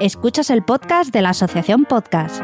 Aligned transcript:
Escuchas 0.00 0.50
el 0.50 0.62
podcast 0.62 1.12
de 1.12 1.22
la 1.22 1.30
Asociación 1.30 1.84
Podcast. 1.84 2.40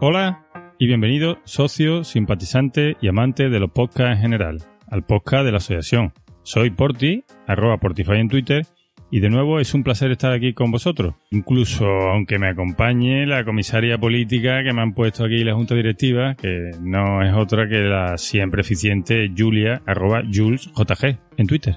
Hola 0.00 0.46
y 0.78 0.86
bienvenido 0.86 1.38
socio, 1.44 2.02
simpatizante 2.02 2.96
y 3.02 3.08
amante 3.08 3.50
de 3.50 3.60
los 3.60 3.70
podcasts 3.72 4.16
en 4.16 4.22
general, 4.22 4.62
al 4.88 5.04
podcast 5.04 5.44
de 5.44 5.50
la 5.50 5.58
Asociación. 5.58 6.14
Soy 6.44 6.70
Porti, 6.70 7.24
arroba 7.46 7.76
Portify 7.76 8.20
en 8.20 8.30
Twitter, 8.30 8.66
y 9.10 9.20
de 9.20 9.28
nuevo 9.28 9.60
es 9.60 9.74
un 9.74 9.84
placer 9.84 10.10
estar 10.10 10.32
aquí 10.32 10.54
con 10.54 10.70
vosotros. 10.70 11.14
Incluso 11.30 11.84
aunque 11.84 12.38
me 12.38 12.48
acompañe 12.48 13.26
la 13.26 13.44
comisaria 13.44 13.98
política 13.98 14.64
que 14.64 14.72
me 14.72 14.80
han 14.80 14.94
puesto 14.94 15.26
aquí 15.26 15.44
la 15.44 15.52
Junta 15.52 15.74
Directiva, 15.74 16.36
que 16.36 16.70
no 16.80 17.22
es 17.22 17.34
otra 17.34 17.68
que 17.68 17.80
la 17.80 18.16
siempre 18.16 18.62
eficiente 18.62 19.30
Julia, 19.36 19.82
arroba 19.84 20.22
JulesJG 20.22 21.18
en 21.36 21.46
Twitter. 21.46 21.76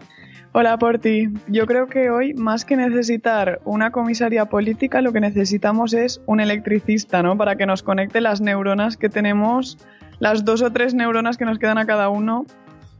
Hola 0.57 0.77
Porti, 0.77 1.27
yo 1.47 1.65
creo 1.65 1.87
que 1.87 2.09
hoy 2.09 2.33
más 2.33 2.63
que 2.63 2.77
necesitar 2.77 3.59
una 3.65 3.91
comisaria 3.91 4.45
política 4.45 5.01
lo 5.01 5.11
que 5.11 5.19
necesitamos 5.19 5.93
es 5.93 6.21
un 6.27 6.39
electricista, 6.39 7.21
¿no? 7.21 7.35
Para 7.37 7.57
que 7.57 7.65
nos 7.65 7.83
conecte 7.83 8.21
las 8.21 8.39
neuronas 8.39 8.95
que 8.95 9.09
tenemos, 9.09 9.77
las 10.19 10.45
dos 10.45 10.61
o 10.61 10.71
tres 10.71 10.93
neuronas 10.93 11.35
que 11.37 11.43
nos 11.43 11.59
quedan 11.59 11.77
a 11.77 11.85
cada 11.85 12.07
uno 12.07 12.45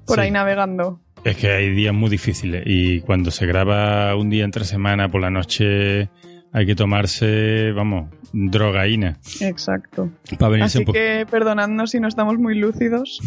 por 0.06 0.18
Sí. 0.18 0.24
ahí 0.24 0.32
navegando. 0.32 1.00
Es 1.24 1.38
que 1.38 1.50
hay 1.50 1.70
días 1.74 1.94
muy 1.94 2.10
difíciles 2.10 2.64
y 2.66 3.00
cuando 3.00 3.32
se 3.32 3.46
graba 3.46 4.14
un 4.18 4.30
día 4.30 4.44
entre 4.44 4.66
semana 4.66 5.08
por 5.08 5.22
la 5.22 5.30
noche 5.30 6.10
hay 6.56 6.66
que 6.66 6.74
tomarse, 6.74 7.74
vamos, 7.74 8.10
drogaína 8.32 9.18
Exacto. 9.42 10.10
para 10.40 10.52
venirse 10.52 10.78
Así 10.78 10.86
un 10.88 10.94
que 10.94 11.28
perdonadnos 11.30 11.92
si 11.92 12.00
no 12.00 12.08
estamos 12.08 12.38
muy 12.38 12.56
lúcidos. 12.56 13.20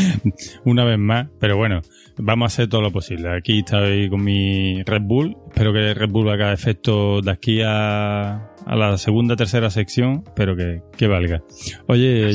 una 0.64 0.82
vez 0.82 0.98
más, 0.98 1.28
pero 1.38 1.58
bueno, 1.58 1.82
vamos 2.16 2.44
a 2.44 2.46
hacer 2.46 2.70
todo 2.70 2.80
lo 2.80 2.90
posible. 2.90 3.28
Aquí 3.36 3.58
estoy 3.58 4.08
con 4.08 4.24
mi 4.24 4.82
Red 4.84 5.02
Bull, 5.02 5.36
espero 5.48 5.74
que 5.74 5.92
Red 5.92 6.08
Bull 6.08 6.30
haga 6.30 6.50
efecto 6.54 7.20
de 7.20 7.30
aquí 7.30 7.60
a, 7.62 8.54
a 8.64 8.76
la 8.76 8.96
segunda, 8.96 9.36
tercera 9.36 9.68
sección, 9.68 10.24
pero 10.34 10.56
que, 10.56 10.80
que 10.96 11.08
valga. 11.08 11.42
Oye, 11.88 12.34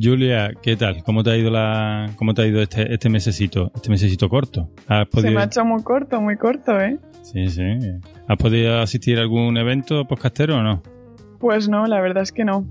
Julia, 0.00 0.52
¿qué 0.62 0.76
tal? 0.76 1.02
¿Cómo 1.02 1.24
te 1.24 1.30
ha 1.30 1.36
ido 1.36 1.50
la, 1.50 2.12
cómo 2.14 2.34
te 2.34 2.42
ha 2.42 2.46
ido 2.46 2.62
este, 2.62 2.94
este 2.94 3.08
mesecito, 3.08 3.72
este 3.74 3.90
mesecito 3.90 4.28
corto? 4.28 4.70
¿Has 4.86 5.08
Se 5.12 5.28
me 5.28 5.40
ha 5.40 5.44
hecho 5.46 5.64
muy 5.64 5.82
corto, 5.82 6.20
muy 6.20 6.36
corto, 6.36 6.80
¿eh? 6.80 7.00
Sí, 7.22 7.48
sí. 7.48 7.62
¿Has 8.28 8.36
podido 8.36 8.80
asistir 8.80 9.18
a 9.18 9.22
algún 9.22 9.56
evento 9.56 10.04
podcastero 10.06 10.58
o 10.58 10.62
no? 10.62 10.82
Pues 11.38 11.68
no, 11.68 11.86
la 11.86 12.00
verdad 12.00 12.22
es 12.22 12.32
que 12.32 12.44
no. 12.44 12.66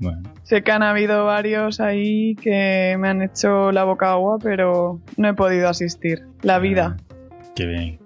Bueno, 0.00 0.22
Sé 0.42 0.62
que 0.62 0.72
han 0.72 0.82
habido 0.82 1.24
varios 1.24 1.80
ahí 1.80 2.34
que 2.36 2.96
me 2.98 3.08
han 3.08 3.22
hecho 3.22 3.70
la 3.72 3.84
boca 3.84 4.12
agua, 4.12 4.38
pero 4.42 5.00
no 5.16 5.28
he 5.28 5.34
podido 5.34 5.68
asistir. 5.68 6.22
La 6.42 6.58
vida. 6.58 6.96
qué 7.54 7.66
bien. 7.66 7.98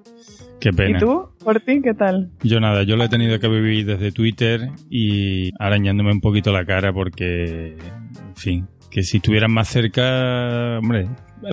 Qué 0.60 0.72
pena. 0.72 0.98
¿Y 0.98 1.00
tú? 1.00 1.28
¿Por 1.44 1.60
ti? 1.60 1.80
¿Qué 1.82 1.94
tal? 1.94 2.30
Yo 2.42 2.58
nada, 2.60 2.82
yo 2.82 2.96
lo 2.96 3.04
he 3.04 3.08
tenido 3.08 3.38
que 3.38 3.48
vivir 3.48 3.86
desde 3.86 4.10
Twitter 4.10 4.68
y 4.90 5.52
arañándome 5.58 6.10
un 6.10 6.20
poquito 6.20 6.52
la 6.52 6.64
cara 6.64 6.92
porque, 6.92 7.76
en 7.76 8.36
fin, 8.36 8.68
que 8.90 9.04
si 9.04 9.18
estuvieran 9.18 9.52
más 9.52 9.68
cerca, 9.68 10.78
hombre, 10.78 11.08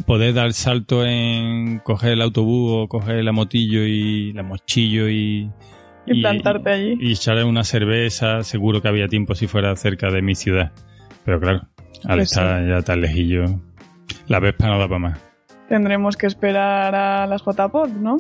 poder 0.05 0.33
dar 0.33 0.53
salto 0.53 1.05
en 1.05 1.80
coger 1.80 2.14
el 2.14 2.22
autobús 2.22 2.72
o 2.73 2.88
coger 2.88 3.23
la 3.23 3.31
motillo 3.31 3.83
y 3.83 4.33
la 4.33 4.44
mochillo 4.44 5.09
y... 5.09 5.50
Y 6.08 6.22
plantarte 6.22 6.69
allí. 6.69 6.97
Y 7.00 7.14
echarle 7.14 7.44
una 7.44 7.64
cerveza, 7.64 8.44
seguro 8.44 8.81
que 8.81 8.88
había 8.88 9.08
tiempo 9.08 9.33
si 9.33 9.47
fuera 9.47 9.75
cerca 9.75 10.11
de 10.11 10.22
mi 10.22 10.36
ciudad. 10.36 10.72
Pero 11.23 11.39
claro, 11.39 11.67
al 12.03 12.17
Pues 12.17 12.31
estar 12.31 12.67
ya 12.67 12.81
tan 12.83 13.02
lejillo, 13.02 13.45
la 14.28 14.39
Vespa 14.39 14.67
no 14.67 14.78
da 14.78 14.88
para 14.88 15.00
más. 15.00 15.19
Tendremos 15.67 16.16
que 16.16 16.28
esperar 16.28 16.94
a 16.94 17.25
las 17.25 17.41
JPod, 17.41 17.89
¿no? 17.89 18.17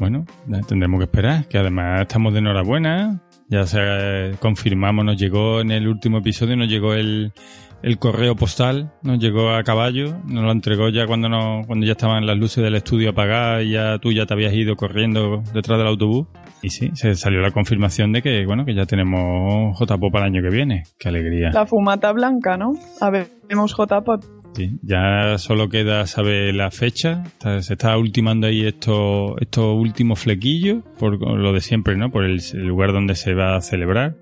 Bueno, 0.00 0.24
tendremos 0.66 0.98
que 0.98 1.04
esperar, 1.04 1.46
que 1.46 1.58
además 1.58 2.00
estamos 2.00 2.32
de 2.32 2.40
enhorabuena. 2.40 3.20
Ya 3.48 3.66
se 3.66 4.32
confirmamos, 4.40 5.04
nos 5.04 5.16
llegó 5.16 5.60
en 5.60 5.70
el 5.70 5.86
último 5.86 6.18
episodio, 6.18 6.56
nos 6.56 6.68
llegó 6.68 6.94
el, 6.94 7.32
el 7.82 7.98
correo 7.98 8.34
postal, 8.34 8.92
nos 9.02 9.18
llegó 9.18 9.50
a 9.50 9.62
caballo, 9.62 10.16
nos 10.26 10.42
lo 10.42 10.50
entregó 10.52 10.88
ya 10.88 11.06
cuando 11.06 11.28
no, 11.28 11.62
cuando 11.66 11.84
ya 11.84 11.92
estaban 11.92 12.26
las 12.26 12.38
luces 12.38 12.64
del 12.64 12.74
estudio 12.76 13.10
apagadas 13.10 13.62
y 13.62 13.72
ya 13.72 13.98
tú 13.98 14.10
ya 14.10 14.24
te 14.24 14.32
habías 14.32 14.54
ido 14.54 14.74
corriendo 14.74 15.42
detrás 15.52 15.78
del 15.78 15.88
autobús. 15.88 16.26
Y 16.62 16.70
sí, 16.70 16.90
se 16.94 17.14
salió 17.14 17.42
la 17.42 17.50
confirmación 17.50 18.12
de 18.12 18.22
que, 18.22 18.46
bueno, 18.46 18.64
que 18.64 18.74
ya 18.74 18.86
tenemos 18.86 19.78
JPO 19.78 20.10
para 20.10 20.26
el 20.26 20.32
año 20.32 20.42
que 20.42 20.48
viene. 20.48 20.84
Qué 20.98 21.10
alegría. 21.10 21.50
La 21.52 21.66
fumata 21.66 22.10
blanca, 22.12 22.56
¿no? 22.56 22.72
A 23.02 23.10
ver, 23.10 23.28
tenemos 23.46 23.74
JPod. 23.76 24.43
Sí, 24.54 24.78
ya 24.82 25.36
solo 25.38 25.68
queda 25.68 26.06
saber 26.06 26.54
la 26.54 26.70
fecha. 26.70 27.24
Se 27.60 27.72
está 27.72 27.98
ultimando 27.98 28.46
ahí 28.46 28.64
estos, 28.64 29.34
estos 29.40 29.76
últimos 29.76 30.20
flequillos, 30.20 30.84
por 30.96 31.20
lo 31.20 31.52
de 31.52 31.60
siempre, 31.60 31.96
¿no? 31.96 32.12
Por 32.12 32.24
el, 32.24 32.40
el 32.52 32.66
lugar 32.66 32.92
donde 32.92 33.16
se 33.16 33.34
va 33.34 33.56
a 33.56 33.60
celebrar. 33.60 34.16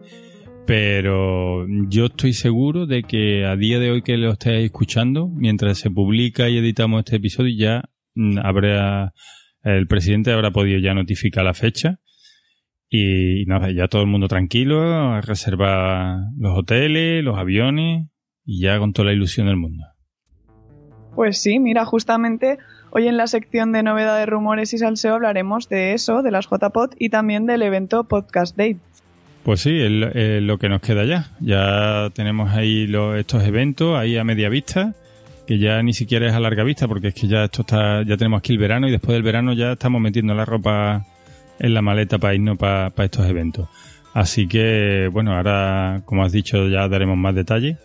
Pero 0.67 1.67
yo 1.89 2.07
estoy 2.07 2.33
seguro 2.33 2.87
de 2.87 3.03
que 3.03 3.45
a 3.45 3.57
día 3.57 3.79
de 3.79 3.91
hoy 3.91 4.03
que 4.03 4.17
lo 4.17 4.33
estéis 4.33 4.67
escuchando, 4.67 5.29
mientras 5.29 5.77
se 5.77 5.91
publica 5.91 6.49
y 6.49 6.57
editamos 6.57 7.01
este 7.01 7.17
episodio, 7.17 7.55
ya 7.55 7.91
mm, 8.15 8.39
habrá, 8.39 9.13
el 9.65 9.87
presidente 9.87 10.33
habrá 10.33 10.51
podido 10.51 10.79
ya 10.79 10.95
notificar 10.95 11.45
la 11.45 11.53
fecha. 11.55 11.99
Y 12.89 13.45
nada, 13.47 13.71
ya 13.71 13.89
todo 13.89 14.03
el 14.03 14.09
mundo 14.09 14.29
tranquilo, 14.29 14.83
a 14.83 15.21
reservar 15.21 16.19
los 16.39 16.59
hoteles, 16.59 17.23
los 17.23 17.39
aviones 17.39 18.09
y 18.45 18.61
ya 18.63 18.79
con 18.79 18.93
toda 18.93 19.07
la 19.07 19.13
ilusión 19.15 19.47
del 19.47 19.57
mundo. 19.57 19.92
Pues 21.15 21.39
sí, 21.39 21.59
mira, 21.59 21.85
justamente 21.85 22.59
hoy 22.91 23.09
en 23.09 23.17
la 23.17 23.27
sección 23.27 23.73
de 23.73 23.83
novedades, 23.83 24.27
rumores 24.29 24.73
y 24.75 24.79
salseo 24.79 25.15
hablaremos 25.15 25.69
de 25.69 25.93
eso, 25.95 26.23
de 26.23 26.31
las 26.31 26.47
JPod 26.49 26.93
y 26.99 27.09
también 27.11 27.47
del 27.47 27.63
evento 27.63 28.05
Podcast 28.05 28.57
Day. 28.57 28.77
Pues 29.45 29.61
sí, 29.61 29.79
es 29.81 30.43
lo- 30.43 30.59
que 30.59 30.69
nos 30.69 30.81
queda 30.81 31.05
ya. 31.05 31.31
Ya 31.41 32.11
tenemos 32.15 32.53
ahí 32.53 32.91
estos 33.19 33.43
eventos 33.45 33.99
ahí 33.99 34.17
a 34.17 34.25
media 34.25 34.49
vista, 34.49 34.95
que 35.47 35.59
ya 35.59 35.83
ni 35.83 35.93
siquiera 35.93 36.29
es 36.29 36.35
a 36.35 36.41
larga 36.41 36.63
vista, 36.63 36.87
porque 36.87 37.09
es 37.09 37.15
que 37.15 37.27
ya 37.27 37.45
esto 37.45 37.63
está, 37.63 38.03
ya 38.05 38.17
tenemos 38.17 38.39
aquí 38.39 38.53
el 38.53 38.59
verano 38.59 38.87
y 38.89 38.93
después 38.93 39.15
del 39.15 39.23
verano 39.25 39.53
ya 39.53 39.73
estamos 39.73 40.01
metiendo 40.01 40.33
la 40.35 40.45
ropa 40.45 41.05
en 41.59 41.75
la 41.75 41.83
maleta 41.83 42.19
para 42.19 42.35
irnos 42.35 42.57
para, 42.57 42.91
para 42.91 43.05
estos 43.07 43.27
eventos. 43.27 43.69
Así 44.15 44.47
que, 44.47 45.09
bueno, 45.13 45.35
ahora, 45.37 46.03
como 46.05 46.23
has 46.25 46.33
dicho, 46.33 46.69
ya 46.69 46.87
daremos 46.89 47.17
más 47.19 47.35
detalles. 47.35 47.79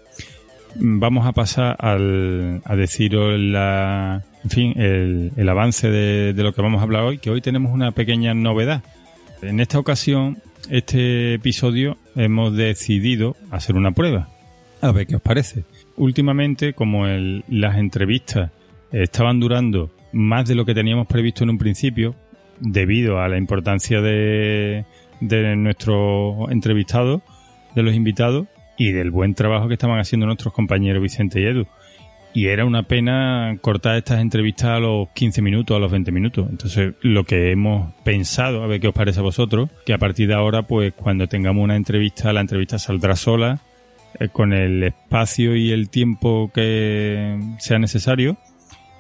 Vamos 0.80 1.26
a 1.26 1.32
pasar 1.32 1.76
al, 1.80 2.62
a 2.66 2.76
deciros 2.76 3.40
la, 3.40 4.24
en 4.44 4.50
fin, 4.50 4.74
el, 4.80 5.32
el 5.36 5.50
avance 5.50 5.90
de, 5.90 6.34
de 6.34 6.44
lo 6.44 6.54
que 6.54 6.62
vamos 6.62 6.80
a 6.82 6.84
hablar 6.84 7.04
hoy, 7.04 7.18
que 7.18 7.32
hoy 7.32 7.42
tenemos 7.42 7.74
una 7.74 7.92
pequeña 7.92 8.34
novedad. 8.36 8.84
En 9.42 9.60
esta 9.60 9.80
ocasión, 9.80 10.38
este 10.70 11.36
episodio 11.36 11.98
hemos 12.16 12.56
decidido 12.56 13.36
hacer 13.50 13.76
una 13.76 13.92
prueba. 13.92 14.30
A 14.82 14.92
ver 14.92 15.08
qué 15.08 15.16
os 15.16 15.22
parece. 15.22 15.64
Últimamente, 15.96 16.74
como 16.74 17.08
el- 17.08 17.44
las 17.50 17.78
entrevistas 17.78 18.52
estaban 18.92 19.40
durando 19.40 19.92
más 20.14 20.48
de 20.48 20.56
lo 20.56 20.66
que 20.66 20.76
teníamos 20.76 21.08
previsto 21.08 21.44
en 21.44 21.50
un 21.50 21.58
principio, 21.58 22.14
debido 22.60 23.20
a 23.20 23.28
la 23.30 23.38
importancia 23.38 24.00
de, 24.02 24.86
de 25.22 25.56
nuestros 25.56 26.52
entrevistados, 26.52 27.22
de 27.76 27.84
los 27.84 27.96
invitados 27.96 28.48
y 28.78 28.92
del 28.92 29.12
buen 29.12 29.34
trabajo 29.34 29.68
que 29.68 29.74
estaban 29.74 30.00
haciendo 30.00 30.26
nuestros 30.28 30.54
compañeros 30.54 31.02
Vicente 31.02 31.42
y 31.42 31.46
Edu. 31.46 31.66
Y 32.34 32.48
era 32.48 32.66
una 32.66 32.84
pena 32.84 33.58
cortar 33.62 33.98
estas 33.98 34.20
entrevistas 34.22 34.70
a 34.70 34.80
los 34.80 35.10
15 35.10 35.42
minutos, 35.42 35.76
a 35.76 35.80
los 35.80 35.92
20 35.92 36.12
minutos. 36.12 36.46
Entonces, 36.50 36.94
lo 37.02 37.24
que 37.24 37.52
hemos 37.52 37.92
pensado, 38.04 38.64
a 38.64 38.68
ver 38.68 38.80
qué 38.80 38.90
os 38.90 38.94
parece 38.94 39.20
a 39.22 39.24
vosotros, 39.24 39.70
que 39.86 39.94
a 39.94 39.98
partir 39.98 40.28
de 40.28 40.36
ahora, 40.36 40.62
pues 40.64 40.94
cuando 40.94 41.28
tengamos 41.28 41.64
una 41.64 41.76
entrevista, 41.76 42.32
la 42.34 42.42
entrevista 42.42 42.78
saldrá 42.78 43.16
sola, 43.16 43.62
eh, 44.20 44.28
con 44.30 44.54
el 44.54 44.84
espacio 44.84 45.56
y 45.56 45.72
el 45.72 45.90
tiempo 45.90 46.52
que 46.54 47.40
sea 47.58 47.80
necesario. 47.80 48.38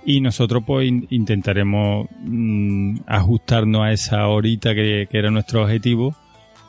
Y 0.03 0.21
nosotros, 0.21 0.63
pues, 0.65 0.87
in- 0.87 1.05
intentaremos 1.11 2.07
mm, 2.21 3.01
ajustarnos 3.05 3.81
a 3.83 3.91
esa 3.91 4.25
horita 4.27 4.73
que 4.73 5.07
era 5.11 5.29
nuestro 5.29 5.61
objetivo, 5.63 6.15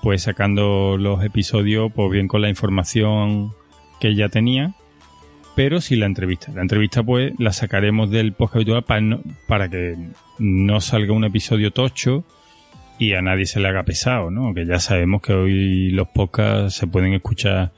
pues 0.02 0.22
sacando 0.22 0.96
los 0.98 1.24
episodios, 1.24 1.92
pues 1.92 2.10
bien 2.10 2.28
con 2.28 2.42
la 2.42 2.48
información 2.48 3.52
que 4.00 4.14
ya 4.14 4.28
tenía 4.28 4.74
pero 5.58 5.80
sin 5.80 5.98
la 5.98 6.06
entrevista. 6.06 6.52
La 6.54 6.62
entrevista, 6.62 7.02
pues, 7.02 7.32
la 7.36 7.52
sacaremos 7.52 8.10
del 8.10 8.32
podcast 8.32 8.54
habitual 8.58 8.84
para, 8.84 9.18
para 9.48 9.68
que 9.68 9.96
no 10.38 10.80
salga 10.80 11.12
un 11.12 11.24
episodio 11.24 11.72
tocho 11.72 12.22
y 12.96 13.14
a 13.14 13.22
nadie 13.22 13.44
se 13.44 13.58
le 13.58 13.66
haga 13.66 13.82
pesado, 13.82 14.30
¿no? 14.30 14.54
Que 14.54 14.66
ya 14.66 14.78
sabemos 14.78 15.20
que 15.20 15.32
hoy 15.32 15.90
los 15.90 16.06
podcasts 16.10 16.78
se 16.78 16.86
pueden 16.86 17.12
escuchar 17.12 17.72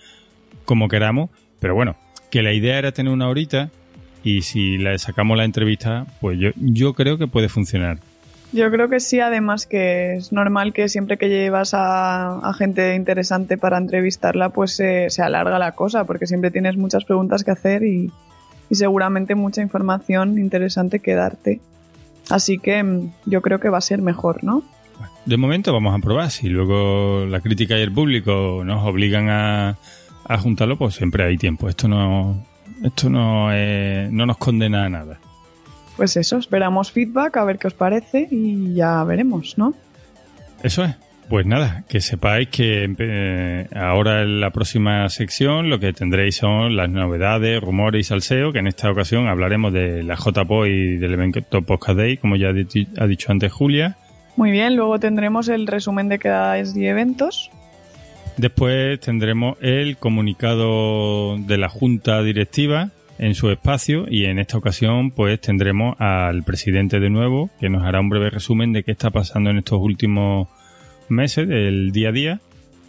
como 0.66 0.88
queramos, 0.88 1.30
pero 1.58 1.74
bueno, 1.74 1.96
que 2.30 2.42
la 2.42 2.52
idea 2.52 2.76
era 2.76 2.92
tener 2.92 3.14
una 3.14 3.30
horita 3.30 3.70
y 4.22 4.42
si 4.42 4.76
le 4.76 4.98
sacamos 4.98 5.38
la 5.38 5.44
entrevista, 5.44 6.06
pues 6.20 6.38
yo, 6.38 6.50
yo 6.56 6.92
creo 6.92 7.16
que 7.16 7.28
puede 7.28 7.48
funcionar. 7.48 7.98
Yo 8.52 8.68
creo 8.70 8.88
que 8.88 8.98
sí, 8.98 9.20
además 9.20 9.66
que 9.66 10.16
es 10.16 10.32
normal 10.32 10.72
que 10.72 10.88
siempre 10.88 11.18
que 11.18 11.28
llevas 11.28 11.70
a, 11.72 12.52
gente 12.58 12.96
interesante 12.96 13.56
para 13.56 13.78
entrevistarla, 13.78 14.48
pues 14.48 14.74
se, 14.74 15.08
se 15.08 15.22
alarga 15.22 15.58
la 15.58 15.72
cosa, 15.72 16.04
porque 16.04 16.26
siempre 16.26 16.50
tienes 16.50 16.76
muchas 16.76 17.04
preguntas 17.04 17.44
que 17.44 17.52
hacer 17.52 17.84
y, 17.84 18.10
seguramente 18.72 19.34
mucha 19.34 19.62
información 19.62 20.38
interesante 20.38 21.00
que 21.00 21.14
darte. 21.14 21.60
Así 22.28 22.58
que 22.58 22.82
mm, 22.82 23.12
yo 23.26 23.42
creo 23.42 23.58
que 23.58 23.68
va 23.68 23.78
a 23.78 23.82
ser 23.82 24.02
mejor, 24.02 24.44
¿no? 24.44 24.62
de 25.24 25.36
momento 25.36 25.72
vamos 25.72 25.94
a 25.94 25.98
probar. 25.98 26.30
Si 26.30 26.48
luego 26.48 27.24
la 27.26 27.40
crítica 27.40 27.78
y 27.78 27.82
el 27.82 27.92
público 27.92 28.62
nos 28.64 28.84
obligan 28.86 29.28
a, 29.28 29.76
a 30.24 30.38
juntarlo, 30.38 30.76
pues 30.76 30.94
siempre 30.94 31.24
hay 31.24 31.36
tiempo. 31.36 31.68
Esto 31.68 31.88
no, 31.88 32.44
esto 32.82 33.08
no, 33.10 33.50
no 33.50 34.26
nos 34.26 34.36
condena 34.36 34.84
a 34.84 34.88
nada. 34.88 35.20
Pues 36.00 36.16
eso, 36.16 36.38
esperamos 36.38 36.92
feedback, 36.92 37.36
a 37.36 37.44
ver 37.44 37.58
qué 37.58 37.66
os 37.66 37.74
parece 37.74 38.26
y 38.30 38.72
ya 38.72 39.04
veremos, 39.04 39.58
¿no? 39.58 39.74
Eso 40.62 40.82
es. 40.82 40.96
Pues 41.28 41.44
nada, 41.44 41.84
que 41.90 42.00
sepáis 42.00 42.48
que 42.48 42.90
eh, 42.98 43.68
ahora 43.76 44.22
en 44.22 44.40
la 44.40 44.48
próxima 44.48 45.06
sección 45.10 45.68
lo 45.68 45.78
que 45.78 45.92
tendréis 45.92 46.36
son 46.36 46.74
las 46.74 46.88
novedades, 46.88 47.60
rumores 47.60 48.00
y 48.00 48.04
salseo, 48.08 48.50
que 48.50 48.60
en 48.60 48.68
esta 48.68 48.90
ocasión 48.90 49.28
hablaremos 49.28 49.74
de 49.74 50.02
la 50.02 50.14
JPO 50.14 50.64
y 50.68 50.96
del 50.96 51.12
evento 51.12 51.42
Podcast 51.42 51.98
Day, 51.98 52.16
como 52.16 52.36
ya 52.36 52.48
ha 52.48 53.06
dicho 53.06 53.30
antes 53.30 53.52
Julia. 53.52 53.98
Muy 54.36 54.52
bien, 54.52 54.76
luego 54.76 54.98
tendremos 54.98 55.50
el 55.50 55.66
resumen 55.66 56.08
de 56.08 56.18
quedadas 56.18 56.74
y 56.74 56.86
eventos. 56.86 57.50
Después 58.38 58.98
tendremos 59.00 59.58
el 59.60 59.98
comunicado 59.98 61.36
de 61.36 61.58
la 61.58 61.68
Junta 61.68 62.22
Directiva 62.22 62.88
en 63.20 63.34
su 63.34 63.50
espacio 63.50 64.06
y 64.08 64.24
en 64.24 64.38
esta 64.38 64.56
ocasión 64.56 65.10
pues 65.10 65.38
tendremos 65.40 65.94
al 66.00 66.42
presidente 66.42 67.00
de 67.00 67.10
nuevo 67.10 67.50
que 67.60 67.68
nos 67.68 67.84
hará 67.84 68.00
un 68.00 68.08
breve 68.08 68.30
resumen 68.30 68.72
de 68.72 68.82
qué 68.82 68.92
está 68.92 69.10
pasando 69.10 69.50
en 69.50 69.58
estos 69.58 69.78
últimos 69.78 70.48
meses 71.10 71.46
del 71.46 71.92
día 71.92 72.08
a 72.08 72.12
día. 72.12 72.40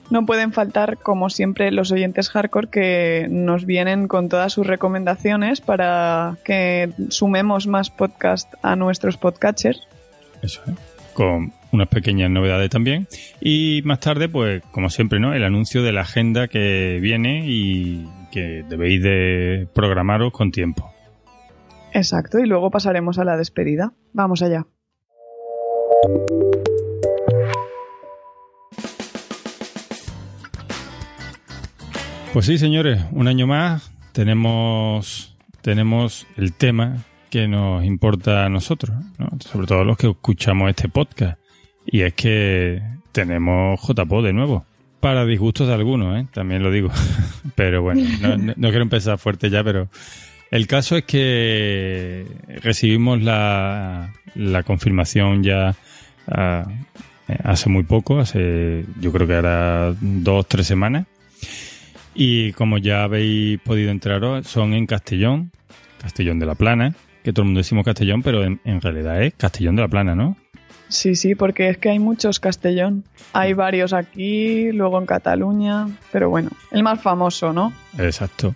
No 0.10 0.26
pueden 0.26 0.54
faltar, 0.54 0.98
como 0.98 1.30
siempre, 1.30 1.72
los 1.72 1.92
oyentes 1.92 2.30
hardcore 2.30 2.70
que 2.70 3.28
nos 3.30 3.66
vienen 3.66 4.08
con 4.08 4.30
todas 4.30 4.54
sus 4.54 4.66
recomendaciones 4.68 5.60
para 5.62 6.38
que 6.46 6.92
sumemos 7.10 7.68
más 7.68 7.90
podcast 7.90 8.54
a 8.62 8.76
nuestros 8.76 9.18
podcatchers. 9.18 9.82
Eso, 10.42 10.62
¿eh? 10.68 10.74
Con 11.14 11.54
unas 11.72 11.88
pequeñas 11.88 12.30
novedades 12.30 12.70
también. 12.70 13.08
Y 13.40 13.82
más 13.84 14.00
tarde, 14.00 14.28
pues, 14.28 14.64
como 14.72 14.90
siempre, 14.90 15.20
¿no? 15.20 15.34
El 15.34 15.44
anuncio 15.46 15.82
de 15.82 15.94
la 15.94 16.02
agenda 16.02 16.50
que 16.50 17.00
viene 17.02 17.46
y 17.48 18.06
que 18.32 18.64
debéis 18.68 19.04
de 19.04 19.68
programaros 19.74 20.32
con 20.32 20.52
tiempo. 20.52 20.92
Exacto, 21.94 22.40
y 22.40 22.46
luego 22.46 22.72
pasaremos 22.72 23.20
a 23.20 23.26
la 23.26 23.38
despedida. 23.38 23.94
Vamos 24.14 24.42
allá. 24.42 24.66
Pues 32.34 32.46
sí, 32.46 32.58
señores, 32.58 33.02
un 33.12 33.28
año 33.28 33.46
más 33.46 33.92
tenemos, 34.14 35.36
tenemos 35.62 36.26
el 36.38 36.54
tema 36.54 37.04
que 37.30 37.48
nos 37.48 37.84
importa 37.84 38.46
a 38.46 38.50
nosotros, 38.50 38.96
sobre 39.40 39.68
todo 39.68 39.84
los 39.84 39.98
que 39.98 40.10
escuchamos 40.10 40.70
este 40.70 40.88
podcast. 40.88 41.40
Y 41.86 42.02
es 42.02 42.14
que 42.14 42.82
tenemos 43.12 43.82
JPO 43.82 44.22
de 44.22 44.34
nuevo. 44.34 44.66
Para 45.02 45.26
disgustos 45.26 45.68
de 45.68 45.74
algunos, 45.74 46.18
¿eh? 46.18 46.28
también 46.32 46.64
lo 46.64 46.72
digo. 46.72 46.90
pero 47.56 47.82
bueno, 47.82 48.02
no, 48.56 48.70
quiero 48.70 48.84
empezar 48.84 49.18
fuerte 49.18 49.50
ya, 49.50 49.64
pero 49.64 49.90
el 50.52 50.68
caso 50.68 50.96
es 50.96 51.04
que 51.04 52.26
recibimos 52.62 53.22
la, 53.22 54.14
la 54.36 54.64
confirmación 54.64 55.44
ya 55.44 55.76
ah, 56.28 56.66
hace 57.44 57.70
muy 57.70 57.84
poco, 57.84 58.20
hace 58.20 58.86
yo 59.00 59.12
creo 59.12 59.28
que 59.28 59.34
era 59.34 59.94
dos, 60.00 60.48
tres 60.48 60.68
semanas 60.68 61.08
y 62.14 62.52
como 62.54 62.78
ya 62.78 63.04
habéis 63.04 63.60
podido 63.60 63.92
entrar, 63.92 64.44
son 64.44 64.74
en 64.74 64.86
Castellón, 64.86 65.52
Castellón 66.02 66.40
de 66.40 66.46
la 66.46 66.56
Plana, 66.56 66.96
que 67.24 67.32
todo 67.32 67.44
el 67.44 67.48
mundo 67.48 67.60
decimos 67.60 67.86
Castellón, 67.86 68.22
pero 68.22 68.44
en, 68.44 68.82
realidad 68.82 69.24
es 69.24 69.34
Castellón 69.36 69.76
de 69.76 69.82
la 69.84 69.88
Plana, 69.88 70.16
¿no? 70.16 70.36
Sí, 70.92 71.16
sí, 71.16 71.36
porque 71.36 71.70
es 71.70 71.78
que 71.78 71.90
hay 71.90 72.00
muchos 72.00 72.40
Castellón. 72.40 73.06
Hay 73.32 73.54
varios 73.54 73.94
aquí, 73.94 74.72
luego 74.74 75.00
en 75.00 75.06
Cataluña, 75.06 75.88
pero 76.12 76.30
bueno, 76.30 76.50
el 76.70 76.84
más 76.84 77.02
famoso, 77.02 77.54
¿no? 77.54 77.74
Exacto. 77.98 78.56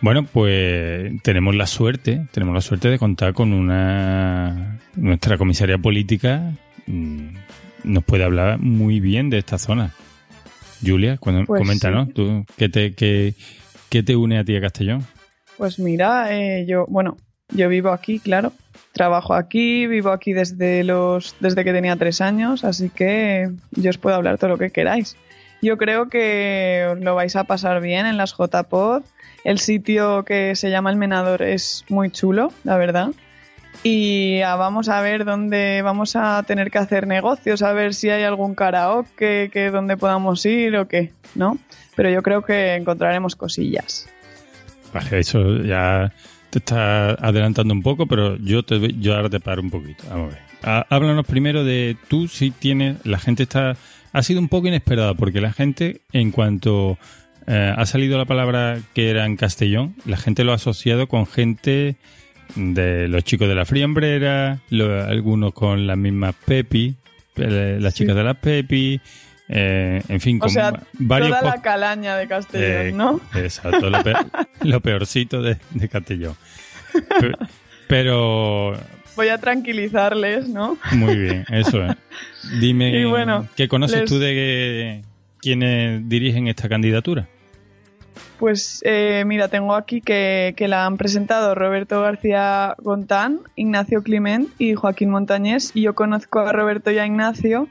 Bueno, 0.00 0.24
pues 0.24 1.12
tenemos 1.22 1.54
la 1.54 1.66
suerte, 1.66 2.26
tenemos 2.32 2.54
la 2.54 2.60
suerte 2.60 2.88
de 2.88 2.98
contar 2.98 3.34
con 3.34 3.52
una 3.52 4.80
nuestra 4.96 5.38
comisaria 5.38 5.78
política 5.78 6.52
mm, 6.86 7.28
nos 7.84 8.04
puede 8.04 8.24
hablar 8.24 8.58
muy 8.58 8.98
bien 8.98 9.30
de 9.30 9.38
esta 9.38 9.58
zona. 9.58 9.94
Julia, 10.84 11.18
cuando, 11.18 11.44
pues 11.44 11.60
coméntanos, 11.60 12.12
¿tú, 12.12 12.44
¿qué, 12.56 12.68
te, 12.68 12.94
qué, 12.94 14.02
te 14.02 14.16
une 14.16 14.38
a 14.38 14.44
ti 14.44 14.56
a 14.56 14.60
Castellón? 14.60 15.04
Pues 15.56 15.78
mira, 15.78 16.34
eh, 16.34 16.64
yo, 16.66 16.86
bueno, 16.88 17.16
yo 17.50 17.68
vivo 17.68 17.90
aquí, 17.90 18.18
claro. 18.18 18.52
Trabajo 18.92 19.34
aquí, 19.34 19.86
vivo 19.86 20.10
aquí 20.10 20.32
desde 20.32 20.84
los 20.84 21.36
desde 21.40 21.64
que 21.64 21.72
tenía 21.72 21.96
tres 21.96 22.20
años, 22.20 22.64
así 22.64 22.90
que 22.90 23.50
yo 23.70 23.90
os 23.90 23.98
puedo 23.98 24.16
hablar 24.16 24.38
todo 24.38 24.50
lo 24.50 24.58
que 24.58 24.70
queráis. 24.70 25.16
Yo 25.62 25.76
creo 25.78 26.08
que 26.08 26.96
lo 27.00 27.14
vais 27.14 27.36
a 27.36 27.44
pasar 27.44 27.80
bien 27.80 28.06
en 28.06 28.16
las 28.16 28.34
JPod. 28.36 29.02
El 29.44 29.58
sitio 29.58 30.24
que 30.24 30.56
se 30.56 30.70
llama 30.70 30.90
El 30.90 30.96
Menador 30.96 31.42
es 31.42 31.84
muy 31.88 32.10
chulo, 32.10 32.52
la 32.64 32.76
verdad 32.76 33.10
y 33.82 34.40
vamos 34.40 34.88
a 34.88 35.00
ver 35.00 35.24
dónde 35.24 35.80
vamos 35.82 36.14
a 36.16 36.42
tener 36.42 36.70
que 36.70 36.78
hacer 36.78 37.06
negocios, 37.06 37.62
a 37.62 37.72
ver 37.72 37.94
si 37.94 38.10
hay 38.10 38.24
algún 38.24 38.54
karaoke 38.54 39.50
que 39.52 39.70
donde 39.70 39.96
podamos 39.96 40.44
ir 40.44 40.76
o 40.76 40.86
qué, 40.86 41.12
¿no? 41.34 41.58
Pero 41.96 42.10
yo 42.10 42.22
creo 42.22 42.42
que 42.42 42.74
encontraremos 42.74 43.36
cosillas. 43.36 44.08
Eso 45.10 45.62
ya 45.62 46.12
te 46.50 46.58
está 46.58 47.10
adelantando 47.12 47.72
un 47.72 47.82
poco, 47.82 48.06
pero 48.06 48.36
yo 48.36 48.62
te 48.62 48.94
yo 49.00 49.14
ahora 49.14 49.30
te 49.30 49.40
paro 49.40 49.62
un 49.62 49.70
poquito. 49.70 50.04
Vamos 50.08 50.32
a 50.32 50.36
ver. 50.36 50.86
Háblanos 50.90 51.26
primero 51.26 51.64
de 51.64 51.96
tú 52.08 52.28
si 52.28 52.50
tienes 52.50 53.04
la 53.06 53.18
gente 53.18 53.44
está 53.44 53.76
ha 54.12 54.22
sido 54.22 54.40
un 54.40 54.48
poco 54.48 54.68
inesperada 54.68 55.14
porque 55.14 55.40
la 55.40 55.52
gente 55.52 56.02
en 56.12 56.32
cuanto 56.32 56.98
eh, 57.46 57.72
ha 57.74 57.86
salido 57.86 58.18
la 58.18 58.24
palabra 58.24 58.78
que 58.94 59.10
era 59.10 59.24
en 59.24 59.36
Castellón, 59.36 59.94
la 60.04 60.16
gente 60.16 60.44
lo 60.44 60.52
ha 60.52 60.56
asociado 60.56 61.06
con 61.06 61.26
gente 61.26 61.96
de 62.56 63.08
los 63.08 63.24
chicos 63.24 63.48
de 63.48 63.54
la 63.54 63.64
friambrera, 63.64 64.60
algunos 64.70 65.54
con 65.54 65.86
las 65.86 65.96
mismas 65.96 66.34
Pepi, 66.44 66.96
las 67.36 67.94
chicas 67.94 68.16
de 68.16 68.24
la 68.24 68.34
Pepi, 68.34 69.00
eh, 69.52 70.00
en 70.08 70.20
fin, 70.20 70.38
o 70.40 70.48
sea, 70.48 70.72
toda 70.72 71.42
la 71.42 71.60
calaña 71.60 72.16
de 72.16 72.28
Castellón, 72.28 72.86
eh, 72.86 72.92
¿no? 72.92 73.20
Exacto, 73.34 73.90
lo, 74.62 74.80
peorcito 74.80 75.42
de, 75.42 75.58
Castellón. 75.90 76.36
Pero, 77.88 78.76
Voy 79.16 79.28
a 79.28 79.38
tranquilizarles, 79.38 80.48
¿no? 80.48 80.78
Muy 80.92 81.16
bien, 81.16 81.44
eso 81.48 81.84
es. 81.84 81.96
Dime, 82.60 82.92
¿qué 83.56 83.66
conoces 83.66 84.04
tú 84.04 84.20
de 84.20 85.02
quienes 85.40 86.08
dirigen 86.08 86.46
esta 86.46 86.68
candidatura? 86.68 87.26
Pues 88.38 88.80
eh, 88.86 89.24
mira, 89.26 89.48
tengo 89.48 89.74
aquí 89.74 90.00
que, 90.00 90.54
la 90.60 90.86
han 90.86 90.96
presentado 90.96 91.56
Roberto 91.56 92.00
García 92.00 92.74
Gontán, 92.78 93.40
Ignacio 93.56 94.02
Climent 94.02 94.48
y 94.58 94.74
Joaquín 94.74 95.10
Montañés. 95.10 95.72
Y 95.74 95.82
yo 95.82 95.94
conozco 95.94 96.38
a 96.38 96.52
Roberto 96.52 96.90
y 96.92 96.98
a 96.98 97.04
Ignacio, 97.04 97.68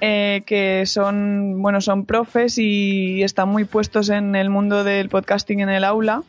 eh, 0.00 0.42
que 0.46 0.84
son, 0.86 1.62
bueno, 1.62 1.80
son 1.80 2.04
profes 2.04 2.58
y 2.58 3.22
están 3.22 3.48
muy 3.48 3.64
puestos 3.64 4.10
en 4.10 4.34
el 4.34 4.50
mundo 4.50 4.84
del 4.84 5.08
podcasting 5.08 5.60
en 5.60 5.68
el 5.68 5.84
aula. 5.84 6.22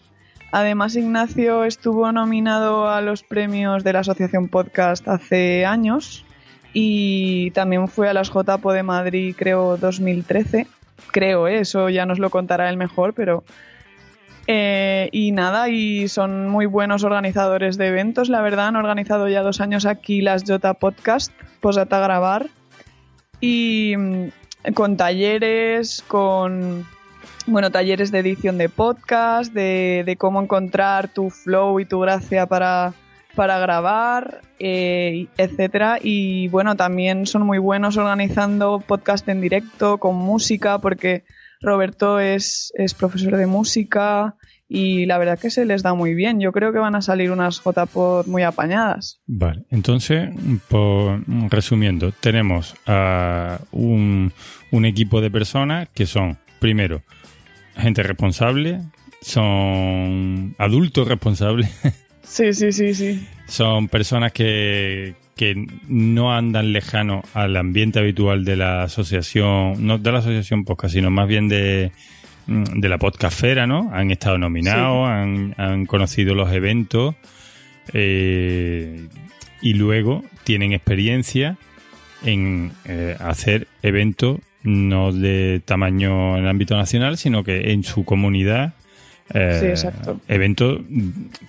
Además, 0.52 0.96
Ignacio 0.96 1.66
estuvo 1.66 2.12
nominado 2.12 2.90
a 2.90 3.02
los 3.02 3.24
premios 3.24 3.84
de 3.84 3.94
la 3.94 4.00
Asociación 4.00 4.50
Podcast 4.50 5.08
hace 5.08 5.66
años 5.66 6.26
y 6.74 7.52
también 7.52 7.88
fue 7.88 8.10
a 8.10 8.14
las 8.14 8.30
JPO 8.30 8.72
de 8.72 8.84
Madrid, 8.84 9.36
creo, 9.38 9.78
2013 9.78 10.68
creo, 11.12 11.48
¿eh? 11.48 11.60
eso 11.60 11.90
ya 11.90 12.06
nos 12.06 12.20
lo 12.20 12.30
contará 12.30 12.70
él 12.70 12.78
mejor, 12.78 13.14
pero... 13.14 13.44
Eh, 14.46 15.08
y 15.14 15.32
nada, 15.32 15.70
y 15.70 16.10
son 16.10 16.50
muy 16.50 16.66
buenos 16.66 17.06
organizadores 17.06 17.78
de 17.78 17.88
eventos, 17.88 18.28
la 18.28 18.42
verdad, 18.42 18.68
han 18.68 18.76
organizado 18.76 19.30
ya 19.30 19.42
dos 19.42 19.62
años 19.62 19.86
aquí 19.86 20.20
las 20.20 20.44
Jota 20.46 20.74
Podcast, 20.74 21.32
posata 21.62 21.98
grabar, 22.00 22.48
y 23.44 23.98
mm, 23.98 24.30
con 24.74 24.96
talleres, 24.96 26.02
con 26.08 26.88
bueno, 27.46 27.72
talleres 27.72 28.10
de 28.10 28.20
edición 28.20 28.58
de 28.58 28.70
podcast, 28.70 29.54
de, 29.54 30.16
cómo 30.18 30.42
encontrar 30.42 31.10
tu 31.10 31.30
flow 31.30 31.82
y 31.82 31.86
tu 31.86 32.00
gracia 32.00 32.46
para, 32.46 32.94
para 33.36 33.60
grabar, 33.60 34.40
eh, 34.60 35.28
etcétera. 35.38 36.00
Y 36.02 36.48
bueno, 36.48 36.78
también 36.78 37.26
son 37.28 37.46
muy 37.46 37.58
buenos 37.58 37.98
organizando 37.98 38.80
podcast 38.80 39.28
en 39.28 39.42
directo 39.42 39.98
con 39.98 40.16
música, 40.16 40.80
porque 40.80 41.26
Roberto 41.60 42.22
es, 42.22 42.72
es 42.78 42.94
profesor 42.94 43.36
de 43.36 43.46
música 43.46 44.38
y 44.74 45.06
la 45.06 45.20
verdad 45.20 45.38
que 45.38 45.52
se 45.52 45.66
les 45.66 45.84
da 45.84 45.94
muy 45.94 46.16
bien. 46.16 46.40
Yo 46.40 46.52
creo 46.52 46.74
que 46.74 46.80
van 46.80 46.96
a 46.96 47.04
salir 47.04 47.30
unas 47.30 47.62
JPod 47.64 48.26
muy 48.26 48.42
apañadas. 48.42 49.22
Vale, 49.28 49.66
entonces, 49.70 50.32
por, 50.68 51.22
resumiendo, 51.52 52.12
tenemos 52.12 52.74
a 52.88 53.60
un, 53.72 54.34
un 54.72 54.86
equipo 54.86 55.22
de 55.22 55.30
personas 55.30 55.90
que 55.94 56.08
son, 56.08 56.40
primero, 56.60 57.04
gente 57.78 58.02
responsable, 58.02 58.82
son 59.22 60.56
adultos 60.58 61.08
responsables 61.08 61.70
Sí, 62.24 62.52
sí, 62.54 62.72
sí, 62.72 62.96
sí. 62.96 63.28
Son 63.48 63.88
personas 63.90 64.32
que, 64.32 65.14
que 65.36 65.68
no 65.88 66.34
andan 66.34 66.74
lejanos 66.74 67.24
al 67.36 67.58
ambiente 67.58 68.00
habitual 68.00 68.44
de 68.44 68.56
la 68.56 68.82
asociación, 68.82 69.86
no 69.86 70.00
de 70.00 70.12
la 70.12 70.18
asociación 70.18 70.66
podcast, 70.66 70.96
sino 70.96 71.12
más 71.12 71.28
bien 71.28 71.48
de, 71.48 71.92
de 72.48 72.90
la 72.90 72.98
podcastfera, 72.98 73.68
¿no? 73.68 73.90
Han 73.94 74.12
estado 74.12 74.38
nominados, 74.38 75.08
han, 75.08 75.56
han, 75.58 75.86
conocido 75.86 76.36
los 76.36 76.52
eventos 76.52 77.16
eh, 77.94 79.08
y 79.62 79.74
luego 79.74 80.24
tienen 80.44 80.74
experiencia 80.74 81.58
en 82.24 82.72
eh, 82.86 83.16
hacer 83.20 83.68
eventos 83.82 84.40
no 84.64 85.12
de 85.12 85.62
tamaño 85.66 86.38
en 86.38 86.44
el 86.44 86.50
ámbito 86.50 86.78
nacional, 86.78 87.18
sino 87.18 87.44
que 87.44 87.72
en 87.72 87.84
su 87.84 88.06
comunidad 88.06 88.74
eh, 89.34 89.58
sí, 89.60 89.66
exacto. 89.68 90.20
Eventos, 90.28 90.82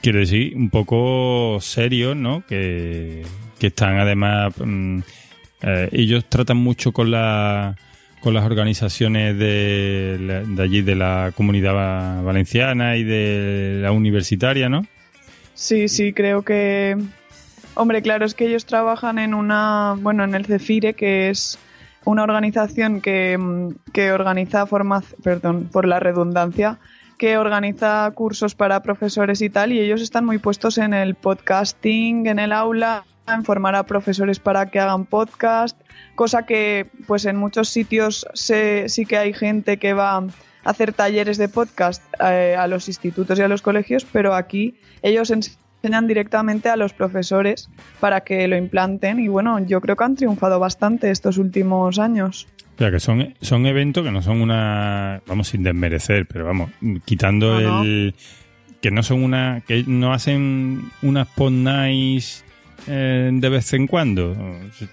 quiero 0.01 0.21
decir, 0.21 0.57
un 0.57 0.71
poco 0.71 1.59
serios, 1.61 2.17
¿no? 2.17 2.45
Que, 2.47 3.25
están 3.61 3.97
además. 3.97 4.53
Mm, 4.59 4.99
ellos 5.91 6.27
tratan 6.29 6.59
mucho 6.59 6.93
con 6.93 7.11
la 7.11 7.77
con 8.25 8.33
las 8.33 8.45
organizaciones 8.47 9.39
de, 9.39 10.45
de, 10.49 10.63
allí, 10.63 10.81
de 10.81 10.97
la 10.97 11.33
comunidad 11.37 12.23
valenciana 12.25 12.97
y 12.97 13.05
de 13.05 13.81
la 13.83 13.93
universitaria, 13.93 14.71
¿no? 14.71 14.87
Sí, 15.53 15.89
sí, 15.89 16.15
creo 16.15 16.43
que. 16.43 16.97
Hombre, 17.75 18.01
claro, 18.01 18.25
es 18.25 18.35
que 18.35 18.47
ellos 18.47 18.65
trabajan 18.65 19.19
en 19.19 19.35
una. 19.35 19.95
Bueno, 20.01 20.25
en 20.25 20.35
el 20.35 20.47
CEFIRE, 20.47 20.95
que 20.95 21.29
es 21.29 21.59
una 22.07 22.23
organización 22.23 23.03
que, 23.03 23.39
que 23.93 24.11
organiza 24.11 24.67
formación. 24.67 25.21
Perdón, 25.23 25.69
por 25.71 25.87
la 25.87 26.01
redundancia 26.01 26.79
que 27.25 27.39
organiza 27.39 28.11
cursos 28.11 28.55
para 28.55 28.83
profesores 28.83 29.41
y 29.41 29.49
tal, 29.49 29.73
y 29.73 29.81
ellos 29.81 30.03
están 30.03 30.27
muy 30.27 30.37
puestos 30.37 30.77
en 30.77 30.93
el 30.93 31.15
podcasting, 31.15 32.27
en 32.27 32.39
el 32.39 32.53
aula, 32.53 33.07
en 33.27 33.45
formar 33.45 33.75
a 33.77 33.85
profesores 33.85 34.39
para 34.39 34.71
que 34.71 34.79
hagan 34.79 35.07
podcast, 35.07 35.81
cosa 36.17 36.45
que 36.45 36.91
pues 37.07 37.25
en 37.25 37.37
muchos 37.37 37.71
sitios 37.71 38.27
sí 38.35 39.07
que 39.07 39.17
hay 39.17 39.33
gente 39.33 39.79
que 39.79 39.95
va 39.95 40.19
a 40.19 40.27
hacer 40.65 40.93
talleres 40.93 41.39
de 41.39 41.49
podcast 41.49 42.03
eh, 42.21 42.57
a 42.59 42.67
los 42.67 42.89
institutos 42.89 43.39
y 43.39 43.43
a 43.43 43.49
los 43.49 43.63
colegios, 43.63 44.05
pero 44.05 44.35
aquí 44.35 44.79
ellos 45.01 45.31
enseñan 45.31 46.07
directamente 46.07 46.69
a 46.69 46.77
los 46.77 46.93
profesores 46.93 47.71
para 48.01 48.21
que 48.21 48.47
lo 48.49 48.57
implanten 48.59 49.19
y 49.19 49.29
bueno, 49.29 49.61
yo 49.61 49.81
creo 49.81 49.97
que 49.97 50.05
han 50.05 50.17
triunfado 50.17 50.61
bastante 50.61 51.11
estos 51.11 51.39
últimos 51.39 51.99
años. 51.99 52.49
O 52.75 52.79
sea, 52.79 52.91
que 52.91 52.99
son, 53.01 53.35
son 53.41 53.67
eventos 53.67 54.05
que 54.05 54.11
no 54.11 54.21
son 54.21 54.41
una, 54.41 55.23
vamos, 55.27 55.49
sin 55.49 55.63
desmerecer, 55.63 56.27
pero 56.27 56.45
vamos, 56.45 56.71
quitando 57.05 57.59
el, 57.59 58.15
que 58.81 58.91
no 58.91 59.03
son 59.03 59.23
una, 59.23 59.63
que 59.67 59.85
no 59.87 60.13
hacen 60.13 60.91
unas 61.03 61.29
pod 61.29 61.53
nights 61.53 62.45
eh, 62.87 63.31
de 63.33 63.49
vez 63.49 63.73
en 63.73 63.87
cuando, 63.87 64.37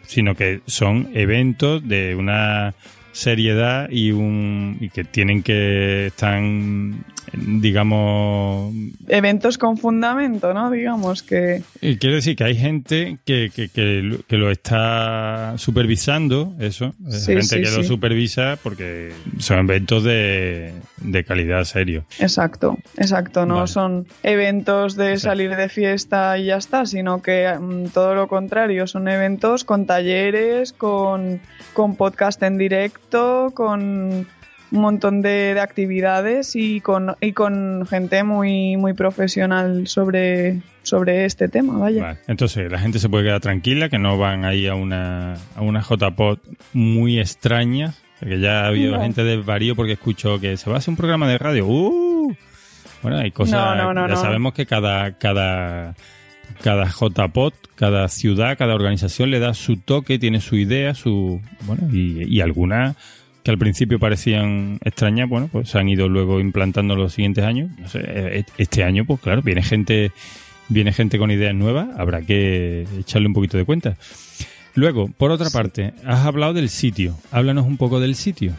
sino 0.03 0.35
que 0.35 0.61
son 0.65 1.09
eventos 1.13 1.85
de 1.87 2.15
una 2.15 2.73
seriedad 3.11 3.89
y 3.89 4.11
un 4.11 4.77
y 4.79 4.89
que 4.89 5.03
tienen 5.03 5.43
que 5.43 6.07
están 6.07 7.03
digamos 7.33 8.73
eventos 9.07 9.57
con 9.57 9.77
fundamento 9.77 10.53
no 10.53 10.71
digamos 10.71 11.23
que 11.23 11.63
y 11.81 11.97
quiero 11.97 12.15
decir 12.15 12.35
que 12.35 12.43
hay 12.43 12.55
gente 12.55 13.17
que, 13.25 13.51
que, 13.53 13.69
que, 13.69 14.37
lo 14.37 14.51
está 14.51 15.53
supervisando 15.57 16.53
eso 16.59 16.93
gente 17.25 17.61
que 17.61 17.71
lo 17.71 17.83
supervisa 17.83 18.57
porque 18.61 19.13
son 19.39 19.59
eventos 19.59 20.03
de, 20.03 20.73
de 20.97 21.23
calidad 21.23 21.63
serio. 21.63 22.05
Exacto 22.19 22.77
exacto 22.97 23.45
no 23.45 23.67
son 23.67 24.07
eventos 24.23 24.95
de 24.95 25.17
salir 25.17 25.55
de 25.55 25.69
fiesta 25.69 26.37
y 26.37 26.45
ya 26.45 26.57
está 26.57 26.85
sino 26.85 27.21
que 27.21 27.53
mm, 27.57 27.87
todo 27.87 28.15
lo 28.15 28.27
contrario 28.27 28.87
son 28.87 29.07
eventos 29.07 29.63
con 29.63 29.85
talleres 29.85 30.73
con 30.73 31.39
con 31.73 31.95
podcast 31.95 32.41
en 32.43 32.57
directo 32.57 33.51
con 33.53 34.27
un 34.71 34.81
montón 34.81 35.21
de, 35.21 35.59
actividades 35.59 36.55
y 36.55 36.81
con, 36.81 37.15
y 37.19 37.33
con 37.33 37.85
gente 37.85 38.23
muy, 38.23 38.77
muy 38.77 38.93
profesional 38.93 39.87
sobre, 39.87 40.61
sobre 40.83 41.25
este 41.25 41.49
tema, 41.49 41.77
vaya. 41.77 42.17
Entonces, 42.27 42.71
la 42.71 42.79
gente 42.79 42.99
se 42.99 43.09
puede 43.09 43.25
quedar 43.25 43.41
tranquila, 43.41 43.89
que 43.89 43.99
no 43.99 44.17
van 44.17 44.45
ahí 44.45 44.67
a 44.67 44.75
una, 44.75 45.35
a 45.55 45.61
una 45.61 45.81
JPod 45.81 46.39
muy 46.73 47.19
extraña, 47.19 47.93
porque 48.19 48.39
ya 48.39 48.63
ha 48.63 48.67
habido 48.67 48.99
gente 48.99 49.23
de 49.23 49.37
varío 49.37 49.75
porque 49.75 49.93
escucho 49.93 50.39
que 50.39 50.55
se 50.57 50.69
va 50.69 50.77
a 50.77 50.79
hacer 50.79 50.91
un 50.91 50.97
programa 50.97 51.27
de 51.27 51.37
radio. 51.37 51.67
¡Uh! 51.67 52.35
Bueno, 53.01 53.17
hay 53.17 53.31
cosas, 53.31 53.77
ya 54.09 54.15
sabemos 54.15 54.53
que 54.53 54.67
cada, 54.67 55.17
cada, 55.17 55.95
cada 56.61 56.85
JPOT, 56.85 57.55
cada 57.75 58.07
ciudad, 58.09 58.57
cada 58.57 58.75
organización 58.75 59.31
le 59.31 59.39
da 59.39 59.55
su 59.55 59.77
toque, 59.77 60.19
tiene 60.19 60.39
su 60.39 60.55
idea, 60.55 60.93
su, 60.93 61.41
bueno, 61.65 61.89
y, 61.91 62.23
y 62.23 62.41
algunas 62.41 62.95
que 63.43 63.51
al 63.51 63.57
principio 63.57 63.99
parecían 63.99 64.79
extrañas, 64.83 65.27
bueno, 65.27 65.49
pues 65.51 65.69
se 65.69 65.79
han 65.79 65.89
ido 65.89 66.07
luego 66.07 66.39
implantando 66.39 66.95
los 66.95 67.13
siguientes 67.13 67.43
años. 67.43 67.71
No 67.77 67.87
sé, 67.87 68.01
e-, 68.03 68.45
este 68.57 68.83
año, 68.83 69.05
pues 69.05 69.19
claro, 69.19 69.41
viene 69.41 69.63
gente, 69.63 70.11
viene 70.69 70.93
gente 70.93 71.17
con 71.17 71.31
ideas 71.31 71.55
nuevas, 71.55 71.89
habrá 71.97 72.21
que 72.21 72.87
echarle 72.99 73.27
un 73.27 73.33
poquito 73.33 73.57
de 73.57 73.65
cuenta. 73.65 73.97
Luego, 74.73 75.09
por 75.09 75.31
otra 75.31 75.49
parte, 75.49 75.93
has 76.05 76.25
hablado 76.25 76.53
del 76.53 76.69
sitio. 76.69 77.17
Háblanos 77.31 77.65
un 77.65 77.77
poco 77.77 77.99
del 77.99 78.15
sitio. 78.15 78.53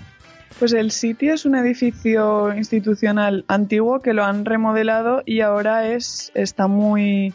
Pues 0.59 0.73
el 0.75 0.91
sitio 0.91 1.35
es 1.35 1.47
un 1.47 1.55
edificio 1.55 2.55
institucional 2.55 3.45
antiguo 3.49 4.01
que 4.01 4.13
lo 4.13 4.25
han 4.25 4.45
remodelado 4.45 5.23
y 5.25 5.41
ahora 5.41 5.89
es 5.89 6.31
está 6.35 6.69
muy 6.69 7.33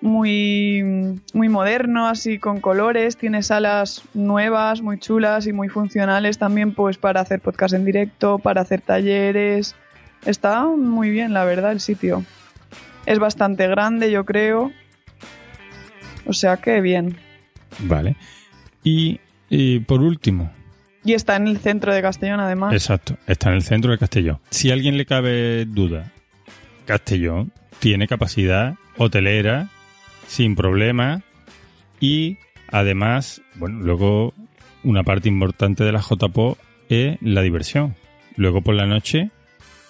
muy, 0.00 1.20
muy 1.32 1.48
moderno, 1.48 2.08
así 2.08 2.38
con 2.38 2.60
colores, 2.60 3.16
tiene 3.16 3.42
salas 3.42 4.02
nuevas, 4.14 4.82
muy 4.82 4.98
chulas 4.98 5.46
y 5.46 5.52
muy 5.52 5.68
funcionales 5.68 6.38
también 6.38 6.72
pues 6.72 6.98
para 6.98 7.20
hacer 7.20 7.40
podcast 7.40 7.74
en 7.74 7.84
directo, 7.84 8.38
para 8.38 8.60
hacer 8.60 8.80
talleres. 8.80 9.74
Está 10.24 10.66
muy 10.66 11.10
bien, 11.10 11.32
la 11.32 11.44
verdad, 11.44 11.72
el 11.72 11.80
sitio. 11.80 12.24
Es 13.06 13.18
bastante 13.18 13.66
grande, 13.66 14.10
yo 14.10 14.24
creo. 14.24 14.72
O 16.26 16.32
sea 16.32 16.58
que 16.58 16.80
bien. 16.80 17.16
Vale. 17.80 18.16
Y, 18.82 19.20
y 19.48 19.80
por 19.80 20.00
último, 20.00 20.50
y 21.04 21.14
está 21.14 21.36
en 21.36 21.48
el 21.48 21.58
centro 21.58 21.94
de 21.94 22.02
Castellón, 22.02 22.40
además. 22.40 22.74
Exacto, 22.74 23.16
está 23.26 23.48
en 23.48 23.54
el 23.54 23.62
centro 23.62 23.92
de 23.92 23.98
Castellón. 23.98 24.40
Si 24.50 24.70
a 24.70 24.74
alguien 24.74 24.98
le 24.98 25.06
cabe 25.06 25.64
duda, 25.64 26.12
Castellón 26.84 27.50
tiene 27.78 28.06
capacidad 28.06 28.74
hotelera 28.98 29.70
sin 30.28 30.54
problema 30.54 31.22
y 31.98 32.36
además, 32.70 33.42
bueno, 33.56 33.80
luego 33.80 34.34
una 34.84 35.02
parte 35.02 35.28
importante 35.28 35.82
de 35.82 35.92
la 35.92 36.00
JPO 36.00 36.56
es 36.88 37.18
la 37.20 37.42
diversión. 37.42 37.96
Luego 38.36 38.60
por 38.62 38.74
la 38.74 38.86
noche, 38.86 39.30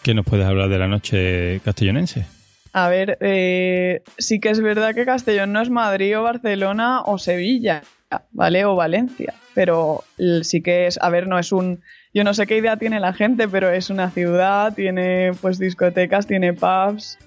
¿qué 0.02 0.14
nos 0.14 0.25
puedes 0.25 0.47
hablar 0.47 0.71
de 0.71 0.78
la 0.78 0.88
noche 0.88 1.61
castellonense? 1.64 2.25
A 2.73 2.88
ver, 2.88 3.18
eh, 3.21 4.02
sí 4.16 4.40
que 4.40 4.50
es 4.50 4.61
verdad 4.61 4.95
que 4.95 5.04
Castellón 5.04 5.52
no 5.52 5.61
es 5.61 5.71
Madrid 5.71 6.16
o 6.18 6.23
Barcelona 6.23 7.02
o 7.02 7.18
Sevilla, 7.18 7.83
¿vale? 8.30 8.64
O 8.64 8.76
Valencia, 8.76 9.35
pero 9.54 10.04
sí 10.42 10.62
que 10.62 10.87
es, 10.87 10.99
a 11.00 11.09
ver, 11.09 11.26
no 11.26 11.38
es 11.38 11.50
un, 11.50 11.80
yo 12.14 12.25
no 12.25 12.35
sé 12.35 12.47
qué 12.47 12.59
idea 12.59 12.76
tiene 12.76 13.00
la 13.00 13.14
gente, 13.14 13.49
pero 13.49 13.71
es 13.71 13.90
una 13.90 14.11
ciudad, 14.11 14.75
tiene 14.75 15.33
pues 15.40 15.59
discotecas, 15.59 16.26
tiene 16.26 16.52
pubs 16.52 17.18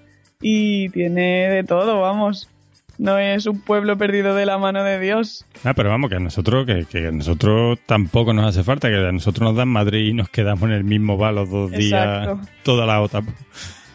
y 0.42 0.90
tiene 0.90 1.50
de 1.50 1.64
todo, 1.64 2.02
vamos 2.02 2.48
no 3.02 3.18
es 3.18 3.48
un 3.48 3.60
pueblo 3.60 3.98
perdido 3.98 4.36
de 4.36 4.46
la 4.46 4.60
mano 4.60 4.84
de 4.84 5.00
Dios. 5.00 5.44
Ah, 5.64 5.74
pero 5.74 5.90
vamos, 5.90 6.12
que 6.12 6.18
a 6.18 6.20
nosotros, 6.20 6.68
que, 6.68 7.08
a 7.08 7.12
nosotros 7.12 7.80
tampoco 7.88 8.32
nos 8.32 8.46
hace 8.46 8.64
falta, 8.64 8.90
que 8.90 8.96
a 8.96 9.12
nosotros 9.12 9.44
nos 9.44 9.58
dan 9.58 9.70
Madrid 9.70 10.10
y 10.10 10.14
nos 10.14 10.30
quedamos 10.30 10.70
en 10.70 10.74
el 10.74 10.84
mismo 10.84 11.18
bar 11.18 11.34
los 11.34 11.50
dos 11.50 11.72
días, 11.72 12.30
toda 12.64 12.86
la 12.86 13.02
otra. 13.02 13.22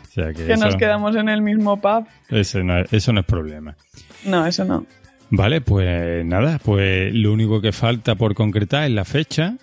O 0.08 0.18
sea 0.18 0.32
que, 0.32 0.56
nos 0.56 0.76
quedamos 0.76 1.14
en 1.14 1.28
el 1.28 1.42
mismo 1.42 1.78
pub. 1.78 2.06
Eso 2.30 2.62
no, 2.62 2.78
eso 2.90 3.12
no 3.12 3.20
es 3.20 3.26
problema. 3.26 3.76
No, 4.24 4.46
eso 4.46 4.64
no. 4.64 4.86
Vale, 5.28 5.60
pues 5.60 6.24
nada, 6.24 6.58
pues 6.64 7.12
lo 7.12 7.34
único 7.34 7.60
que 7.60 7.70
falta 7.70 8.14
por 8.14 8.34
concretar 8.34 8.84
es 8.84 8.92
la 8.92 9.04
fecha. 9.04 9.56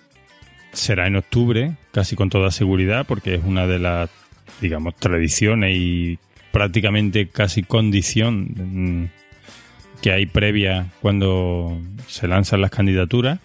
Será 0.72 1.08
en 1.08 1.16
octubre, 1.16 1.72
casi 1.90 2.14
con 2.14 2.30
toda 2.30 2.52
seguridad, 2.52 3.04
porque 3.04 3.34
es 3.34 3.42
una 3.44 3.66
de 3.66 3.80
las, 3.80 4.10
digamos, 4.60 4.94
tradiciones 4.94 5.72
y 5.74 6.20
prácticamente 6.52 7.26
casi 7.26 7.64
condición 7.64 8.46
mm, 8.54 9.23
que 10.04 10.12
hay 10.12 10.26
previa 10.26 10.92
cuando 11.00 11.80
se 12.08 12.28
lanzan 12.28 12.60
las 12.60 12.70
candidaturas. 12.70 13.38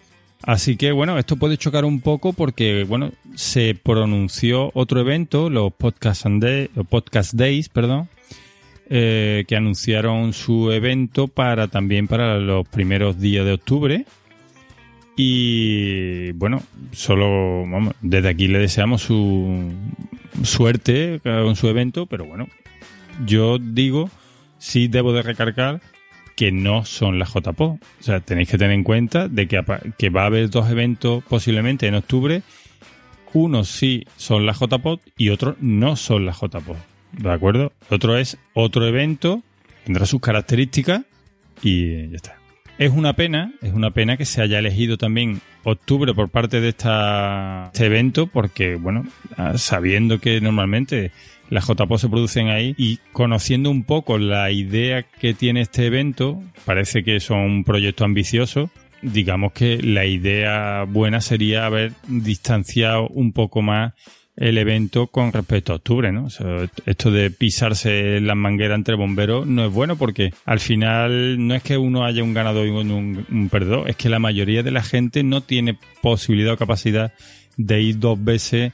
Así 0.44 0.75
que 0.75 0.92
bueno, 0.92 1.18
esto 1.18 1.38
puede 1.38 1.56
chocar 1.56 1.86
un 1.86 2.01
poco 2.01 2.34
porque 2.34 2.84
bueno, 2.84 3.13
se 3.34 3.75
pronunció 3.82 4.70
otro 4.74 5.00
evento, 5.00 5.50
los 5.50 5.72
Podcast, 5.72 6.25
Podcast 6.89 7.34
Days, 7.36 7.70
perdón, 7.70 8.10
eh, 8.89 9.46
que 9.48 9.56
anunciaron 9.56 10.34
su 10.34 10.74
evento 10.74 11.30
para 11.30 11.70
también 11.70 12.10
para 12.10 12.39
los 12.39 12.68
primeros 12.68 13.22
días 13.22 13.46
de 13.46 13.54
octubre. 13.54 14.06
Y 15.16 16.34
bueno, 16.34 16.62
solo 16.92 17.94
desde 18.01 18.28
aquí 18.28 18.50
le 18.50 18.60
deseamos 18.60 19.04
su 19.04 19.72
suerte 20.44 21.22
con 21.24 21.56
su 21.56 21.70
evento, 21.70 22.06
pero 22.06 22.25
bueno, 22.25 22.50
yo 23.25 23.60
digo, 23.60 24.10
sí 24.58 24.89
debo 24.89 25.13
de 25.13 25.22
recargar 25.22 25.80
que 26.39 26.53
no 26.53 26.86
son 26.86 27.19
las 27.19 27.34
JPO. 27.34 27.65
O 27.65 27.79
sea, 28.00 28.22
tenéis 28.22 28.50
que 28.50 28.58
tener 28.58 28.72
en 28.72 28.86
cuenta 28.86 29.27
de 29.27 29.46
que, 29.50 29.62
que 29.98 30.10
va 30.10 30.24
a 30.24 30.27
haber 30.27 30.50
dos 30.50 30.69
eventos 30.69 31.22
posiblemente 31.25 31.86
en 31.86 31.96
octubre. 31.96 32.43
Uno 33.34 33.65
sí 33.65 34.05
son 34.15 34.46
las 34.46 34.58
JPO 34.58 35.01
y 35.17 35.31
otro 35.31 35.58
no 35.60 35.98
son 35.98 36.25
las 36.25 36.39
JPO. 36.39 36.77
¿De 37.12 37.29
acuerdo? 37.29 37.74
Otro 37.89 38.17
es 38.17 38.38
otro 38.53 38.88
evento, 38.88 39.43
tendrá 39.84 40.05
sus 40.05 40.22
características 40.22 41.01
y 41.62 42.08
ya 42.08 42.15
está. 42.15 42.38
Es 42.77 42.91
una 42.91 43.12
pena, 43.17 43.51
es 43.62 43.74
una 43.74 43.91
pena 43.91 44.15
que 44.15 44.24
se 44.24 44.41
haya 44.41 44.60
elegido 44.60 44.98
también 44.98 45.41
octubre 45.65 46.13
por 46.13 46.29
parte 46.29 46.62
de 46.62 46.69
esta, 46.69 47.65
este 47.74 47.88
evento, 47.88 48.27
porque, 48.27 48.75
bueno, 48.75 49.05
ah, 49.36 49.58
sabiendo 49.58 50.19
que 50.19 50.39
normalmente 50.39 51.12
las 51.50 51.68
JPO 51.68 51.98
se 51.98 52.10
producen 52.10 52.50
ahí 52.50 52.75
y 52.77 53.00
conociendo 53.12 53.70
un 53.70 53.84
poco 53.84 54.18
la 54.18 54.51
idea 54.51 55.03
que 55.03 55.34
tiene 55.34 55.62
este 55.62 55.88
evento, 55.88 56.41
parece 56.65 57.03
que 57.03 57.15
es 57.15 57.29
un 57.29 57.63
proyecto 57.63 58.06
ambicioso. 58.06 58.70
Digamos 59.01 59.53
que 59.53 59.82
la 59.82 60.06
idea 60.06 60.84
buena 60.84 61.22
sería 61.22 61.65
haber 61.65 61.94
distanciado 62.08 63.08
un 63.08 63.32
poco 63.32 63.62
más 63.62 63.94
el 64.36 64.58
evento 64.58 65.08
con 65.08 65.34
respecto 65.34 65.74
a 65.74 65.77
octubre, 65.77 66.13
¿no? 66.13 66.27
esto 66.86 67.12
de 67.12 67.29
pisarse 67.29 68.22
las 68.22 68.38
mangueras 68.38 68.77
entre 68.77 68.96
bomberos 68.96 69.46
no 69.46 69.65
es 69.65 69.72
bueno 69.72 69.98
porque 69.98 70.34
al 70.46 70.62
final 70.62 71.46
no 71.46 71.56
es 71.56 71.62
que 71.62 71.77
uno 71.77 72.06
haya 72.06 72.24
un 72.24 72.34
ganador 72.34 72.65
y 72.65 72.70
un, 72.70 73.25
un 73.29 73.50
perdedor, 73.50 73.89
es 73.89 73.98
que 73.98 74.08
la 74.08 74.20
mayoría 74.20 74.63
de 74.63 74.72
la 74.72 74.82
gente 74.82 75.24
no 75.24 75.41
tiene 75.41 75.77
posibilidad 76.01 76.53
o 76.53 76.58
capacidad 76.58 77.12
de 77.58 77.82
ir 77.82 78.00
dos 78.00 78.24
veces 78.24 78.72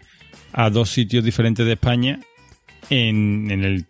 a 0.53 0.69
dos 0.69 0.91
sitios 0.91 1.23
diferentes 1.23 1.65
de 1.65 1.73
España 1.73 2.19
en, 2.89 3.49
el, 3.51 3.85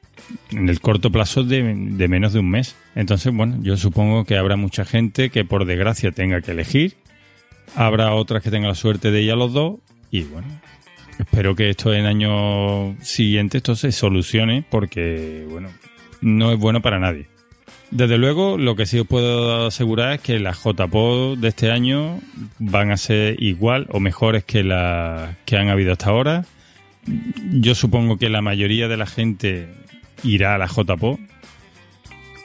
en 0.52 0.70
el 0.70 0.80
corto 0.82 1.12
plazo 1.12 1.44
de, 1.44 1.62
de 1.64 2.08
menos 2.08 2.34
de 2.34 2.40
un 2.40 2.50
mes. 2.50 2.76
Entonces, 2.96 3.34
bueno, 3.34 3.58
yo 3.62 3.78
supongo 3.78 4.26
que 4.26 4.38
habrá 4.38 4.56
mucha 4.56 4.86
gente 4.86 5.30
que 5.30 5.46
por 5.46 5.66
desgracia 5.66 6.12
tenga 6.12 6.42
que 6.42 6.52
elegir, 6.52 6.96
habrá 7.76 8.14
otras 8.14 8.44
que 8.44 8.52
tengan 8.52 8.70
la 8.70 8.76
suerte 8.76 9.12
de 9.12 9.22
ir 9.22 9.32
a 9.32 9.36
los 9.36 9.54
dos 9.54 9.80
y 10.12 10.24
bueno, 10.24 10.48
Espero 11.20 11.56
que 11.56 11.70
esto 11.70 11.94
en 11.94 12.06
año 12.06 12.96
siguiente 13.02 13.58
esto 13.58 13.76
se 13.76 13.92
solucione 13.92 14.66
porque, 14.70 15.46
bueno, 15.50 15.70
no 16.22 16.52
es 16.52 16.60
bueno 16.60 16.82
para 16.82 17.00
nadie. 17.00 17.28
Desde 17.92 18.18
luego, 18.18 18.58
lo 18.58 18.76
que 18.76 18.86
sí 18.86 19.00
os 19.00 19.08
puedo 19.08 19.68
asegurar 19.68 20.14
es 20.14 20.22
que 20.22 20.40
las 20.40 20.62
JPO 20.62 21.36
de 21.38 21.48
este 21.48 21.72
año 21.72 22.20
van 22.60 22.92
a 22.92 22.98
ser 22.98 23.42
igual 23.42 23.88
o 23.92 24.00
mejores 24.00 24.44
que 24.44 24.64
las 24.64 25.38
que 25.46 25.58
han 25.58 25.70
habido 25.70 25.94
hasta 25.94 26.10
ahora. 26.10 26.46
Yo 27.52 27.76
supongo 27.76 28.18
que 28.18 28.30
la 28.30 28.42
mayoría 28.42 28.88
de 28.88 28.98
la 28.98 29.06
gente 29.06 29.70
irá 30.24 30.56
a 30.56 30.58
la 30.58 30.68
JPO. 30.68 31.20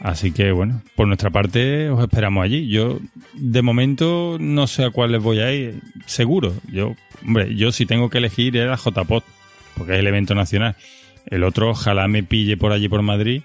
Así 0.01 0.33
que 0.33 0.51
bueno, 0.53 0.83
por 0.97 1.07
nuestra 1.07 1.31
parte 1.31 1.91
os 1.91 2.03
esperamos 2.03 2.45
allí. 2.45 2.69
Yo 2.69 2.99
de 3.35 3.63
momento 3.63 4.39
no 4.41 4.67
sé 4.67 4.85
a 4.85 4.91
cuál 4.91 5.13
les 5.13 5.23
voy 5.23 5.41
a 5.41 5.53
ir, 5.53 5.81
seguro. 6.07 6.55
Yo 6.73 6.95
Hombre, 7.27 7.55
yo 7.55 7.73
si 7.73 7.87
tengo 7.87 8.09
que 8.09 8.19
elegir 8.19 8.57
era 8.57 8.77
JPOT, 8.77 9.25
porque 9.77 9.95
es 9.95 9.99
el 9.99 10.07
evento 10.07 10.35
nacional. 10.35 10.77
El 11.27 11.45
otro 11.45 11.71
ojalá 11.71 12.09
me 12.09 12.23
pille 12.23 12.57
por 12.57 12.73
allí 12.73 12.89
por 12.89 13.03
Madrid 13.03 13.43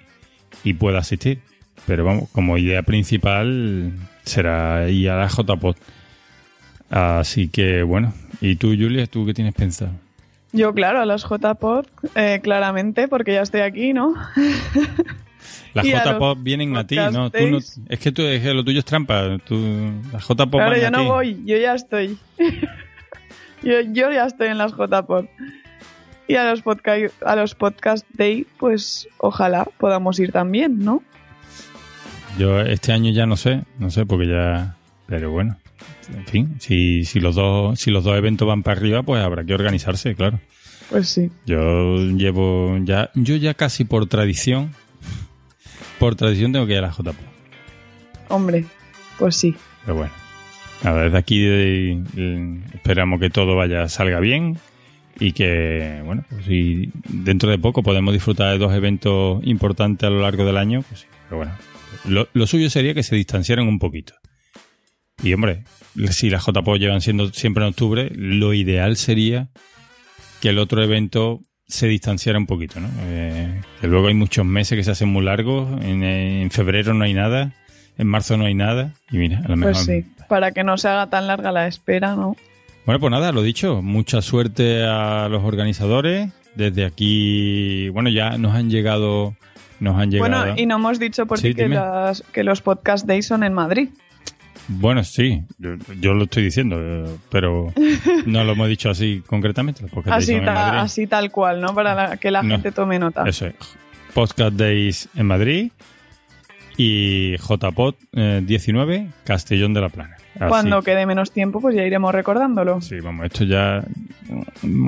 y 0.63 0.73
pueda 0.73 0.99
asistir. 0.99 1.39
Pero 1.85 2.05
vamos, 2.05 2.29
como 2.31 2.57
idea 2.57 2.83
principal 2.83 3.91
será 4.23 4.89
ir 4.89 5.09
a 5.09 5.17
la 5.17 5.27
JPOT. 5.27 5.77
Así 6.89 7.49
que 7.49 7.83
bueno, 7.83 8.13
¿y 8.41 8.55
tú, 8.55 8.67
Julia, 8.67 9.07
tú 9.07 9.25
qué 9.25 9.33
tienes 9.33 9.53
pensado? 9.53 9.91
Yo, 10.55 10.73
claro, 10.73 11.01
a 11.01 11.05
las 11.05 11.25
JPOT, 11.25 11.87
eh, 12.15 12.39
claramente, 12.41 13.07
porque 13.07 13.33
ya 13.33 13.41
estoy 13.41 13.61
aquí, 13.61 13.93
¿no? 13.93 14.15
Las 15.73 15.85
JPOT 15.85 16.41
vienen 16.41 16.75
a 16.77 16.87
ti, 16.87 16.95
¿no? 16.95 17.29
Tú 17.29 17.47
no 17.47 17.57
es 17.57 17.99
que 17.99 18.11
tú, 18.11 18.21
es 18.23 18.41
que 18.41 18.53
lo 18.53 18.63
tuyo 18.63 18.79
es 18.79 18.85
trampa. 18.85 19.37
Tú, 19.45 19.91
las 20.11 20.23
JPOT 20.23 20.51
claro, 20.51 20.77
yo 20.77 20.89
no 20.89 21.03
voy, 21.03 21.43
yo 21.45 21.57
ya 21.57 21.75
estoy. 21.75 22.17
Yo, 23.61 23.81
ya 24.11 24.25
estoy 24.25 24.49
en 24.49 24.59
las 24.59 24.73
JPod. 24.73 25.25
Y 26.27 26.35
a 26.35 26.43
los, 26.49 26.61
podcast, 26.61 27.23
a 27.23 27.35
los 27.35 27.55
podcast 27.55 28.05
day, 28.13 28.45
pues 28.59 29.07
ojalá 29.17 29.65
podamos 29.79 30.19
ir 30.19 30.31
también, 30.31 30.79
¿no? 30.79 31.01
Yo 32.37 32.59
este 32.61 32.91
año 32.91 33.11
ya 33.11 33.25
no 33.25 33.37
sé, 33.37 33.63
no 33.79 33.89
sé, 33.89 34.05
porque 34.05 34.27
ya. 34.27 34.75
Pero 35.07 35.31
bueno, 35.31 35.57
en 36.13 36.25
fin, 36.25 36.55
si, 36.59 37.05
si, 37.05 37.19
los 37.19 37.35
dos, 37.35 37.79
si 37.79 37.91
los 37.91 38.03
dos 38.03 38.17
eventos 38.17 38.47
van 38.47 38.63
para 38.63 38.79
arriba, 38.79 39.03
pues 39.03 39.23
habrá 39.23 39.43
que 39.43 39.53
organizarse, 39.53 40.15
claro. 40.15 40.39
Pues 40.89 41.09
sí. 41.09 41.31
Yo 41.45 41.97
llevo 41.97 42.77
ya, 42.83 43.09
yo 43.15 43.35
ya 43.35 43.53
casi 43.53 43.85
por 43.85 44.07
tradición, 44.07 44.71
por 45.99 46.15
tradición 46.15 46.51
tengo 46.51 46.67
que 46.67 46.73
ir 46.73 46.79
a 46.79 46.81
la 46.81 46.91
JPO. 46.91 47.13
Hombre, 48.29 48.65
pues 49.17 49.35
sí. 49.35 49.55
Pero 49.83 49.97
bueno. 49.97 50.11
Nada, 50.83 51.03
desde 51.03 51.17
aquí 51.17 51.41
eh, 51.43 52.61
esperamos 52.73 53.19
que 53.19 53.29
todo 53.29 53.55
vaya 53.55 53.87
salga 53.87 54.19
bien 54.19 54.57
y 55.19 55.31
que, 55.31 56.01
bueno, 56.05 56.25
pues 56.29 56.45
si 56.45 56.91
dentro 57.07 57.49
de 57.49 57.57
poco 57.57 57.81
podemos 57.81 58.13
disfrutar 58.13 58.51
de 58.51 58.57
dos 58.57 58.73
eventos 58.73 59.41
importantes 59.45 60.05
a 60.05 60.09
lo 60.09 60.21
largo 60.21 60.45
del 60.45 60.57
año, 60.57 60.83
pues 60.87 61.01
sí, 61.01 61.07
pero 61.23 61.37
bueno, 61.37 61.53
lo, 62.33 62.47
suyo 62.47 62.69
sería 62.69 62.93
que 62.93 63.03
se 63.03 63.15
distanciaran 63.15 63.67
un 63.67 63.79
poquito. 63.79 64.13
Y 65.23 65.33
hombre, 65.33 65.63
si 66.09 66.29
las 66.29 66.45
JPO 66.45 66.75
llevan 66.77 67.01
siendo 67.01 67.31
siempre 67.31 67.63
en 67.63 67.69
octubre, 67.69 68.11
lo 68.13 68.53
ideal 68.53 68.97
sería 68.97 69.47
que 70.41 70.49
el 70.49 70.59
otro 70.59 70.83
evento 70.83 71.41
se 71.67 71.87
distanciara 71.87 72.37
un 72.37 72.45
poquito, 72.45 72.79
¿no? 72.79 72.89
Eh, 73.05 73.61
que 73.81 73.87
luego 73.87 74.07
hay 74.07 74.13
muchos 74.13 74.45
meses 74.45 74.77
que 74.77 74.83
se 74.83 74.91
hacen 74.91 75.09
muy 75.09 75.23
largos, 75.23 75.81
en, 75.83 76.03
en 76.03 76.51
febrero 76.51 76.93
no 76.93 77.05
hay 77.05 77.13
nada, 77.13 77.53
en 77.97 78.07
marzo 78.07 78.37
no 78.37 78.45
hay 78.45 78.53
nada, 78.53 78.93
y 79.09 79.17
mira, 79.17 79.39
a 79.39 79.47
lo 79.47 79.59
pues 79.59 79.87
mejor 79.87 80.05
para 80.27 80.51
que 80.51 80.63
no 80.63 80.77
se 80.77 80.87
haga 80.87 81.07
tan 81.07 81.27
larga 81.27 81.51
la 81.51 81.67
espera, 81.67 82.15
¿no? 82.15 82.35
Bueno, 82.85 82.99
pues 82.99 83.11
nada, 83.11 83.31
lo 83.31 83.41
dicho, 83.41 83.81
mucha 83.81 84.21
suerte 84.21 84.83
a 84.83 85.27
los 85.29 85.43
organizadores. 85.43 86.29
Desde 86.55 86.85
aquí, 86.85 87.89
bueno, 87.89 88.09
ya 88.09 88.37
nos 88.37 88.55
han 88.55 88.69
llegado, 88.69 89.35
nos 89.79 89.97
han 89.97 90.11
llegado. 90.11 90.29
Bueno, 90.29 90.53
y 90.55 90.65
no 90.65 90.75
hemos 90.75 90.99
dicho 90.99 91.25
por 91.25 91.41
qué 91.41 91.53
que, 91.53 91.79
que 92.31 92.43
los 92.43 92.61
podcast 92.61 93.05
days 93.05 93.25
son 93.25 93.43
en 93.43 93.53
Madrid. 93.53 93.89
Bueno, 94.67 95.03
sí, 95.03 95.43
yo, 95.59 96.13
lo 96.13 96.23
estoy 96.23 96.43
diciendo, 96.43 96.77
pero 97.29 97.73
no 98.25 98.43
lo 98.43 98.53
hemos 98.53 98.67
dicho 98.67 98.89
así 98.89 99.21
concretamente. 99.25 99.85
Así, 100.05 100.35
así 100.35 101.07
tal 101.07 101.31
cual, 101.31 101.61
¿no? 101.61 101.73
Para 101.75 102.17
que 102.17 102.31
la 102.31 102.43
gente 102.43 102.71
tome 102.71 102.99
nota. 102.99 103.23
Eso 103.27 103.47
es. 103.47 103.55
Podcast 104.13 104.55
Days 104.55 105.09
en 105.15 105.27
Madrid 105.27 105.71
y 106.77 107.35
JPOT 107.37 107.97
19, 108.13 108.95
eh, 108.95 109.07
Castellón 109.23 109.73
de 109.73 109.81
la 109.81 109.89
Plana. 109.89 110.17
Cuando 110.47 110.81
quede 110.81 111.05
menos 111.05 111.31
tiempo, 111.31 111.61
pues 111.61 111.75
ya 111.75 111.83
iremos 111.83 112.13
recordándolo. 112.13 112.81
Sí, 112.81 112.99
vamos, 112.99 113.25
esto 113.25 113.45
ya. 113.45 113.83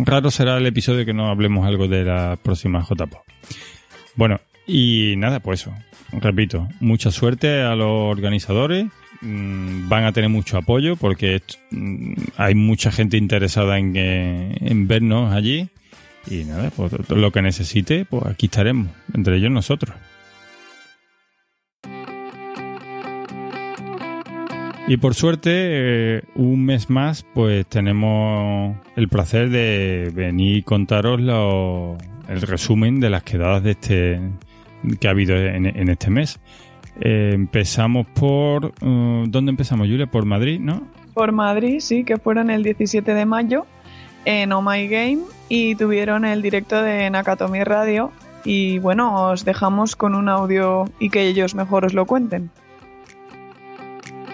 Raro 0.06 0.32
será 0.32 0.58
el 0.58 0.66
episodio 0.66 1.06
que 1.06 1.14
no 1.14 1.30
hablemos 1.30 1.66
algo 1.66 1.88
de 1.88 2.04
la 2.04 2.38
próxima 2.42 2.84
JPOT. 2.84 3.22
Bueno, 4.16 4.40
y 4.66 5.16
nada, 5.18 5.40
pues 5.40 5.62
eso. 5.62 5.74
Repito, 6.12 6.68
mucha 6.80 7.12
suerte 7.12 7.62
a 7.62 7.76
los 7.76 8.12
organizadores. 8.12 8.88
Mm, 9.22 9.90
van 9.90 10.04
a 10.04 10.12
tener 10.12 10.30
mucho 10.30 10.58
apoyo 10.58 10.96
porque 10.96 11.42
mm, 11.72 12.14
hay 12.38 12.56
mucha 12.56 12.92
gente 12.92 13.18
interesada 13.18 13.78
en, 13.78 13.96
en 13.96 14.88
vernos 14.88 15.34
allí. 15.34 15.70
Y 16.30 16.44
nada, 16.44 16.72
pues 16.72 16.92
lo 17.10 17.32
que 17.32 17.42
necesite, 17.42 18.04
pues 18.06 18.26
aquí 18.26 18.48
estaremos, 18.48 18.88
entre 19.14 19.38
ellos 19.38 19.52
nosotros. 19.52 19.96
Y 24.90 24.96
por 24.96 25.16
suerte, 25.16 25.52
eh, 25.54 26.22
un 26.36 26.64
mes 26.64 26.90
más, 26.90 27.26
pues 27.34 27.68
tenemos 27.68 28.78
el 28.96 29.10
placer 29.10 29.50
de 29.50 30.10
venir 30.16 30.58
y 30.58 30.64
contaros 30.64 31.20
el 31.20 32.42
resumen 32.42 33.02
de 33.02 33.10
las 33.10 33.24
quedadas 33.24 33.64
de 33.64 33.72
este 33.72 34.22
que 35.02 35.08
ha 35.10 35.12
habido 35.12 35.36
en, 35.36 35.90
este 35.90 36.10
mes. 36.10 36.40
Eh, 37.02 37.32
empezamos 37.34 38.08
por... 38.08 38.74
Uh, 38.82 39.26
¿Dónde 39.28 39.52
empezamos, 39.52 39.88
Julia? 39.88 40.08
Por 40.08 40.26
Madrid, 40.26 40.60
¿no? 40.60 40.88
Por 41.14 41.32
Madrid, 41.32 41.80
sí, 41.80 42.04
que 42.04 42.18
fueron 42.18 42.50
el 42.50 42.64
17 42.64 43.14
de 43.14 43.26
mayo 43.26 43.66
en 44.26 44.52
Oh 44.52 44.62
My 44.62 44.88
Game 44.88 45.20
y 45.50 45.76
tuvieron 45.76 46.26
el 46.26 46.42
directo 46.42 46.82
de 46.82 47.10
Nakatomi 47.10 47.64
Radio. 47.64 48.12
Y 48.44 48.80
bueno, 48.80 49.30
os 49.30 49.46
dejamos 49.46 49.96
con 49.96 50.16
un 50.16 50.30
audio 50.30 50.86
y 51.00 51.10
que 51.10 51.28
ellos 51.28 51.56
mejor 51.56 51.86
os 51.86 51.94
lo 51.94 52.06
cuenten. 52.06 52.50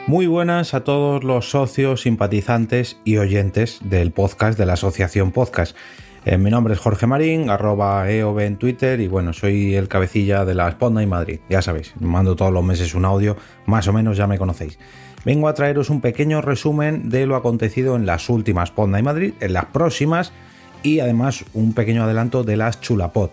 Muy 0.06 0.28
buenas 0.28 0.74
a 0.74 0.84
todos 0.84 1.24
los 1.24 1.50
socios, 1.50 2.02
simpatizantes 2.02 3.00
y 3.06 3.18
oyentes 3.18 3.80
del 3.84 4.12
podcast 4.12 4.60
de 4.60 4.66
la 4.66 4.74
Asociación 4.74 5.32
Podcast. 5.32 5.78
Eh, 6.26 6.38
mi 6.38 6.50
nombre 6.50 6.74
es 6.74 6.80
Jorge 6.80 7.06
Marín, 7.06 7.50
arroba 7.50 8.10
EOB 8.10 8.40
en 8.40 8.58
Twitter 8.58 9.02
y 9.02 9.08
bueno, 9.08 9.34
soy 9.34 9.76
el 9.76 9.90
cabecilla 9.90 10.46
de 10.46 10.56
la 10.56 10.72
Sponda 10.72 11.04
y 11.04 11.08
Madrid. 11.08 11.42
Ya 11.50 11.62
sabéis, 11.62 11.94
mando 12.00 12.36
todos 12.36 12.54
los 12.54 12.64
meses 12.64 12.96
un 12.96 13.04
audio, 13.04 13.36
más 13.66 13.88
o 13.90 13.94
menos 13.94 14.16
ya 14.16 14.26
me 14.26 14.38
conocéis. 14.38 14.80
Vengo 15.26 15.50
a 15.50 15.54
traeros 15.54 15.90
un 15.90 16.00
pequeño 16.00 16.42
resumen 16.42 17.10
de 17.10 17.26
lo 17.26 17.36
acontecido 17.36 17.96
en 17.96 18.06
las 18.06 18.30
últimas 18.30 18.72
Ponda 18.72 19.00
y 19.00 19.04
Madrid, 19.04 19.34
en 19.42 19.54
las 19.54 19.66
próximas 19.66 20.32
y 20.82 21.00
además 21.00 21.44
un 21.54 21.74
pequeño 21.74 22.04
adelanto 22.04 22.44
de 22.44 22.58
las 22.58 22.80
Chulapod. 22.80 23.30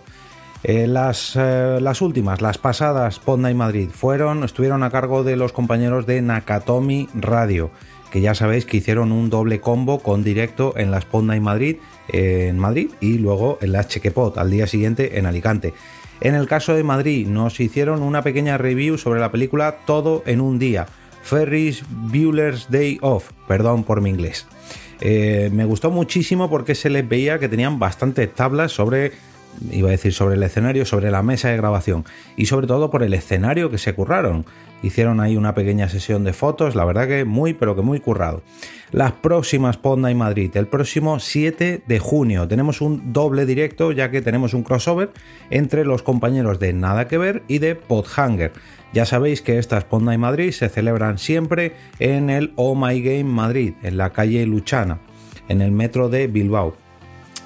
Eh, 0.63 0.87
las, 0.87 1.37
eh, 1.37 1.79
las, 1.81 2.03
últimas, 2.03 2.43
las 2.43 2.59
pasadas 2.59 3.19
Pod 3.19 3.39
Night 3.39 3.57
Madrid, 3.57 3.89
fueron, 3.91 4.45
estuvieron 4.45 4.83
a 4.83 4.91
cargo 4.91 5.25
de 5.25 5.37
los 5.37 5.53
compañeros 5.53 6.07
de 6.07 6.21
Nakatomi 6.21 7.09
Radio, 7.15 7.71
que 8.11 8.21
ya 8.21 8.35
sabéis 8.35 8.67
que 8.67 8.77
hicieron 8.77 9.11
un 9.11 9.31
doble 9.31 9.61
combo 9.61 10.01
con 10.01 10.23
directo 10.23 10.75
en 10.77 10.91
las 10.91 11.07
Pod 11.07 11.25
Night 11.25 11.43
Madrid, 11.43 11.77
en 12.13 12.59
Madrid, 12.59 12.91
y 13.01 13.19
luego 13.19 13.59
en 13.61 13.73
la 13.73 13.87
Chequepot 13.87 14.39
al 14.39 14.51
día 14.51 14.67
siguiente 14.67 15.19
en 15.19 15.27
Alicante. 15.27 15.75
En 16.21 16.35
el 16.35 16.47
caso 16.47 16.75
de 16.75 16.85
Madrid, 16.85 17.27
nos 17.27 17.61
hicieron 17.61 18.03
una 18.03 18.23
pequeña 18.23 18.59
review 18.59 18.99
sobre 18.99 19.21
la 19.21 19.33
película 19.33 19.79
Todo 19.87 20.23
en 20.27 20.41
un 20.41 20.59
día, 20.59 20.87
Ferris 21.23 21.83
Bueller's 21.89 22.71
Day 22.71 22.99
Off, 23.01 23.31
perdón 23.49 23.85
por 23.85 24.01
mi 24.01 24.11
inglés. 24.11 24.47
Eh, 25.01 25.49
me 25.53 25.65
gustó 25.65 25.91
muchísimo 25.91 26.51
porque 26.51 26.75
se 26.75 26.91
les 26.91 27.09
veía 27.09 27.39
que 27.39 27.49
tenían 27.49 27.79
bastantes 27.79 28.35
tablas 28.35 28.73
sobre 28.73 29.13
iba 29.71 29.89
a 29.89 29.93
decir 29.93 30.13
sobre 30.13 30.37
el 30.37 30.43
escenario, 30.43 30.85
sobre 30.85 31.11
la 31.11 31.23
mesa 31.23 31.49
de 31.49 31.57
grabación 31.57 32.05
y 32.37 32.47
sobre 32.47 32.67
todo 32.67 32.91
por 32.91 33.03
el 33.03 33.15
escenario 33.15 33.71
que 33.71 33.79
se 33.79 33.95
curraron. 33.95 34.47
Hicieron 34.83 35.21
ahí 35.21 35.37
una 35.37 35.55
pequeña 35.55 35.89
sesión 35.89 36.25
de 36.25 36.33
fotos, 36.33 36.75
la 36.75 36.85
verdad 36.85 37.07
que 37.07 37.25
muy, 37.25 37.55
pero 37.55 37.77
que 37.77 37.83
muy 37.83 38.01
currado. 38.01 38.43
Las 38.93 39.13
próximas 39.13 39.77
Pod 39.77 39.99
Night 39.99 40.17
Madrid, 40.17 40.51
el 40.57 40.67
próximo 40.67 41.21
7 41.21 41.83
de 41.87 41.99
junio, 41.99 42.49
tenemos 42.49 42.81
un 42.81 43.13
doble 43.13 43.47
directo 43.47 43.93
ya 43.93 44.11
que 44.11 44.23
tenemos 44.23 44.55
un 44.55 44.63
crossover 44.63 45.11
entre 45.51 45.85
los 45.85 46.03
compañeros 46.03 46.59
de 46.59 46.73
Nada 46.73 47.07
que 47.07 47.19
Ver 47.19 47.43
y 47.47 47.59
de 47.59 47.77
Podhanger. 47.77 48.53
Ya 48.93 49.05
sabéis 49.05 49.43
que 49.43 49.59
estas 49.59 49.85
Pod 49.85 50.03
Night 50.03 50.19
Madrid 50.19 50.51
se 50.51 50.69
celebran 50.69 51.19
siempre 51.19 51.77
en 51.99 52.31
el 52.31 52.53
Oh 52.57 52.75
My 52.75 53.01
Game 53.01 53.25
Madrid, 53.25 53.75
en 53.83 53.97
la 53.97 54.11
calle 54.11 54.45
Luchana, 54.47 54.99
en 55.49 55.61
el 55.61 55.71
metro 55.71 56.09
de 56.09 56.27
Bilbao. 56.27 56.75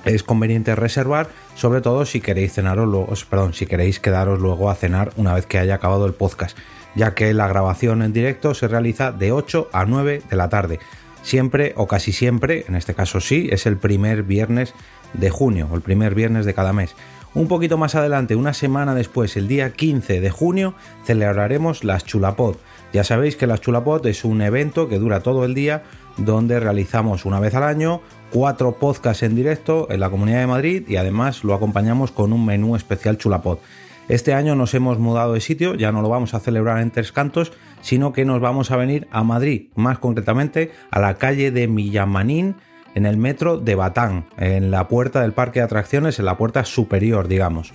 Es 0.05 0.23
conveniente 0.23 0.75
reservar 0.75 1.29
sobre 1.55 1.81
todo 1.81 2.05
si 2.05 2.21
queréis 2.21 2.53
cenaros 2.53 3.25
perdón, 3.25 3.55
si 3.55 3.67
queréis 3.67 4.01
quedaros 4.01 4.41
luego 4.41 4.71
a 4.71 4.75
cenar 4.75 5.13
una 5.17 5.35
vez 5.35 5.47
que 5.47 5.59
haya 5.59 5.77
acabado 5.77 6.07
el 6.07 6.15
podcast, 6.15 6.57
ya 6.95 7.15
que 7.15 7.33
la 7.35 7.49
grabación 7.49 8.03
en 8.03 8.13
directo 8.13 8.55
se 8.55 8.69
realiza 8.69 9.13
de 9.13 9.33
8 9.33 9.69
a 9.73 9.85
9 9.85 10.23
de 10.29 10.37
la 10.37 10.49
tarde. 10.49 10.81
Siempre 11.23 11.73
o 11.77 11.87
casi 11.87 12.13
siempre, 12.13 12.65
en 12.69 12.77
este 12.77 12.95
caso 12.95 13.21
sí, 13.21 13.49
es 13.51 13.67
el 13.67 13.77
primer 13.77 14.23
viernes 14.23 14.75
de 15.15 15.31
junio, 15.31 15.69
o 15.71 15.75
el 15.75 15.81
primer 15.81 16.15
viernes 16.15 16.45
de 16.45 16.55
cada 16.55 16.73
mes. 16.73 16.95
Un 17.35 17.49
poquito 17.49 17.79
más 17.79 17.97
adelante, 17.97 18.37
una 18.37 18.55
semana 18.55 18.95
después, 18.95 19.37
el 19.37 19.49
día 19.49 19.73
15 19.73 20.21
de 20.21 20.31
junio, 20.31 20.75
celebraremos 21.05 21.83
las 21.83 22.05
Chulapod. 22.05 22.57
Ya 22.93 23.03
sabéis 23.03 23.35
que 23.35 23.49
las 23.49 23.61
Chulapod 23.61 24.07
es 24.07 24.25
un 24.25 24.41
evento 24.41 24.89
que 24.89 25.01
dura 25.01 25.21
todo 25.21 25.45
el 25.45 25.53
día 25.53 25.83
donde 26.17 26.61
realizamos 26.61 27.25
una 27.25 27.41
vez 27.41 27.55
al 27.57 27.65
año 27.65 28.03
cuatro 28.31 28.79
podcasts 28.79 29.25
en 29.25 29.35
directo 29.35 29.89
en 29.91 29.99
la 29.99 30.11
Comunidad 30.11 30.41
de 30.41 30.47
Madrid 30.47 30.85
y 30.87 30.95
además 30.95 31.43
lo 31.43 31.55
acompañamos 31.55 32.13
con 32.13 32.33
un 32.33 32.45
menú 32.45 32.77
especial 32.77 33.19
Chulapod. 33.19 33.59
Este 34.09 34.35
año 34.35 34.55
nos 34.55 34.75
hemos 34.75 34.99
mudado 34.99 35.33
de 35.33 35.41
sitio, 35.41 35.75
ya 35.75 35.91
no 35.91 36.03
lo 36.03 36.11
vamos 36.11 36.35
a 36.35 36.41
celebrar 36.41 36.81
en 36.81 36.91
Tres 36.91 37.11
Cantos, 37.11 37.53
sino 37.81 38.13
que 38.13 38.27
nos 38.27 38.41
vamos 38.41 38.71
a 38.71 38.77
venir 38.77 39.09
a 39.11 39.25
Madrid, 39.25 39.69
más 39.77 39.99
concretamente 39.99 40.73
a 40.91 41.01
la 41.01 41.15
calle 41.15 41.51
de 41.51 41.69
Millamanín, 41.69 42.57
en 42.95 43.07
el 43.07 43.17
metro 43.17 43.57
de 43.59 43.75
Batán, 43.75 44.27
en 44.37 44.71
la 44.71 44.89
puerta 44.89 45.23
del 45.23 45.33
parque 45.33 45.61
de 45.61 45.65
atracciones, 45.65 46.19
en 46.19 46.27
la 46.27 46.37
puerta 46.37 46.65
superior, 46.65 47.29
digamos. 47.29 47.73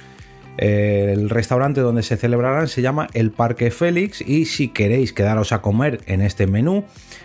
El 0.57 1.29
restaurante 1.29 1.81
donde 1.81 2.03
se 2.03 2.17
celebrarán 2.17 2.67
se 2.67 2.81
llama 2.81 3.07
El 3.13 3.31
Parque 3.31 3.71
Félix 3.71 4.21
y 4.21 4.45
si 4.45 4.67
queréis 4.67 5.13
quedaros 5.13 5.53
a 5.53 5.61
comer 5.61 6.01
en 6.05 6.21
este 6.21 6.47
menú, 6.47 6.83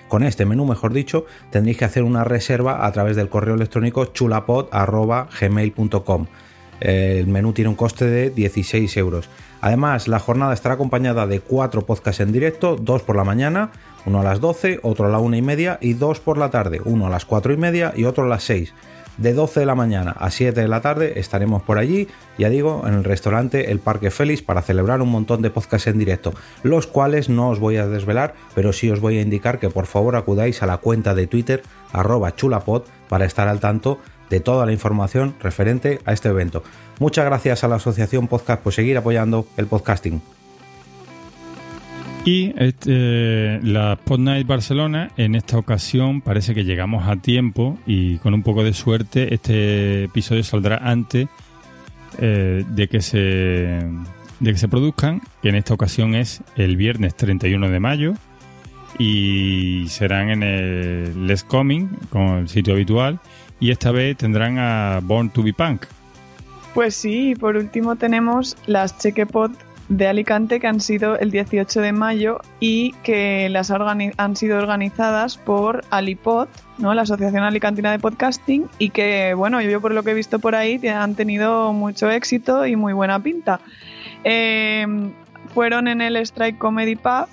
con 0.09 0.23
este 0.23 0.47
menú 0.47 0.67
mejor 0.67 0.93
dicho, 0.93 1.27
tendréis 1.51 1.79
que 1.79 1.85
hacer 1.85 2.05
una 2.05 2.23
reserva 2.23 2.87
a 2.87 2.93
través 2.93 3.17
del 3.17 3.29
correo 3.29 3.57
electrónico 3.57 4.05
chulapod.gmail.com. 4.07 6.27
El 6.81 7.27
menú 7.27 7.53
tiene 7.53 7.69
un 7.69 7.77
coste 7.77 8.07
de 8.07 8.31
16 8.31 8.97
euros. 8.97 9.29
Además, 9.61 10.09
la 10.09 10.19
jornada 10.19 10.53
estará 10.53 10.75
acompañada 10.75 11.27
de 11.27 11.41
cuatro 11.41 11.87
podcasts 11.87 12.21
en 12.21 12.33
directo, 12.33 12.77
dos 12.77 13.03
por 13.03 13.17
la 13.17 13.25
mañana, 13.25 13.71
uno 14.05 14.21
a 14.21 14.25
las 14.25 14.41
12, 14.41 14.81
otro 14.83 15.07
a 15.07 15.09
la 15.09 15.19
una 15.19 15.39
y 15.39 15.43
media 15.43 15.79
y 15.81 15.95
dos 15.95 16.21
por 16.21 16.37
la 16.37 16.51
tarde, 16.51 16.81
uno 16.85 17.07
a 17.07 17.11
las 17.11 17.25
cuatro 17.25 17.53
y 17.53 17.57
media 17.57 17.93
y 17.97 18.05
otro 18.05 18.25
a 18.25 18.29
las 18.29 18.45
6 18.45 18.75
de 19.17 19.33
12 19.33 19.61
de 19.61 19.67
la 19.67 19.75
mañana 19.75 20.13
a 20.19 20.31
7 20.31 20.61
de 20.61 20.69
la 20.69 20.81
tarde 20.81 21.19
estaremos 21.19 21.63
por 21.63 21.79
allí, 21.79 22.09
ya 22.39 22.49
digo, 22.49 22.83
en 22.87 22.95
el 22.95 23.05
restaurante 23.05 23.71
El 23.71 23.79
Parque 23.79 24.11
Félix 24.11 24.43
para 24.43 24.63
celebrar 24.63 25.01
un 25.03 25.11
montón 25.11 25.43
de 25.43 25.51
podcasts 25.51 25.87
en 25.87 25.99
directo, 25.99 26.35
los 26.63 26.87
cuales 26.87 27.29
no 27.29 27.51
os 27.51 27.61
voy 27.61 27.77
a 27.77 27.87
desvelar, 27.87 28.35
pero 28.55 28.73
sí 28.73 28.91
os 28.91 29.01
voy 29.01 29.19
a 29.19 29.23
indicar 29.23 29.59
que 29.59 29.71
por 29.71 29.87
favor 29.87 30.17
acudáis 30.17 30.63
a 30.63 30.67
la 30.67 30.79
cuenta 30.79 31.15
de 31.15 31.27
Twitter 31.27 31.63
arroba 31.93 32.35
chulapod 32.35 32.83
para 33.09 33.25
estar 33.25 33.49
al 33.49 33.61
tanto 33.61 33.99
de 34.31 34.41
toda 34.41 34.67
la 34.67 34.73
información 34.73 35.35
referente 35.41 36.01
a 36.05 36.13
este 36.13 36.29
evento. 36.29 36.63
Muchas 36.99 37.25
gracias 37.25 37.65
a 37.65 37.69
la 37.69 37.77
Asociación 37.77 38.29
Podcast 38.29 38.63
por 38.63 38.73
seguir 38.73 38.97
apoyando 38.97 39.47
el 39.57 39.67
podcasting. 39.67 40.21
Y 42.25 42.55
este, 42.57 43.61
la 43.63 43.99
Pod 44.03 44.21
Night 44.21 44.47
Barcelona, 44.47 45.11
en 45.19 45.35
esta 45.35 45.59
ocasión 45.59 46.23
parece 46.23 46.55
que 46.55 46.65
llegamos 46.65 47.07
a 47.07 47.17
tiempo 47.17 47.79
y 47.87 48.17
con 48.19 48.33
un 48.33 48.43
poco 48.43 48.65
de 48.65 48.73
suerte 48.73 49.35
este 49.35 50.05
episodio 50.05 50.43
saldrá 50.43 50.79
antes 50.79 51.29
eh, 52.19 52.65
de, 52.67 52.89
que 52.89 53.03
se, 53.03 53.19
de 53.19 54.53
que 54.53 54.57
se 54.57 54.69
produzcan, 54.69 55.21
que 55.43 55.51
en 55.51 55.57
esta 55.57 55.75
ocasión 55.75 56.15
es 56.15 56.43
el 56.57 56.77
viernes 56.79 57.15
31 57.15 57.69
de 57.69 57.81
mayo 57.81 58.15
y 58.99 59.85
serán 59.89 60.31
en 60.31 60.43
el 60.43 61.27
Les 61.27 61.45
Coming, 61.45 61.89
con 62.09 62.39
el 62.39 62.49
sitio 62.49 62.73
habitual, 62.73 63.21
y 63.61 63.71
esta 63.71 63.91
vez 63.93 64.17
tendrán 64.17 64.59
a 64.59 65.01
Born 65.03 65.31
to 65.31 65.43
be 65.43 65.53
Punk. 65.53 65.87
Pues 66.75 66.97
sí, 66.97 67.35
por 67.35 67.57
último 67.57 67.97
tenemos 67.97 68.57
las 68.67 68.99
Chequepot 68.99 69.53
de 69.89 70.09
Alicante 70.09 70.61
que 70.61 70.67
han 70.67 70.81
sido 70.81 71.19
el 71.19 71.31
18 71.31 71.81
de 71.81 71.93
mayo 71.93 72.41
y 72.59 72.93
que 73.03 73.49
las 73.51 73.71
han 73.71 74.37
sido 74.37 74.59
organizadas 74.59 75.37
por 75.37 75.85
Alipod, 75.91 76.49
¿no? 76.79 76.95
la 76.95 77.03
Asociación 77.03 77.43
Alicantina 77.43 77.93
de 77.93 77.99
Podcasting, 77.99 78.67
y 78.79 78.91
que, 78.91 79.35
bueno, 79.35 79.61
yo 79.61 79.81
por 79.81 79.93
lo 79.93 80.03
que 80.03 80.13
he 80.13 80.15
visto 80.15 80.39
por 80.39 80.55
ahí 80.55 80.81
han 80.89 81.15
tenido 81.15 81.73
mucho 81.73 82.11
éxito 82.11 82.67
y 82.67 82.77
muy 82.77 82.93
buena 82.93 83.23
pinta. 83.23 83.61
Em, 84.25 85.13
fueron 85.53 85.87
en 85.89 86.01
el 86.01 86.17
Strike 86.17 86.59
Comedy 86.59 86.97
Pub 86.97 87.27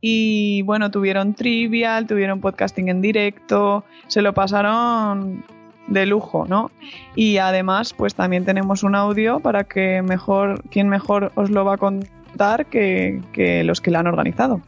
y, 0.00 0.62
bueno, 0.62 0.90
tuvieron 0.90 1.34
trivial, 1.34 2.06
tuvieron 2.06 2.40
podcasting 2.40 2.88
en 2.88 3.02
directo, 3.02 3.84
se 4.06 4.22
lo 4.22 4.32
pasaron 4.32 5.44
de 5.88 6.06
lujo, 6.06 6.46
¿no? 6.48 6.70
Y 7.16 7.38
además, 7.38 7.94
pues 7.94 8.14
también 8.14 8.44
tenemos 8.44 8.82
un 8.82 8.94
audio 8.94 9.40
para 9.40 9.64
que 9.64 10.02
mejor, 10.02 10.62
quien 10.70 10.88
mejor 10.88 11.32
os 11.34 11.50
lo 11.50 11.64
va 11.64 11.74
a 11.74 11.78
contar 11.78 12.66
que, 12.66 13.20
los 13.64 13.80
que 13.80 13.90
la 13.90 14.00
han 14.00 14.06
organizado. 14.06 14.60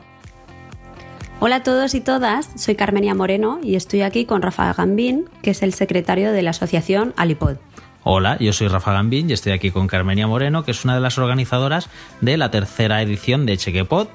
Hola 1.38 1.56
a 1.56 1.62
todos 1.62 1.94
y 1.94 2.00
todas, 2.00 2.50
soy 2.56 2.74
Carmenia 2.74 3.14
Moreno 3.14 3.60
y 3.62 3.76
estoy 3.76 4.02
aquí 4.02 4.26
con 4.26 4.42
Rafa 4.42 4.72
Gambín, 4.74 5.26
que 5.42 5.52
es 5.52 5.62
el 5.62 5.72
secretario 5.72 6.32
de 6.32 6.42
la 6.42 6.50
asociación 6.50 7.14
Alipod. 7.16 7.56
Hola, 8.02 8.36
yo 8.38 8.52
soy 8.52 8.68
Rafa 8.68 8.92
Gambín 8.92 9.30
y 9.30 9.34
estoy 9.34 9.52
aquí 9.52 9.70
con 9.70 9.86
Carmenia 9.86 10.26
Moreno, 10.26 10.64
que 10.64 10.70
es 10.70 10.84
una 10.84 10.94
de 10.94 11.00
las 11.00 11.18
organizadoras 11.18 11.88
de 12.20 12.36
la 12.36 12.50
tercera 12.50 13.00
edición 13.00 13.46
de 13.46 13.56
Chequepod, 13.56 14.08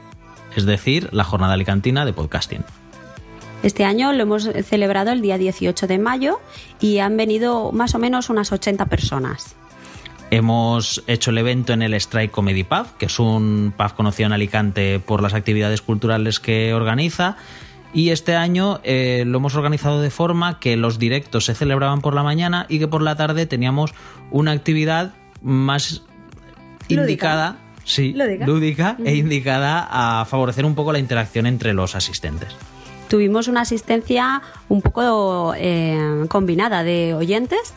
es 0.55 0.65
decir, 0.65 1.09
la 1.13 1.23
jornada 1.23 1.53
alicantina 1.53 2.05
de 2.05 2.13
podcasting. 2.13 2.63
Este 3.65 3.83
año 3.83 4.13
lo 4.13 4.21
hemos 4.21 4.43
celebrado 4.43 5.11
el 5.11 5.23
día 5.23 5.39
18 5.39 5.87
de 5.87 5.97
mayo 5.97 6.39
y 6.79 6.99
han 6.99 7.17
venido 7.17 7.71
más 7.71 7.95
o 7.95 7.99
menos 7.99 8.29
unas 8.29 8.51
80 8.51 8.85
personas. 8.85 9.55
Hemos 10.29 11.03
hecho 11.07 11.31
el 11.31 11.39
evento 11.39 11.73
en 11.73 11.81
el 11.81 11.95
Strike 11.95 12.29
Comedy 12.29 12.63
Pub, 12.63 12.85
que 12.99 13.07
es 13.07 13.17
un 13.17 13.73
pub 13.75 13.95
conocido 13.95 14.27
en 14.27 14.33
Alicante 14.33 14.99
por 14.99 15.23
las 15.23 15.33
actividades 15.33 15.81
culturales 15.81 16.39
que 16.39 16.75
organiza. 16.75 17.37
Y 17.91 18.11
este 18.11 18.35
año 18.35 18.81
eh, 18.83 19.23
lo 19.25 19.39
hemos 19.39 19.55
organizado 19.55 19.99
de 19.99 20.11
forma 20.11 20.59
que 20.59 20.77
los 20.77 20.99
directos 20.99 21.45
se 21.45 21.55
celebraban 21.55 22.01
por 22.01 22.13
la 22.13 22.21
mañana 22.21 22.67
y 22.69 22.77
que 22.77 22.87
por 22.87 23.01
la 23.01 23.15
tarde 23.15 23.47
teníamos 23.47 23.95
una 24.29 24.51
actividad 24.51 25.15
más 25.41 26.03
indicada, 26.87 27.57
sí, 27.83 28.13
lúdica 28.45 28.95
e 29.03 29.15
indicada 29.15 29.87
a 29.89 30.23
favorecer 30.25 30.65
un 30.65 30.75
poco 30.75 30.93
la 30.93 30.99
interacción 30.99 31.47
entre 31.47 31.73
los 31.73 31.95
asistentes 31.95 32.55
tuvimos 33.15 33.47
una 33.47 33.61
asistencia 33.61 34.41
un 34.67 34.81
poco 34.81 35.53
eh, 35.55 36.25
combinada 36.27 36.83
de 36.83 37.13
oyentes 37.13 37.73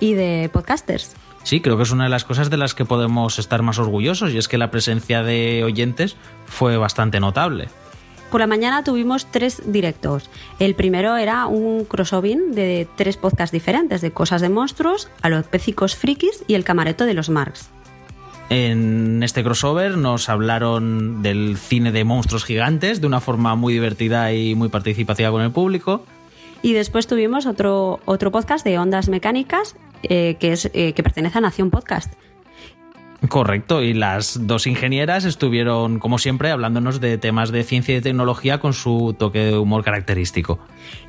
y 0.00 0.12
de 0.12 0.50
podcasters. 0.52 1.14
Sí, 1.44 1.62
creo 1.62 1.78
que 1.78 1.84
es 1.84 1.92
una 1.92 2.04
de 2.04 2.10
las 2.10 2.26
cosas 2.26 2.50
de 2.50 2.58
las 2.58 2.74
que 2.74 2.84
podemos 2.84 3.38
estar 3.38 3.62
más 3.62 3.78
orgullosos 3.78 4.34
y 4.34 4.36
es 4.36 4.48
que 4.48 4.58
la 4.58 4.70
presencia 4.70 5.22
de 5.22 5.64
oyentes 5.64 6.14
fue 6.44 6.76
bastante 6.76 7.20
notable. 7.20 7.68
Por 8.30 8.42
la 8.42 8.46
mañana 8.46 8.84
tuvimos 8.84 9.24
tres 9.30 9.62
directos. 9.64 10.28
El 10.58 10.74
primero 10.74 11.16
era 11.16 11.46
un 11.46 11.86
crossover 11.86 12.36
de 12.50 12.86
tres 12.94 13.16
podcasts 13.16 13.50
diferentes, 13.50 14.02
de 14.02 14.10
Cosas 14.10 14.42
de 14.42 14.50
Monstruos, 14.50 15.08
Alopécicos 15.22 15.96
Frikis 15.96 16.44
y 16.46 16.52
El 16.52 16.64
Camareto 16.64 17.06
de 17.06 17.14
los 17.14 17.30
Marx. 17.30 17.70
En 18.52 19.22
este 19.22 19.42
crossover 19.42 19.96
nos 19.96 20.28
hablaron 20.28 21.22
del 21.22 21.56
cine 21.56 21.90
de 21.90 22.04
monstruos 22.04 22.44
gigantes 22.44 23.00
de 23.00 23.06
una 23.06 23.20
forma 23.20 23.54
muy 23.54 23.72
divertida 23.72 24.30
y 24.34 24.54
muy 24.54 24.68
participativa 24.68 25.30
con 25.30 25.40
el 25.40 25.52
público. 25.52 26.04
Y 26.60 26.74
después 26.74 27.06
tuvimos 27.06 27.46
otro, 27.46 28.00
otro 28.04 28.30
podcast 28.30 28.62
de 28.62 28.78
ondas 28.78 29.08
mecánicas 29.08 29.74
eh, 30.02 30.36
que, 30.38 30.52
es, 30.52 30.70
eh, 30.74 30.92
que 30.92 31.02
pertenece 31.02 31.38
a 31.38 31.40
Nación 31.40 31.70
Podcast. 31.70 32.12
Correcto, 33.28 33.82
y 33.82 33.94
las 33.94 34.48
dos 34.48 34.66
ingenieras 34.66 35.24
estuvieron, 35.24 36.00
como 36.00 36.18
siempre, 36.18 36.50
hablándonos 36.50 37.00
de 37.00 37.18
temas 37.18 37.52
de 37.52 37.62
ciencia 37.62 37.96
y 37.96 38.00
tecnología 38.00 38.58
con 38.58 38.72
su 38.72 39.14
toque 39.16 39.38
de 39.38 39.58
humor 39.58 39.84
característico. 39.84 40.58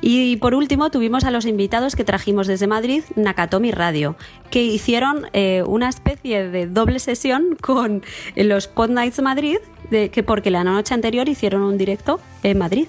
Y 0.00 0.36
por 0.36 0.54
último 0.54 0.90
tuvimos 0.90 1.24
a 1.24 1.32
los 1.32 1.44
invitados 1.44 1.96
que 1.96 2.04
trajimos 2.04 2.46
desde 2.46 2.68
Madrid, 2.68 3.02
Nakatomi 3.16 3.72
Radio, 3.72 4.16
que 4.50 4.62
hicieron 4.62 5.26
eh, 5.32 5.64
una 5.66 5.88
especie 5.88 6.48
de 6.48 6.68
doble 6.68 7.00
sesión 7.00 7.56
con 7.60 8.02
los 8.36 8.68
Pod 8.68 8.90
Nights 8.90 9.20
Madrid, 9.20 9.58
de, 9.90 10.10
que 10.10 10.22
porque 10.22 10.50
la 10.50 10.62
noche 10.62 10.94
anterior 10.94 11.28
hicieron 11.28 11.62
un 11.62 11.76
directo 11.76 12.20
en 12.44 12.58
Madrid. 12.58 12.86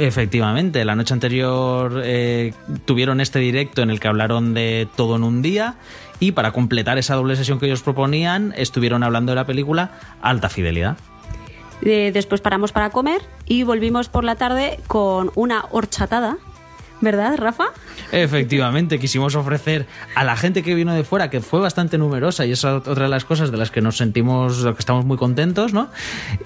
Efectivamente, 0.00 0.82
la 0.86 0.96
noche 0.96 1.12
anterior 1.12 2.00
eh, 2.02 2.54
tuvieron 2.86 3.20
este 3.20 3.38
directo 3.38 3.82
en 3.82 3.90
el 3.90 4.00
que 4.00 4.08
hablaron 4.08 4.54
de 4.54 4.88
todo 4.96 5.16
en 5.16 5.22
un 5.22 5.42
día 5.42 5.74
y 6.20 6.32
para 6.32 6.52
completar 6.52 6.96
esa 6.96 7.16
doble 7.16 7.36
sesión 7.36 7.60
que 7.60 7.66
ellos 7.66 7.82
proponían 7.82 8.54
estuvieron 8.56 9.02
hablando 9.02 9.32
de 9.32 9.36
la 9.36 9.44
película 9.44 9.90
Alta 10.22 10.48
Fidelidad. 10.48 10.96
Eh, 11.82 12.12
después 12.14 12.40
paramos 12.40 12.72
para 12.72 12.88
comer 12.88 13.20
y 13.44 13.62
volvimos 13.64 14.08
por 14.08 14.24
la 14.24 14.36
tarde 14.36 14.80
con 14.86 15.32
una 15.34 15.66
horchatada 15.70 16.38
¿Verdad, 17.00 17.36
Rafa? 17.38 17.66
Efectivamente, 18.12 18.98
quisimos 18.98 19.34
ofrecer 19.34 19.86
a 20.14 20.24
la 20.24 20.36
gente 20.36 20.62
que 20.62 20.74
vino 20.74 20.92
de 20.94 21.04
fuera, 21.04 21.30
que 21.30 21.40
fue 21.40 21.60
bastante 21.60 21.96
numerosa, 21.96 22.44
y 22.44 22.52
es 22.52 22.64
otra 22.64 23.04
de 23.04 23.08
las 23.08 23.24
cosas 23.24 23.50
de 23.50 23.56
las 23.56 23.70
que 23.70 23.80
nos 23.80 23.96
sentimos, 23.96 24.64
que 24.64 24.78
estamos 24.78 25.04
muy 25.04 25.16
contentos, 25.16 25.72
¿no? 25.72 25.90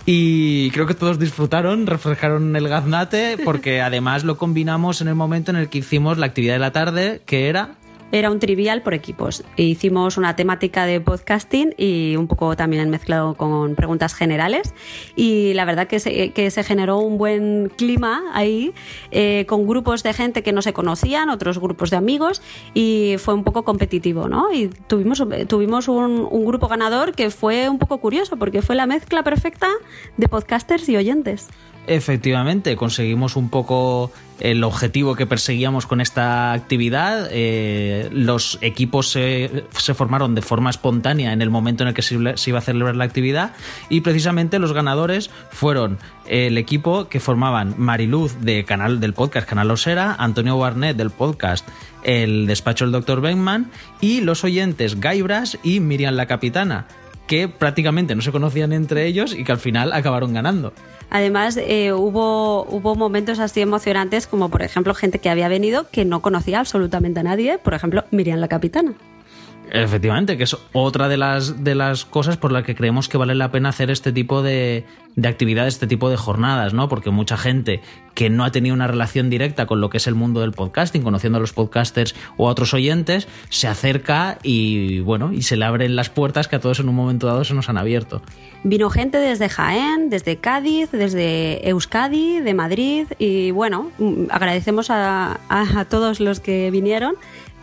Y 0.06 0.70
creo 0.70 0.86
que 0.86 0.94
todos 0.94 1.18
disfrutaron, 1.18 1.86
refrescaron 1.86 2.54
el 2.54 2.68
gaznate, 2.68 3.38
porque 3.44 3.80
además 3.80 4.24
lo 4.24 4.36
combinamos 4.36 5.00
en 5.00 5.08
el 5.08 5.14
momento 5.14 5.50
en 5.50 5.56
el 5.56 5.68
que 5.68 5.78
hicimos 5.78 6.18
la 6.18 6.26
actividad 6.26 6.54
de 6.54 6.60
la 6.60 6.72
tarde, 6.72 7.22
que 7.26 7.48
era 7.48 7.74
era 8.14 8.30
un 8.30 8.38
trivial 8.38 8.80
por 8.82 8.94
equipos. 8.94 9.42
Hicimos 9.56 10.16
una 10.16 10.36
temática 10.36 10.86
de 10.86 11.00
podcasting 11.00 11.74
y 11.76 12.14
un 12.14 12.28
poco 12.28 12.54
también 12.54 12.88
mezclado 12.88 13.34
con 13.34 13.74
preguntas 13.74 14.14
generales. 14.14 14.72
Y 15.16 15.52
la 15.54 15.64
verdad 15.64 15.88
que 15.88 15.98
se, 15.98 16.30
que 16.30 16.52
se 16.52 16.62
generó 16.62 16.98
un 16.98 17.18
buen 17.18 17.72
clima 17.76 18.22
ahí, 18.32 18.72
eh, 19.10 19.46
con 19.48 19.66
grupos 19.66 20.04
de 20.04 20.12
gente 20.12 20.44
que 20.44 20.52
no 20.52 20.62
se 20.62 20.72
conocían, 20.72 21.28
otros 21.28 21.58
grupos 21.58 21.90
de 21.90 21.96
amigos, 21.96 22.40
y 22.72 23.16
fue 23.18 23.34
un 23.34 23.42
poco 23.42 23.64
competitivo, 23.64 24.28
¿no? 24.28 24.52
Y 24.52 24.68
tuvimos, 24.68 25.20
tuvimos 25.48 25.88
un, 25.88 26.28
un 26.30 26.44
grupo 26.44 26.68
ganador 26.68 27.16
que 27.16 27.30
fue 27.30 27.68
un 27.68 27.80
poco 27.80 27.98
curioso, 27.98 28.36
porque 28.36 28.62
fue 28.62 28.76
la 28.76 28.86
mezcla 28.86 29.24
perfecta 29.24 29.68
de 30.16 30.28
podcasters 30.28 30.88
y 30.88 30.96
oyentes. 30.96 31.48
Efectivamente, 31.86 32.76
conseguimos 32.76 33.36
un 33.36 33.50
poco 33.50 34.10
el 34.40 34.64
objetivo 34.64 35.14
que 35.14 35.26
perseguíamos 35.26 35.86
con 35.86 36.00
esta 36.00 36.52
actividad. 36.52 37.28
Eh, 37.30 38.08
los 38.10 38.58
equipos 38.62 39.10
se, 39.10 39.64
formaron 39.94 40.34
de 40.34 40.40
forma 40.40 40.70
espontánea 40.70 41.34
en 41.34 41.42
el 41.42 41.50
momento 41.50 41.84
en 41.84 41.88
el 41.88 41.94
que 41.94 42.00
se, 42.00 42.14
iba 42.14 42.58
a 42.58 42.62
celebrar 42.62 42.96
la 42.96 43.04
actividad 43.04 43.52
y 43.90 44.00
precisamente 44.00 44.58
los 44.58 44.72
ganadores 44.72 45.30
fueron 45.50 45.98
el 46.26 46.56
equipo 46.56 47.08
que 47.08 47.20
formaban 47.20 47.74
Mariluz 47.76 48.40
de 48.40 48.64
canal 48.64 48.98
del 48.98 49.12
podcast 49.12 49.46
Canal 49.46 49.70
Osera, 49.70 50.16
Antonio 50.18 50.56
Barnett 50.56 50.96
del 50.96 51.10
podcast 51.10 51.68
El 52.02 52.46
Despacho 52.46 52.86
del 52.86 52.92
Dr. 52.92 53.20
Beckman 53.20 53.70
y 54.00 54.22
los 54.22 54.42
oyentes 54.42 55.00
Gaibras 55.00 55.58
y 55.62 55.80
Miriam 55.80 56.14
la 56.14 56.26
Capitana 56.26 56.86
que 57.26 57.48
prácticamente 57.48 58.14
no 58.14 58.22
se 58.22 58.32
conocían 58.32 58.72
entre 58.72 59.06
ellos 59.06 59.34
y 59.34 59.44
que 59.44 59.52
al 59.52 59.58
final 59.58 59.92
acabaron 59.92 60.34
ganando. 60.34 60.72
Además, 61.14 61.56
eh, 61.56 61.92
hubo, 61.92 62.64
hubo 62.64 62.96
momentos 62.96 63.38
así 63.38 63.60
emocionantes 63.60 64.26
como, 64.26 64.48
por 64.48 64.62
ejemplo, 64.62 64.94
gente 64.94 65.20
que 65.20 65.30
había 65.30 65.46
venido 65.46 65.88
que 65.88 66.04
no 66.04 66.22
conocía 66.22 66.58
absolutamente 66.58 67.20
a 67.20 67.22
nadie, 67.22 67.56
por 67.56 67.72
ejemplo, 67.72 68.02
Miriam 68.10 68.40
la 68.40 68.48
Capitana. 68.48 68.94
Efectivamente, 69.70 70.36
que 70.36 70.44
es 70.44 70.56
otra 70.72 71.08
de 71.08 71.16
las, 71.16 71.64
de 71.64 71.74
las 71.74 72.04
cosas 72.04 72.36
por 72.36 72.52
las 72.52 72.64
que 72.64 72.74
creemos 72.74 73.08
que 73.08 73.18
vale 73.18 73.34
la 73.34 73.50
pena 73.50 73.70
hacer 73.70 73.90
este 73.90 74.12
tipo 74.12 74.42
de, 74.42 74.84
de 75.16 75.28
actividades, 75.28 75.74
este 75.74 75.86
tipo 75.86 76.10
de 76.10 76.16
jornadas, 76.16 76.74
¿no? 76.74 76.88
Porque 76.88 77.10
mucha 77.10 77.36
gente 77.36 77.80
que 78.14 78.30
no 78.30 78.44
ha 78.44 78.52
tenido 78.52 78.74
una 78.74 78.86
relación 78.86 79.30
directa 79.30 79.66
con 79.66 79.80
lo 79.80 79.90
que 79.90 79.96
es 79.96 80.06
el 80.06 80.14
mundo 80.14 80.40
del 80.40 80.52
podcasting, 80.52 81.02
conociendo 81.02 81.38
a 81.38 81.40
los 81.40 81.52
podcasters 81.52 82.14
o 82.36 82.48
a 82.48 82.52
otros 82.52 82.74
oyentes, 82.74 83.26
se 83.48 83.66
acerca 83.66 84.38
y, 84.42 85.00
bueno, 85.00 85.32
y 85.32 85.42
se 85.42 85.56
le 85.56 85.64
abren 85.64 85.96
las 85.96 86.10
puertas 86.10 86.46
que 86.46 86.56
a 86.56 86.60
todos 86.60 86.80
en 86.80 86.88
un 86.88 86.94
momento 86.94 87.26
dado 87.26 87.44
se 87.44 87.54
nos 87.54 87.68
han 87.68 87.78
abierto. 87.78 88.22
Vino 88.62 88.90
gente 88.90 89.18
desde 89.18 89.48
Jaén, 89.48 90.10
desde 90.10 90.36
Cádiz, 90.36 90.90
desde 90.90 91.68
Euskadi, 91.68 92.40
de 92.40 92.54
Madrid 92.54 93.06
y, 93.18 93.50
bueno, 93.50 93.90
agradecemos 94.30 94.90
a, 94.90 95.40
a 95.48 95.84
todos 95.86 96.20
los 96.20 96.40
que 96.40 96.70
vinieron 96.70 97.14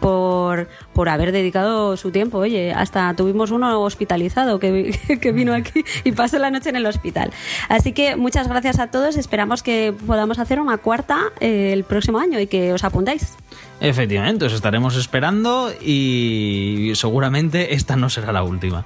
por, 0.01 0.67
por 0.93 1.07
haber 1.07 1.31
dedicado 1.31 1.95
su 1.95 2.11
tiempo. 2.11 2.39
Oye, 2.39 2.73
hasta 2.73 3.15
tuvimos 3.15 3.51
uno 3.51 3.81
hospitalizado 3.81 4.59
que, 4.59 4.99
que 5.21 5.31
vino 5.31 5.53
aquí 5.53 5.85
y 6.03 6.11
pasó 6.11 6.39
la 6.39 6.49
noche 6.49 6.69
en 6.69 6.75
el 6.75 6.85
hospital. 6.85 7.31
Así 7.69 7.93
que 7.93 8.17
muchas 8.17 8.49
gracias 8.49 8.79
a 8.79 8.87
todos. 8.87 9.15
Esperamos 9.15 9.63
que 9.63 9.93
podamos 10.05 10.39
hacer 10.39 10.59
una 10.59 10.79
cuarta 10.79 11.31
eh, 11.39 11.71
el 11.71 11.85
próximo 11.85 12.19
año 12.19 12.39
y 12.39 12.47
que 12.47 12.73
os 12.73 12.83
apuntéis. 12.83 13.37
Efectivamente, 13.79 14.45
os 14.45 14.53
estaremos 14.53 14.97
esperando 14.97 15.71
y 15.79 16.91
seguramente 16.95 17.75
esta 17.75 17.95
no 17.95 18.09
será 18.09 18.33
la 18.33 18.43
última. 18.43 18.85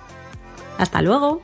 Hasta 0.77 1.01
luego. 1.01 1.41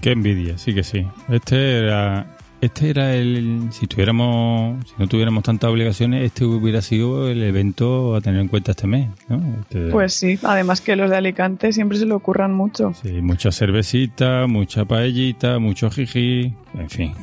Qué 0.00 0.12
envidia, 0.12 0.56
sí 0.58 0.74
que 0.74 0.84
sí. 0.84 1.06
Este 1.28 1.80
era 1.80 2.35
este 2.60 2.90
era 2.90 3.14
el, 3.14 3.68
si 3.70 3.86
tuviéramos, 3.86 4.84
si 4.86 4.94
no 4.98 5.06
tuviéramos 5.06 5.44
tantas 5.44 5.70
obligaciones, 5.70 6.24
este 6.24 6.44
hubiera 6.44 6.80
sido 6.82 7.28
el 7.28 7.42
evento 7.42 8.14
a 8.14 8.20
tener 8.20 8.40
en 8.40 8.48
cuenta 8.48 8.72
este 8.72 8.86
mes, 8.86 9.08
¿no? 9.28 9.42
Este 9.60 9.90
pues 9.90 10.14
sí, 10.14 10.38
además 10.42 10.80
que 10.80 10.96
los 10.96 11.10
de 11.10 11.16
Alicante 11.16 11.72
siempre 11.72 11.98
se 11.98 12.06
le 12.06 12.14
ocurran 12.14 12.54
mucho. 12.54 12.94
Sí, 13.02 13.20
mucha 13.20 13.52
cervecita, 13.52 14.46
mucha 14.46 14.84
paellita, 14.84 15.58
mucho 15.58 15.90
jiji, 15.90 16.52
en 16.74 16.90
fin. 16.90 17.14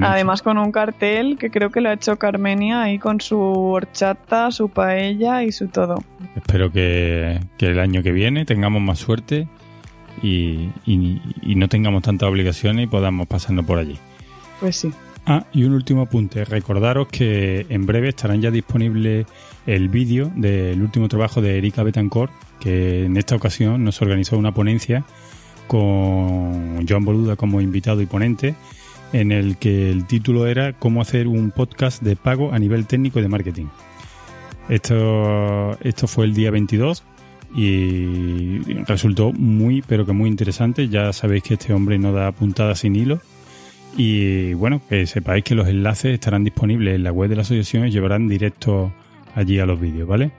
Además 0.00 0.42
con 0.42 0.58
un 0.58 0.72
cartel 0.72 1.38
que 1.38 1.50
creo 1.50 1.70
que 1.70 1.80
lo 1.80 1.88
ha 1.88 1.92
hecho 1.92 2.16
Carmenia 2.16 2.82
ahí 2.82 2.98
con 2.98 3.20
su 3.20 3.38
horchata, 3.38 4.50
su 4.50 4.68
paella 4.68 5.44
y 5.44 5.52
su 5.52 5.68
todo. 5.68 6.02
Espero 6.34 6.72
que, 6.72 7.40
que 7.58 7.68
el 7.68 7.78
año 7.78 8.02
que 8.02 8.10
viene 8.10 8.44
tengamos 8.44 8.82
más 8.82 8.98
suerte 8.98 9.46
y, 10.20 10.70
y, 10.84 11.22
y 11.42 11.54
no 11.54 11.68
tengamos 11.68 12.02
tantas 12.02 12.28
obligaciones 12.28 12.84
y 12.84 12.86
podamos 12.88 13.28
pasarnos 13.28 13.64
por 13.64 13.78
allí. 13.78 13.96
Pues 14.60 14.76
sí. 14.76 14.92
Ah, 15.26 15.46
y 15.52 15.64
un 15.64 15.72
último 15.72 16.02
apunte. 16.02 16.44
Recordaros 16.44 17.08
que 17.08 17.66
en 17.68 17.86
breve 17.86 18.10
estarán 18.10 18.42
ya 18.42 18.50
disponible 18.50 19.26
el 19.66 19.88
vídeo 19.88 20.30
del 20.34 20.82
último 20.82 21.08
trabajo 21.08 21.40
de 21.40 21.56
Erika 21.56 21.82
Betancourt, 21.82 22.32
que 22.60 23.06
en 23.06 23.16
esta 23.16 23.34
ocasión 23.34 23.84
nos 23.84 24.02
organizó 24.02 24.36
una 24.36 24.52
ponencia 24.52 25.04
con 25.66 26.86
Joan 26.86 27.04
Boluda 27.04 27.36
como 27.36 27.62
invitado 27.62 28.02
y 28.02 28.06
ponente, 28.06 28.54
en 29.14 29.32
el 29.32 29.56
que 29.56 29.90
el 29.90 30.06
título 30.06 30.46
era 30.46 30.74
Cómo 30.74 31.00
hacer 31.00 31.26
un 31.26 31.50
podcast 31.52 32.02
de 32.02 32.16
pago 32.16 32.52
a 32.52 32.58
nivel 32.58 32.86
técnico 32.86 33.18
y 33.18 33.22
de 33.22 33.28
marketing. 33.28 33.66
Esto, 34.68 35.78
esto 35.80 36.06
fue 36.06 36.26
el 36.26 36.34
día 36.34 36.50
22 36.50 37.02
y 37.54 38.58
resultó 38.84 39.32
muy, 39.32 39.82
pero 39.82 40.04
que 40.04 40.12
muy 40.12 40.28
interesante. 40.28 40.88
Ya 40.88 41.14
sabéis 41.14 41.44
que 41.44 41.54
este 41.54 41.72
hombre 41.72 41.98
no 41.98 42.12
da 42.12 42.30
puntadas 42.32 42.80
sin 42.80 42.94
hilo 42.94 43.20
y 43.96 44.54
bueno, 44.54 44.80
que 44.88 45.06
sepáis 45.06 45.44
que 45.44 45.54
los 45.54 45.68
enlaces 45.68 46.14
estarán 46.14 46.44
disponibles 46.44 46.94
en 46.96 47.04
la 47.04 47.12
web 47.12 47.28
de 47.28 47.36
la 47.36 47.42
asociación 47.42 47.86
y 47.86 47.90
llevarán 47.90 48.28
directo 48.28 48.92
allí 49.34 49.58
a 49.58 49.66
los 49.66 49.80
vídeos, 49.80 50.08
¿vale? 50.08 50.30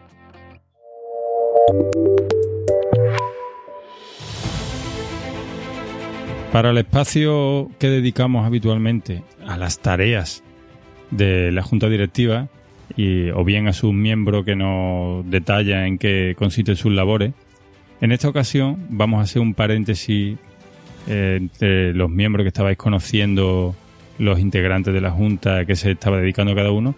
Para 6.52 6.72
el 6.72 6.78
espacio 6.78 7.70
que 7.80 7.90
dedicamos 7.90 8.46
habitualmente 8.46 9.24
a 9.46 9.58
las 9.58 9.80
tareas 9.80 10.44
de 11.12 11.52
la 11.52 11.62
Junta 11.62 11.90
Directiva, 11.90 12.48
y, 12.96 13.30
o 13.32 13.44
bien 13.44 13.68
a 13.68 13.74
sus 13.74 13.94
miembros 13.94 14.46
que 14.46 14.56
nos 14.56 15.30
detalla 15.30 15.88
en 15.88 15.98
qué 15.98 16.36
consisten 16.38 16.76
sus 16.76 16.94
labores, 16.94 17.34
en 18.02 18.12
esta 18.12 18.30
ocasión 18.30 18.86
vamos 18.90 19.20
a 19.20 19.24
hacer 19.24 19.42
un 19.42 19.54
paréntesis 19.54 20.38
entre 21.08 21.94
los 21.94 22.10
miembros 22.10 22.44
que 22.44 22.50
estabais 22.50 22.78
conociendo, 22.78 23.76
los 24.18 24.40
integrantes 24.40 24.94
de 24.94 25.02
la 25.02 25.12
Junta 25.12 25.66
que 25.66 25.76
se 25.76 25.92
estaba 25.92 26.18
dedicando 26.18 26.56
cada 26.56 26.72
uno, 26.72 26.96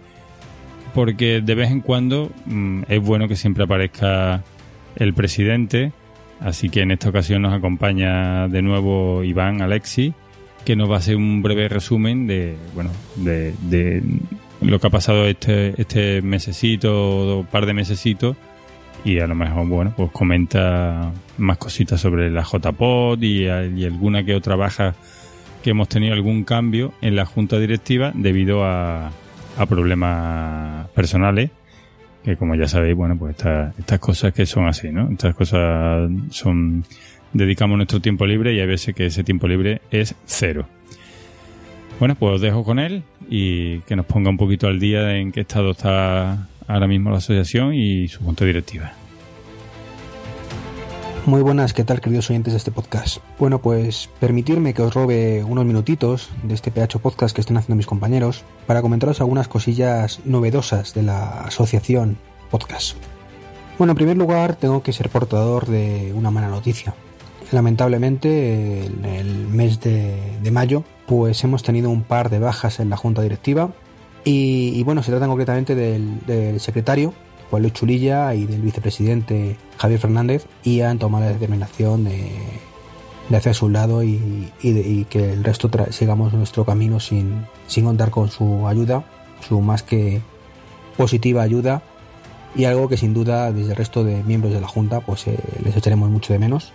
porque 0.94 1.40
de 1.40 1.54
vez 1.54 1.70
en 1.70 1.80
cuando 1.80 2.30
mm, 2.46 2.82
es 2.88 3.00
bueno 3.00 3.28
que 3.28 3.36
siempre 3.36 3.64
aparezca 3.64 4.42
el 4.96 5.14
presidente, 5.14 5.92
así 6.40 6.68
que 6.68 6.82
en 6.82 6.90
esta 6.90 7.08
ocasión 7.08 7.42
nos 7.42 7.52
acompaña 7.52 8.48
de 8.48 8.62
nuevo 8.62 9.22
Iván 9.24 9.62
Alexi, 9.62 10.14
que 10.64 10.76
nos 10.76 10.90
va 10.90 10.96
a 10.96 10.98
hacer 10.98 11.16
un 11.16 11.42
breve 11.42 11.68
resumen 11.68 12.26
de, 12.26 12.56
bueno, 12.74 12.90
de, 13.16 13.54
de 13.70 14.02
lo 14.60 14.80
que 14.80 14.86
ha 14.86 14.90
pasado 14.90 15.26
este, 15.26 15.80
este 15.80 16.22
mesecito, 16.22 17.38
o 17.38 17.44
par 17.44 17.66
de 17.66 17.74
mesecitos, 17.74 18.36
y 19.04 19.20
a 19.20 19.26
lo 19.26 19.34
mejor, 19.34 19.66
bueno, 19.66 19.94
pues 19.96 20.10
comenta 20.10 21.12
más 21.38 21.58
cositas 21.58 22.00
sobre 22.00 22.30
la 22.30 22.42
JPOD 22.42 23.22
y, 23.22 23.48
alguna 23.48 24.24
que 24.24 24.34
otra 24.34 24.56
baja 24.56 24.94
que 25.62 25.70
hemos 25.70 25.88
tenido 25.88 26.14
algún 26.14 26.44
cambio 26.44 26.92
en 27.00 27.16
la 27.16 27.26
junta 27.26 27.58
directiva 27.58 28.12
debido 28.14 28.64
a, 28.64 29.10
a 29.56 29.66
problemas 29.66 30.88
personales 30.88 31.50
que 32.24 32.36
como 32.36 32.54
ya 32.54 32.68
sabéis, 32.68 32.94
bueno, 32.94 33.16
pues 33.16 33.36
estas 33.36 33.78
estas 33.78 33.98
cosas 34.00 34.34
que 34.34 34.44
son 34.44 34.66
así, 34.66 34.90
¿no? 34.90 35.08
Estas 35.10 35.34
cosas 35.34 36.10
son 36.30 36.84
dedicamos 37.32 37.76
nuestro 37.76 38.00
tiempo 38.00 38.26
libre 38.26 38.54
y 38.54 38.60
hay 38.60 38.66
veces 38.66 38.94
que 38.94 39.06
ese 39.06 39.24
tiempo 39.24 39.48
libre 39.48 39.80
es 39.90 40.14
cero. 40.26 40.66
Bueno, 41.98 42.14
pues 42.14 42.36
os 42.36 42.40
dejo 42.40 42.64
con 42.64 42.78
él 42.78 43.02
y 43.28 43.80
que 43.80 43.96
nos 43.96 44.06
ponga 44.06 44.30
un 44.30 44.36
poquito 44.36 44.66
al 44.68 44.78
día 44.78 45.16
en 45.16 45.32
qué 45.32 45.40
estado 45.40 45.72
está 45.72 46.48
ahora 46.68 46.86
mismo 46.86 47.10
la 47.10 47.16
asociación 47.16 47.74
y 47.74 48.06
su 48.06 48.22
junta 48.22 48.44
directiva. 48.44 48.92
Muy 51.26 51.42
buenas, 51.42 51.74
¿qué 51.74 51.84
tal 51.84 52.00
queridos 52.00 52.30
oyentes 52.30 52.54
de 52.54 52.58
este 52.58 52.70
podcast? 52.70 53.18
Bueno, 53.38 53.60
pues 53.60 54.08
permitirme 54.20 54.72
que 54.72 54.82
os 54.82 54.94
robe 54.94 55.44
unos 55.44 55.66
minutitos 55.66 56.30
de 56.42 56.54
este 56.54 56.70
PH 56.70 57.00
Podcast 57.00 57.34
que 57.34 57.42
están 57.42 57.58
haciendo 57.58 57.76
mis 57.76 57.86
compañeros 57.86 58.44
para 58.66 58.80
comentaros 58.80 59.20
algunas 59.20 59.48
cosillas 59.48 60.20
novedosas 60.24 60.94
de 60.94 61.02
la 61.02 61.42
asociación 61.42 62.16
Podcast. 62.50 62.96
Bueno, 63.76 63.92
en 63.92 63.96
primer 63.96 64.16
lugar 64.16 64.56
tengo 64.56 64.82
que 64.82 64.94
ser 64.94 65.10
portador 65.10 65.66
de 65.66 66.12
una 66.14 66.30
mala 66.30 66.48
noticia. 66.48 66.94
Lamentablemente, 67.52 68.86
en 68.86 69.04
el 69.04 69.48
mes 69.48 69.80
de, 69.80 70.50
mayo, 70.50 70.82
pues 71.06 71.44
hemos 71.44 71.62
tenido 71.62 71.90
un 71.90 72.02
par 72.04 72.30
de 72.30 72.38
bajas 72.38 72.80
en 72.80 72.88
la 72.88 72.96
junta 72.96 73.22
directiva 73.22 73.70
y, 74.30 74.82
bueno, 74.82 75.02
se 75.02 75.10
trata 75.10 75.26
concretamente 75.26 75.74
del, 75.74 76.60
secretario 76.60 77.14
Pablo 77.50 77.70
Chulilla 77.70 78.34
y 78.34 78.44
del 78.44 78.60
vicepresidente 78.60 79.56
Javier 79.78 80.00
Fernández 80.00 80.44
y 80.62 80.82
han 80.82 80.98
tomado 80.98 81.24
la 81.24 81.32
determinación 81.32 82.04
de, 82.04 82.30
de 83.30 83.36
hacer 83.36 83.54
su 83.54 83.70
lado 83.70 84.02
y, 84.02 84.52
que 85.08 85.32
el 85.32 85.44
resto 85.44 85.70
sigamos 85.90 86.34
nuestro 86.34 86.66
camino 86.66 87.00
sin, 87.00 87.46
sin 87.68 87.86
contar 87.86 88.10
con 88.10 88.30
su 88.30 88.68
ayuda, 88.68 89.02
su 89.48 89.62
más 89.62 89.82
que 89.82 90.20
positiva 90.98 91.40
ayuda 91.40 91.82
y 92.54 92.66
algo 92.66 92.86
que 92.86 92.98
sin 92.98 93.14
duda 93.14 93.50
desde 93.50 93.70
el 93.70 93.76
resto 93.76 94.04
de 94.04 94.22
miembros 94.24 94.52
de 94.52 94.60
la 94.60 94.68
Junta 94.68 95.00
pues 95.00 95.26
eh, 95.26 95.38
les 95.64 95.74
echaremos 95.74 96.10
mucho 96.10 96.34
de 96.34 96.38
menos. 96.38 96.72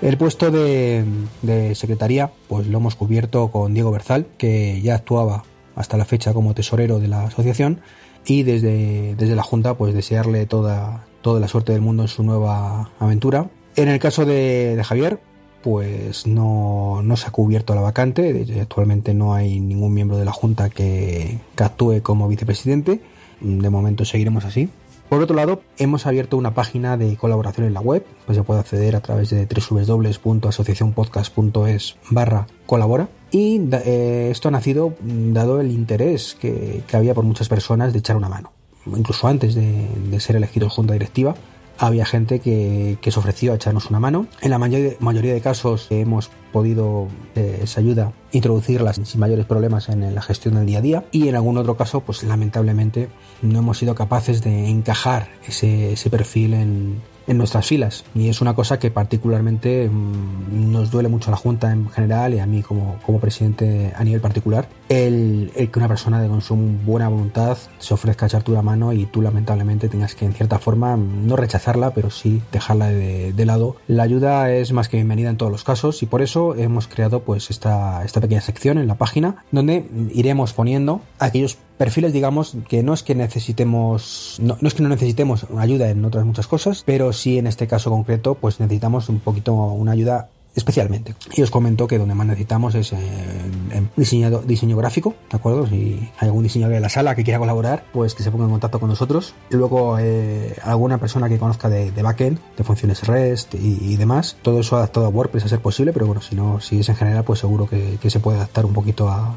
El 0.00 0.16
puesto 0.16 0.50
de, 0.50 1.04
de, 1.42 1.74
secretaría 1.74 2.30
pues 2.48 2.66
lo 2.66 2.78
hemos 2.78 2.94
cubierto 2.94 3.48
con 3.48 3.74
Diego 3.74 3.90
Berzal 3.90 4.26
que 4.38 4.80
ya 4.80 4.94
actuaba 4.94 5.44
hasta 5.76 5.96
la 5.96 6.04
fecha 6.04 6.32
como 6.32 6.54
tesorero 6.54 6.98
de 6.98 7.08
la 7.08 7.24
asociación 7.24 7.80
y 8.26 8.42
desde, 8.42 9.14
desde 9.16 9.34
la 9.34 9.42
Junta 9.42 9.74
pues 9.74 9.94
desearle 9.94 10.46
toda, 10.46 11.06
toda 11.22 11.40
la 11.40 11.48
suerte 11.48 11.72
del 11.72 11.80
mundo 11.80 12.02
en 12.04 12.08
su 12.08 12.22
nueva 12.22 12.90
aventura. 12.98 13.50
En 13.76 13.88
el 13.88 13.98
caso 13.98 14.24
de, 14.24 14.80
Javier, 14.84 15.20
pues 15.62 16.26
no, 16.26 17.02
no, 17.02 17.16
se 17.16 17.26
ha 17.26 17.30
cubierto 17.30 17.74
la 17.74 17.80
vacante, 17.80 18.46
actualmente 18.60 19.14
no 19.14 19.34
hay 19.34 19.60
ningún 19.60 19.92
miembro 19.94 20.16
de 20.16 20.24
la 20.24 20.32
Junta 20.32 20.70
que, 20.70 21.38
que 21.56 21.64
actúe 21.64 22.02
como 22.02 22.28
vicepresidente, 22.28 23.00
de 23.40 23.70
momento 23.70 24.04
seguiremos 24.04 24.44
así. 24.44 24.68
Por 25.14 25.22
otro 25.22 25.36
lado, 25.36 25.62
hemos 25.78 26.06
abierto 26.06 26.36
una 26.36 26.54
página 26.54 26.96
de 26.96 27.16
colaboración 27.16 27.68
en 27.68 27.74
la 27.74 27.80
web, 27.80 28.04
pues 28.26 28.36
se 28.36 28.42
puede 28.42 28.58
acceder 28.58 28.96
a 28.96 29.00
través 29.00 29.30
de 29.30 29.46
www.asociacionpodcast.es 29.46 31.96
barra 32.10 32.48
colabora. 32.66 33.08
Y 33.30 33.60
eh, 33.70 34.30
esto 34.32 34.48
ha 34.48 34.50
nacido 34.50 34.94
dado 35.00 35.60
el 35.60 35.70
interés 35.70 36.36
que, 36.40 36.82
había 36.92 37.14
por 37.14 37.22
muchas 37.22 37.48
personas 37.48 37.92
de 37.92 38.00
echar 38.00 38.16
una 38.16 38.28
mano. 38.28 38.50
Incluso 38.86 39.28
antes 39.28 39.54
de, 39.54 39.86
de 40.10 40.18
ser 40.18 40.34
elegido 40.34 40.68
junta 40.68 40.94
directiva, 40.94 41.36
había 41.78 42.06
gente 42.06 42.40
que, 42.40 42.98
se 43.02 43.18
ofreció 43.18 43.52
a 43.52 43.56
echarnos 43.56 43.90
una 43.90 44.00
mano. 44.00 44.26
En 44.40 44.50
la 44.50 44.58
mayoría 44.58 45.34
de 45.34 45.40
casos 45.40 45.86
hemos 45.90 46.30
podido 46.52 47.08
eh, 47.34 47.60
esa 47.62 47.80
ayuda 47.80 48.12
introducirlas 48.32 49.00
sin 49.02 49.20
mayores 49.20 49.46
problemas 49.46 49.88
en 49.88 50.14
la 50.14 50.22
gestión 50.22 50.54
del 50.54 50.66
día 50.66 50.78
a 50.78 50.82
día 50.82 51.04
y 51.10 51.28
en 51.28 51.34
algún 51.34 51.58
otro 51.58 51.76
caso 51.76 52.00
pues 52.00 52.22
lamentablemente 52.22 53.08
no 53.42 53.58
hemos 53.58 53.78
sido 53.78 53.94
capaces 53.94 54.42
de 54.42 54.68
encajar 54.68 55.28
ese 55.46 56.10
perfil 56.10 56.54
en, 56.54 57.02
en 57.26 57.38
nuestras 57.38 57.66
filas. 57.66 58.04
Y 58.14 58.28
es 58.28 58.40
una 58.40 58.54
cosa 58.54 58.78
que 58.78 58.90
particularmente 58.90 59.88
mm, 59.88 60.72
nos 60.72 60.90
duele 60.90 61.08
mucho 61.08 61.30
a 61.30 61.32
la 61.32 61.36
Junta 61.36 61.72
en 61.72 61.88
general 61.90 62.34
y 62.34 62.38
a 62.38 62.46
mí 62.46 62.62
como, 62.62 62.98
como 63.04 63.20
presidente 63.20 63.92
a 63.96 64.04
nivel 64.04 64.20
particular, 64.20 64.68
el, 64.88 65.50
que 65.54 65.78
una 65.78 65.88
persona 65.88 66.20
de 66.20 66.28
con 66.28 66.40
su 66.40 66.56
buena 66.56 67.08
voluntad 67.08 67.58
se 67.78 67.94
ofrezca 67.94 68.26
a 68.26 68.28
echarte 68.28 68.50
una 68.50 68.62
mano 68.62 68.92
y 68.92 69.06
tú 69.06 69.22
lamentablemente 69.22 69.88
tengas 69.88 70.14
que 70.14 70.24
en 70.24 70.32
cierta 70.32 70.58
forma 70.58 70.96
no 70.96 71.36
rechazarla, 71.36 71.92
pero 71.94 72.10
sí 72.10 72.42
dejarla 72.52 72.88
de, 72.88 73.32
de, 73.32 73.46
lado. 73.46 73.76
La 73.86 74.02
ayuda 74.02 74.50
es 74.50 74.72
más 74.72 74.88
que 74.88 74.96
bienvenida 74.96 75.30
en 75.30 75.36
todos 75.36 75.52
los 75.52 75.64
casos 75.64 76.02
y 76.02 76.06
por 76.06 76.22
eso 76.22 76.54
hemos 76.54 76.88
creado 76.88 77.20
pues 77.20 77.50
esta, 77.50 78.04
esta 78.04 78.20
pequeña 78.20 78.40
sección 78.40 78.78
en 78.78 78.86
la 78.86 78.96
página 78.96 79.44
donde 79.52 79.88
iremos 80.12 80.52
poniendo 80.52 81.00
aquellos 81.18 81.58
perfiles, 81.76 82.12
digamos, 82.12 82.56
que 82.68 82.82
no 82.82 82.94
es 82.94 83.02
que 83.02 83.14
necesitemos, 83.14 84.38
no, 84.40 84.56
es 84.62 84.74
que 84.74 84.82
no 84.82 84.88
necesitemos 84.88 85.46
ayuda 85.56 85.90
en 85.90 86.04
otras 86.04 86.24
muchas 86.24 86.46
cosas, 86.46 86.82
pero 86.86 87.12
sí 87.12 87.38
en 87.38 87.46
este 87.46 87.66
caso 87.66 87.90
concreto, 87.90 88.34
pues 88.34 88.60
necesitamos 88.60 89.08
un 89.08 89.20
poquito 89.20 89.54
una 89.54 89.92
ayuda 89.92 90.28
especialmente. 90.54 91.14
Y 91.34 91.42
os 91.42 91.50
comento 91.50 91.86
que 91.86 91.98
donde 91.98 92.14
más 92.14 92.26
necesitamos 92.26 92.74
es 92.74 92.92
en, 92.92 93.90
diseño, 93.96 94.40
diseño 94.42 94.76
gráfico, 94.76 95.14
¿de 95.30 95.36
acuerdo? 95.36 95.66
Si 95.66 96.08
hay 96.18 96.28
algún 96.28 96.44
diseñador 96.44 96.74
de 96.74 96.80
la 96.80 96.88
sala 96.88 97.14
que 97.14 97.24
quiera 97.24 97.38
colaborar, 97.38 97.84
pues 97.92 98.14
que 98.14 98.22
se 98.22 98.30
ponga 98.30 98.44
en 98.44 98.50
contacto 98.52 98.78
con 98.78 98.88
nosotros. 98.88 99.34
Y 99.50 99.56
luego 99.56 99.98
eh, 99.98 100.54
alguna 100.62 100.98
persona 100.98 101.28
que 101.28 101.38
conozca 101.38 101.68
de, 101.68 101.90
backend, 102.02 102.38
de 102.56 102.64
funciones 102.64 103.04
REST 103.06 103.54
y, 103.54 103.96
demás. 103.96 104.36
Todo 104.42 104.60
eso 104.60 104.76
adaptado 104.76 105.06
a 105.06 105.08
WordPress 105.08 105.44
a 105.44 105.48
ser 105.48 105.60
posible, 105.60 105.92
pero 105.92 106.06
bueno, 106.06 106.20
si 106.20 106.36
no, 106.36 106.60
si 106.60 106.80
es 106.80 106.88
en 106.88 106.96
general, 106.96 107.24
pues 107.24 107.40
seguro 107.40 107.66
que 107.66 108.10
se 108.10 108.20
puede 108.20 108.38
adaptar 108.38 108.64
un 108.64 108.72
poquito 108.72 109.08
a, 109.08 109.36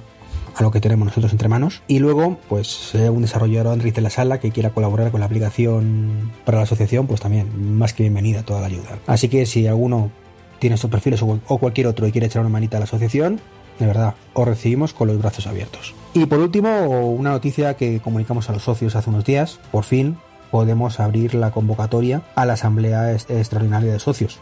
a 0.57 0.63
lo 0.63 0.71
que 0.71 0.81
tenemos 0.81 1.05
nosotros 1.05 1.31
entre 1.31 1.47
manos. 1.47 1.81
Y 1.87 1.99
luego, 1.99 2.39
pues 2.49 2.67
si 2.67 2.97
hay 2.97 3.05
algún 3.05 3.21
desarrollador 3.21 3.71
Android 3.71 3.95
en 3.95 4.03
la 4.03 4.09
sala 4.09 4.39
que 4.39 4.51
quiera 4.51 4.71
colaborar 4.71 5.11
con 5.11 5.19
la 5.19 5.27
aplicación 5.27 6.31
para 6.45 6.57
la 6.57 6.63
asociación, 6.63 7.07
pues 7.07 7.21
también 7.21 7.77
más 7.77 7.93
que 7.93 8.03
bienvenida 8.03 8.43
toda 8.43 8.61
la 8.61 8.67
ayuda. 8.67 8.99
Así 9.05 9.29
que 9.29 9.45
si 9.45 9.67
alguno 9.67 10.11
tiene 10.59 10.75
estos 10.75 10.89
perfiles 10.89 11.21
o 11.21 11.57
cualquier 11.59 11.87
otro 11.87 12.07
y 12.07 12.11
quiere 12.11 12.27
echar 12.27 12.41
una 12.41 12.49
manita 12.49 12.77
a 12.77 12.79
la 12.79 12.85
asociación, 12.85 13.39
de 13.77 13.85
verdad, 13.85 14.15
os 14.33 14.47
recibimos 14.47 14.93
con 14.93 15.07
los 15.07 15.19
brazos 15.19 15.45
abiertos. 15.45 15.93
Y 16.15 16.25
por 16.25 16.39
último, 16.39 16.87
una 17.11 17.29
noticia 17.29 17.75
que 17.75 17.99
comunicamos 17.99 18.49
a 18.49 18.53
los 18.53 18.63
socios 18.63 18.95
hace 18.95 19.11
unos 19.11 19.23
días, 19.23 19.59
por 19.71 19.83
fin 19.83 20.17
podemos 20.49 20.99
abrir 20.99 21.35
la 21.35 21.51
convocatoria 21.51 22.23
a 22.33 22.45
la 22.45 22.53
Asamblea 22.53 23.11
Extraordinaria 23.11 23.91
de 23.91 23.99
Socios 23.99 24.39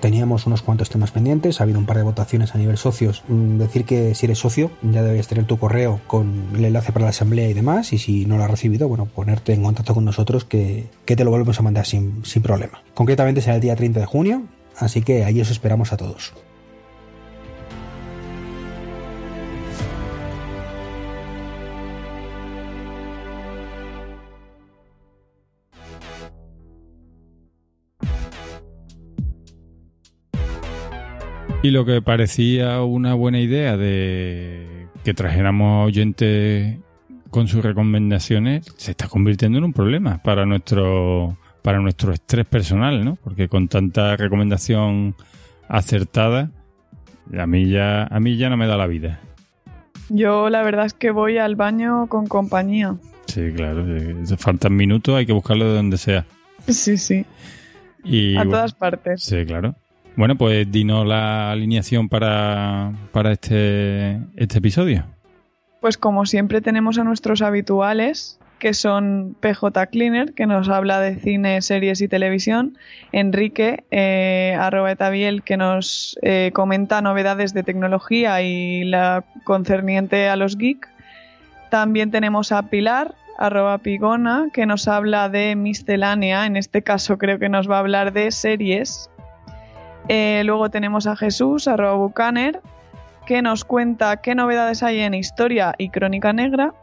teníamos 0.00 0.46
unos 0.46 0.62
cuantos 0.62 0.90
temas 0.90 1.10
pendientes, 1.10 1.60
ha 1.60 1.64
habido 1.64 1.78
un 1.78 1.86
par 1.86 1.96
de 1.96 2.02
votaciones 2.02 2.54
a 2.54 2.58
nivel 2.58 2.76
socios. 2.78 3.22
Mm, 3.28 3.58
decir 3.58 3.84
que 3.84 4.14
si 4.14 4.26
eres 4.26 4.38
socio 4.38 4.70
ya 4.82 5.02
deberías 5.02 5.28
tener 5.28 5.44
tu 5.44 5.58
correo 5.58 6.00
con 6.06 6.48
el 6.54 6.64
enlace 6.64 6.92
para 6.92 7.04
la 7.04 7.10
asamblea 7.10 7.48
y 7.48 7.54
demás, 7.54 7.92
y 7.92 7.98
si 7.98 8.26
no 8.26 8.36
lo 8.36 8.44
has 8.44 8.50
recibido, 8.50 8.88
bueno, 8.88 9.06
ponerte 9.06 9.52
en 9.52 9.62
contacto 9.62 9.94
con 9.94 10.04
nosotros 10.04 10.44
que, 10.44 10.86
te 11.04 11.24
lo 11.24 11.30
volvemos 11.30 11.58
a 11.58 11.62
mandar 11.62 11.86
sin, 11.86 12.24
sin 12.24 12.42
problema. 12.42 12.82
Concretamente 12.94 13.40
será 13.40 13.56
el 13.56 13.60
día 13.60 13.76
30 13.76 14.00
de 14.00 14.06
junio, 14.06 14.42
así 14.76 15.02
que 15.02 15.24
ahí 15.24 15.40
os 15.40 15.50
esperamos 15.50 15.92
a 15.92 15.96
todos. 15.96 16.34
Y 31.68 31.70
lo 31.70 31.84
que 31.84 32.00
parecía 32.00 32.80
una 32.80 33.12
buena 33.12 33.40
idea 33.40 33.76
de 33.76 34.86
que 35.04 35.12
trajéramos 35.12 35.86
oyentes 35.86 36.78
con 37.28 37.46
sus 37.46 37.62
recomendaciones 37.62 38.72
se 38.78 38.92
está 38.92 39.06
convirtiendo 39.06 39.58
en 39.58 39.64
un 39.64 39.74
problema 39.74 40.16
para 40.22 40.46
nuestro 40.46 41.36
para 41.60 41.78
nuestro 41.80 42.14
estrés 42.14 42.46
personal, 42.46 43.04
¿no? 43.04 43.16
Porque 43.16 43.48
con 43.48 43.68
tanta 43.68 44.16
recomendación 44.16 45.14
acertada, 45.68 46.52
a 47.38 47.46
mí 47.46 47.68
ya 47.68 48.04
a 48.04 48.18
mí 48.18 48.38
ya 48.38 48.48
no 48.48 48.56
me 48.56 48.66
da 48.66 48.78
la 48.78 48.86
vida. 48.86 49.20
Yo 50.08 50.48
la 50.48 50.62
verdad 50.62 50.86
es 50.86 50.94
que 50.94 51.10
voy 51.10 51.36
al 51.36 51.54
baño 51.54 52.06
con 52.06 52.28
compañía. 52.28 52.96
Sí, 53.26 53.52
claro. 53.54 53.84
Faltan 54.38 54.74
minutos, 54.74 55.16
hay 55.16 55.26
que 55.26 55.34
buscarlo 55.34 55.66
de 55.66 55.74
donde 55.74 55.98
sea. 55.98 56.24
Sí, 56.66 56.96
sí. 56.96 57.26
Y, 58.04 58.38
a 58.38 58.44
todas 58.44 58.72
partes. 58.72 59.22
Sí, 59.22 59.44
claro. 59.44 59.76
Bueno, 60.18 60.34
pues 60.34 60.68
dinos 60.68 61.06
la 61.06 61.52
alineación 61.52 62.08
para, 62.08 62.90
para 63.12 63.30
este, 63.30 64.18
este 64.34 64.58
episodio. 64.58 65.04
Pues 65.80 65.96
como 65.96 66.26
siempre 66.26 66.60
tenemos 66.60 66.98
a 66.98 67.04
nuestros 67.04 67.40
habituales, 67.40 68.40
que 68.58 68.74
son 68.74 69.36
PJ 69.38 69.86
Cleaner, 69.86 70.34
que 70.34 70.46
nos 70.46 70.68
habla 70.70 70.98
de 70.98 71.14
cine, 71.20 71.62
series 71.62 72.00
y 72.00 72.08
televisión, 72.08 72.76
Enrique, 73.12 73.84
eh, 73.92 74.56
arroba 74.58 74.90
etabiel, 74.90 75.44
que 75.44 75.56
nos 75.56 76.18
eh, 76.22 76.50
comenta 76.52 77.00
novedades 77.00 77.54
de 77.54 77.62
tecnología 77.62 78.42
y 78.42 78.82
la 78.82 79.22
concerniente 79.44 80.28
a 80.28 80.34
los 80.34 80.58
geek. 80.58 80.88
También 81.70 82.10
tenemos 82.10 82.50
a 82.50 82.64
Pilar, 82.64 83.14
arroba 83.38 83.78
Pigona, 83.78 84.48
que 84.52 84.66
nos 84.66 84.88
habla 84.88 85.28
de 85.28 85.54
miscelánea, 85.54 86.44
en 86.46 86.56
este 86.56 86.82
caso 86.82 87.18
creo 87.18 87.38
que 87.38 87.48
nos 87.48 87.70
va 87.70 87.76
a 87.76 87.80
hablar 87.80 88.12
de 88.12 88.32
series 88.32 89.10
eh, 90.08 90.42
luego 90.44 90.70
tenemos 90.70 91.06
a 91.06 91.16
Jesús, 91.16 91.68
arroba 91.68 91.94
Bucaner, 91.94 92.60
que 93.26 93.42
nos 93.42 93.64
cuenta 93.64 94.16
qué 94.18 94.34
novedades 94.34 94.82
hay 94.82 95.00
en 95.00 95.14
historia 95.14 95.74
y 95.76 95.90
crónica 95.90 96.32
negra. 96.32 96.74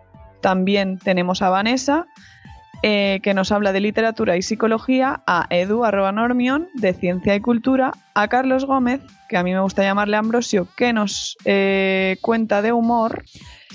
También 0.41 0.99
tenemos 0.99 1.41
a 1.41 1.49
Vanessa, 1.49 2.05
eh, 2.87 3.19
que 3.23 3.33
nos 3.33 3.51
habla 3.51 3.71
de 3.71 3.79
literatura 3.79 4.37
y 4.37 4.43
psicología, 4.43 5.23
a 5.25 5.47
Edu 5.49 5.85
arroba 5.85 6.11
Normion 6.11 6.67
de 6.75 6.93
ciencia 6.93 7.33
y 7.33 7.39
cultura, 7.39 7.93
a 8.13 8.27
Carlos 8.27 8.65
Gómez, 8.65 9.01
que 9.27 9.37
a 9.37 9.43
mí 9.43 9.53
me 9.53 9.59
gusta 9.59 9.81
llamarle 9.81 10.17
Ambrosio, 10.17 10.67
que 10.77 10.93
nos 10.93 11.35
eh, 11.45 12.17
cuenta 12.21 12.61
de 12.61 12.73
humor. 12.73 13.23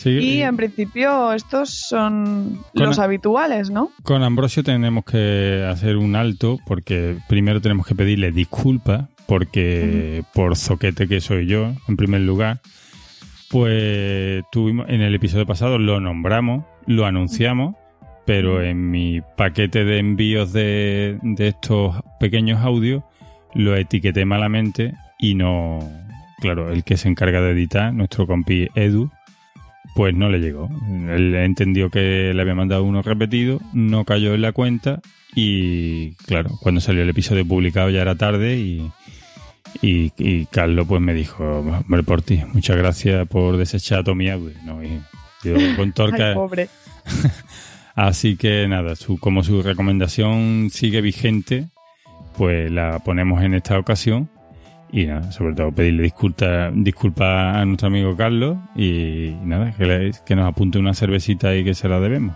y 0.04 0.42
en 0.42 0.56
principio 0.56 1.32
estos 1.32 1.70
son 1.70 2.60
los 2.72 3.00
habituales, 3.00 3.68
¿no? 3.70 3.90
Con 4.04 4.22
Ambrosio 4.22 4.62
tenemos 4.62 5.04
que 5.04 5.66
hacer 5.68 5.96
un 5.96 6.14
alto 6.14 6.60
porque 6.64 7.16
primero 7.28 7.60
tenemos 7.60 7.88
que 7.88 7.96
pedirle 7.96 8.30
disculpas 8.30 9.08
porque 9.26 10.22
por 10.32 10.56
zoquete 10.56 11.08
que 11.08 11.20
soy 11.20 11.46
yo, 11.46 11.72
en 11.88 11.96
primer 11.96 12.20
lugar, 12.20 12.60
pues 13.48 14.44
tuvimos 14.52 14.88
en 14.88 15.00
el 15.00 15.16
episodio 15.16 15.46
pasado 15.46 15.78
lo 15.78 15.98
nombramos, 15.98 16.64
lo 16.86 17.06
anunciamos, 17.06 17.74
pero 18.30 18.62
en 18.62 18.92
mi 18.92 19.22
paquete 19.22 19.84
de 19.84 19.98
envíos 19.98 20.52
de, 20.52 21.18
de 21.20 21.48
estos 21.48 21.96
pequeños 22.20 22.60
audios 22.60 23.02
lo 23.54 23.74
etiqueté 23.74 24.24
malamente 24.24 24.94
y 25.18 25.34
no, 25.34 25.80
claro, 26.38 26.70
el 26.70 26.84
que 26.84 26.96
se 26.96 27.08
encarga 27.08 27.40
de 27.40 27.50
editar, 27.50 27.92
nuestro 27.92 28.28
compi 28.28 28.68
Edu, 28.76 29.10
pues 29.96 30.14
no 30.14 30.28
le 30.28 30.38
llegó. 30.38 30.68
Él 31.08 31.34
entendió 31.34 31.90
que 31.90 32.32
le 32.32 32.40
había 32.40 32.54
mandado 32.54 32.84
uno 32.84 33.02
repetido, 33.02 33.60
no 33.72 34.04
cayó 34.04 34.32
en 34.32 34.42
la 34.42 34.52
cuenta 34.52 35.00
y 35.34 36.12
claro, 36.26 36.50
cuando 36.60 36.80
salió 36.80 37.02
el 37.02 37.10
episodio 37.10 37.44
publicado 37.44 37.90
ya 37.90 38.00
era 38.02 38.14
tarde 38.14 38.58
y, 38.58 38.92
y, 39.82 40.46
Carlos 40.52 40.86
pues 40.86 41.00
me 41.00 41.14
dijo, 41.14 41.44
hombre, 41.44 42.04
por 42.04 42.22
ti, 42.22 42.40
muchas 42.52 42.76
gracias 42.76 43.26
por 43.26 43.56
desechar 43.56 44.04
todo 44.04 44.14
mi 44.14 44.30
audio. 44.30 44.54
No, 44.64 44.84
y 44.84 45.00
yo 45.42 45.56
con 45.74 45.90
Torca... 45.94 46.32
pobre. 46.32 46.68
Así 48.00 48.36
que 48.38 48.66
nada, 48.66 48.96
su, 48.96 49.18
como 49.18 49.44
su 49.44 49.60
recomendación 49.62 50.70
sigue 50.70 51.02
vigente, 51.02 51.68
pues 52.38 52.70
la 52.70 52.98
ponemos 53.00 53.42
en 53.42 53.52
esta 53.52 53.78
ocasión. 53.78 54.30
Y 54.90 55.04
nada, 55.04 55.30
sobre 55.32 55.54
todo 55.54 55.70
pedirle 55.70 56.04
disculpas 56.04 56.72
disculpa 56.74 57.60
a 57.60 57.64
nuestro 57.66 57.88
amigo 57.88 58.16
Carlos 58.16 58.56
y 58.74 59.34
nada, 59.44 59.72
que, 59.72 60.12
que 60.24 60.34
nos 60.34 60.48
apunte 60.48 60.78
una 60.78 60.94
cervecita 60.94 61.54
y 61.54 61.62
que 61.62 61.74
se 61.74 61.90
la 61.90 62.00
debemos. 62.00 62.34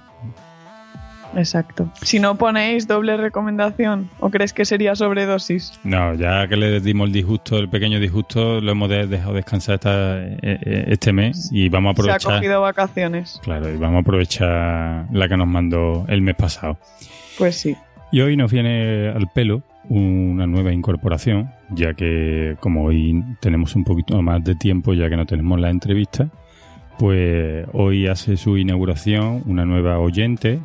Exacto. 1.36 1.88
Si 2.02 2.18
no 2.18 2.36
ponéis 2.36 2.86
doble 2.86 3.16
recomendación, 3.16 4.10
¿o 4.20 4.30
crees 4.30 4.52
que 4.52 4.64
sería 4.64 4.94
sobredosis? 4.94 5.78
No, 5.84 6.14
ya 6.14 6.46
que 6.48 6.56
le 6.56 6.80
dimos 6.80 7.08
el 7.08 7.12
disgusto, 7.12 7.58
el 7.58 7.68
pequeño 7.68 8.00
disgusto, 8.00 8.60
lo 8.60 8.72
hemos 8.72 8.88
dejado 8.88 9.34
descansar 9.34 9.74
eh, 9.84 10.38
eh, 10.42 10.84
este 10.88 11.12
mes 11.12 11.48
y 11.52 11.68
vamos 11.68 11.90
a 11.90 11.92
aprovechar. 11.92 12.20
Se 12.20 12.28
ha 12.28 12.36
cogido 12.36 12.60
vacaciones. 12.60 13.40
Claro, 13.42 13.70
y 13.70 13.76
vamos 13.76 13.96
a 13.96 14.00
aprovechar 14.00 15.06
la 15.12 15.28
que 15.28 15.36
nos 15.36 15.48
mandó 15.48 16.04
el 16.08 16.22
mes 16.22 16.36
pasado. 16.36 16.78
Pues 17.38 17.56
sí. 17.56 17.76
Y 18.12 18.20
hoy 18.20 18.36
nos 18.36 18.52
viene 18.52 19.08
al 19.08 19.28
pelo 19.28 19.62
una 19.88 20.46
nueva 20.46 20.72
incorporación, 20.72 21.50
ya 21.70 21.94
que 21.94 22.56
como 22.60 22.84
hoy 22.84 23.22
tenemos 23.40 23.74
un 23.76 23.84
poquito 23.84 24.20
más 24.22 24.42
de 24.44 24.54
tiempo, 24.54 24.94
ya 24.94 25.10
que 25.10 25.16
no 25.16 25.26
tenemos 25.26 25.60
la 25.60 25.70
entrevista, 25.70 26.28
pues 26.98 27.66
hoy 27.72 28.06
hace 28.06 28.36
su 28.36 28.56
inauguración 28.56 29.42
una 29.46 29.64
nueva 29.64 29.98
oyente 29.98 30.60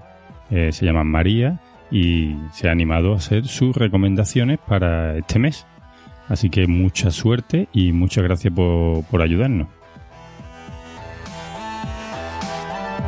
eh, 0.52 0.72
se 0.72 0.86
llama 0.86 1.04
María 1.04 1.60
y 1.92 2.36
se 2.54 2.70
ha 2.70 2.72
animado 2.72 3.14
a 3.14 3.18
hacer 3.18 3.48
sus 3.48 3.76
recomendaciones 3.76 4.60
para 4.60 5.18
este 5.18 5.40
mes. 5.40 5.66
Así 6.28 6.50
que 6.50 6.68
mucha 6.68 7.10
suerte 7.12 7.68
y 7.74 7.92
muchas 7.92 8.24
gracias 8.24 8.54
por, 8.54 9.22
ayudarnos. 9.22 9.68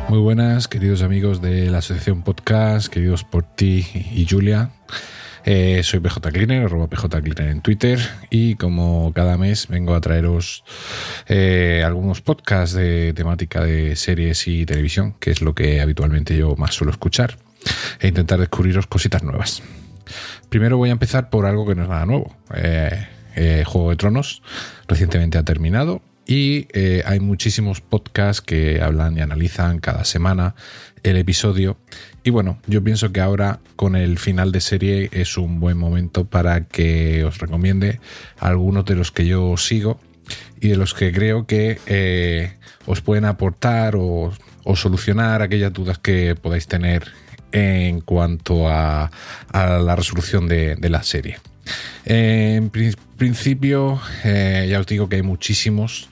Muy 0.08 0.18
buenas, 0.18 0.68
queridos 0.68 1.02
amigos 1.02 1.40
de 1.40 1.70
la 1.70 1.78
Asociación 1.78 2.22
Podcast, 2.22 2.88
queridos 2.88 3.24
por 3.24 3.44
ti 3.44 3.86
y 4.12 4.26
Julia. 4.28 4.70
Eh, 5.44 5.80
soy 5.82 5.98
PJ 6.00 6.30
Cleaner, 6.30 6.64
arroba 6.64 6.86
PJ 6.86 7.20
Cleaner 7.20 7.48
en 7.48 7.62
Twitter 7.62 7.98
y 8.30 8.54
como 8.54 9.12
cada 9.12 9.36
mes 9.36 9.66
vengo 9.66 9.94
a 9.94 10.00
traeros 10.00 10.62
eh, 11.26 11.82
algunos 11.84 12.20
podcasts 12.20 12.76
de 12.76 13.12
temática 13.12 13.64
de 13.64 13.96
series 13.96 14.46
y 14.46 14.64
televisión, 14.66 15.14
que 15.18 15.32
es 15.32 15.42
lo 15.42 15.54
que 15.54 15.80
habitualmente 15.80 16.36
yo 16.36 16.54
más 16.56 16.74
suelo 16.74 16.92
escuchar, 16.92 17.38
e 17.98 18.08
intentar 18.08 18.38
descubriros 18.38 18.86
cositas 18.86 19.24
nuevas. 19.24 19.62
Primero 20.48 20.76
voy 20.76 20.90
a 20.90 20.92
empezar 20.92 21.28
por 21.28 21.46
algo 21.46 21.66
que 21.66 21.74
no 21.74 21.82
es 21.82 21.88
nada 21.88 22.06
nuevo. 22.06 22.36
Eh, 22.54 23.64
Juego 23.66 23.90
de 23.90 23.96
Tronos 23.96 24.42
recientemente 24.86 25.38
ha 25.38 25.42
terminado 25.42 26.02
y 26.26 26.68
hay 27.04 27.18
muchísimos 27.18 27.80
podcasts 27.80 28.42
que 28.42 28.80
hablan 28.82 29.16
y 29.16 29.22
analizan 29.22 29.78
cada 29.78 30.04
semana 30.04 30.54
el 31.02 31.16
episodio. 31.16 31.76
Y 32.24 32.30
bueno, 32.30 32.58
yo 32.66 32.82
pienso 32.82 33.12
que 33.12 33.20
ahora 33.20 33.60
con 33.76 33.96
el 33.96 34.18
final 34.18 34.52
de 34.52 34.60
serie 34.60 35.08
es 35.12 35.36
un 35.36 35.60
buen 35.60 35.76
momento 35.76 36.24
para 36.24 36.64
que 36.64 37.24
os 37.24 37.38
recomiende 37.38 38.00
algunos 38.38 38.84
de 38.84 38.94
los 38.94 39.10
que 39.10 39.26
yo 39.26 39.56
sigo 39.56 39.98
y 40.60 40.68
de 40.68 40.76
los 40.76 40.94
que 40.94 41.12
creo 41.12 41.46
que 41.46 41.80
eh, 41.86 42.54
os 42.86 43.00
pueden 43.00 43.24
aportar 43.24 43.94
o, 43.96 44.32
solucionar 44.76 45.42
aquellas 45.42 45.72
dudas 45.72 45.98
que 45.98 46.36
podáis 46.40 46.68
tener 46.68 47.10
en 47.50 48.00
cuanto 48.00 48.68
a, 48.68 49.10
la 49.52 49.96
resolución 49.96 50.46
de, 50.46 50.76
la 50.88 51.02
serie. 51.02 51.38
en 52.04 52.70
principio, 52.70 54.00
eh, 54.24 54.68
ya 54.70 54.78
os 54.78 54.86
digo 54.86 55.08
que 55.08 55.16
hay 55.16 55.22
muchísimos 55.22 56.08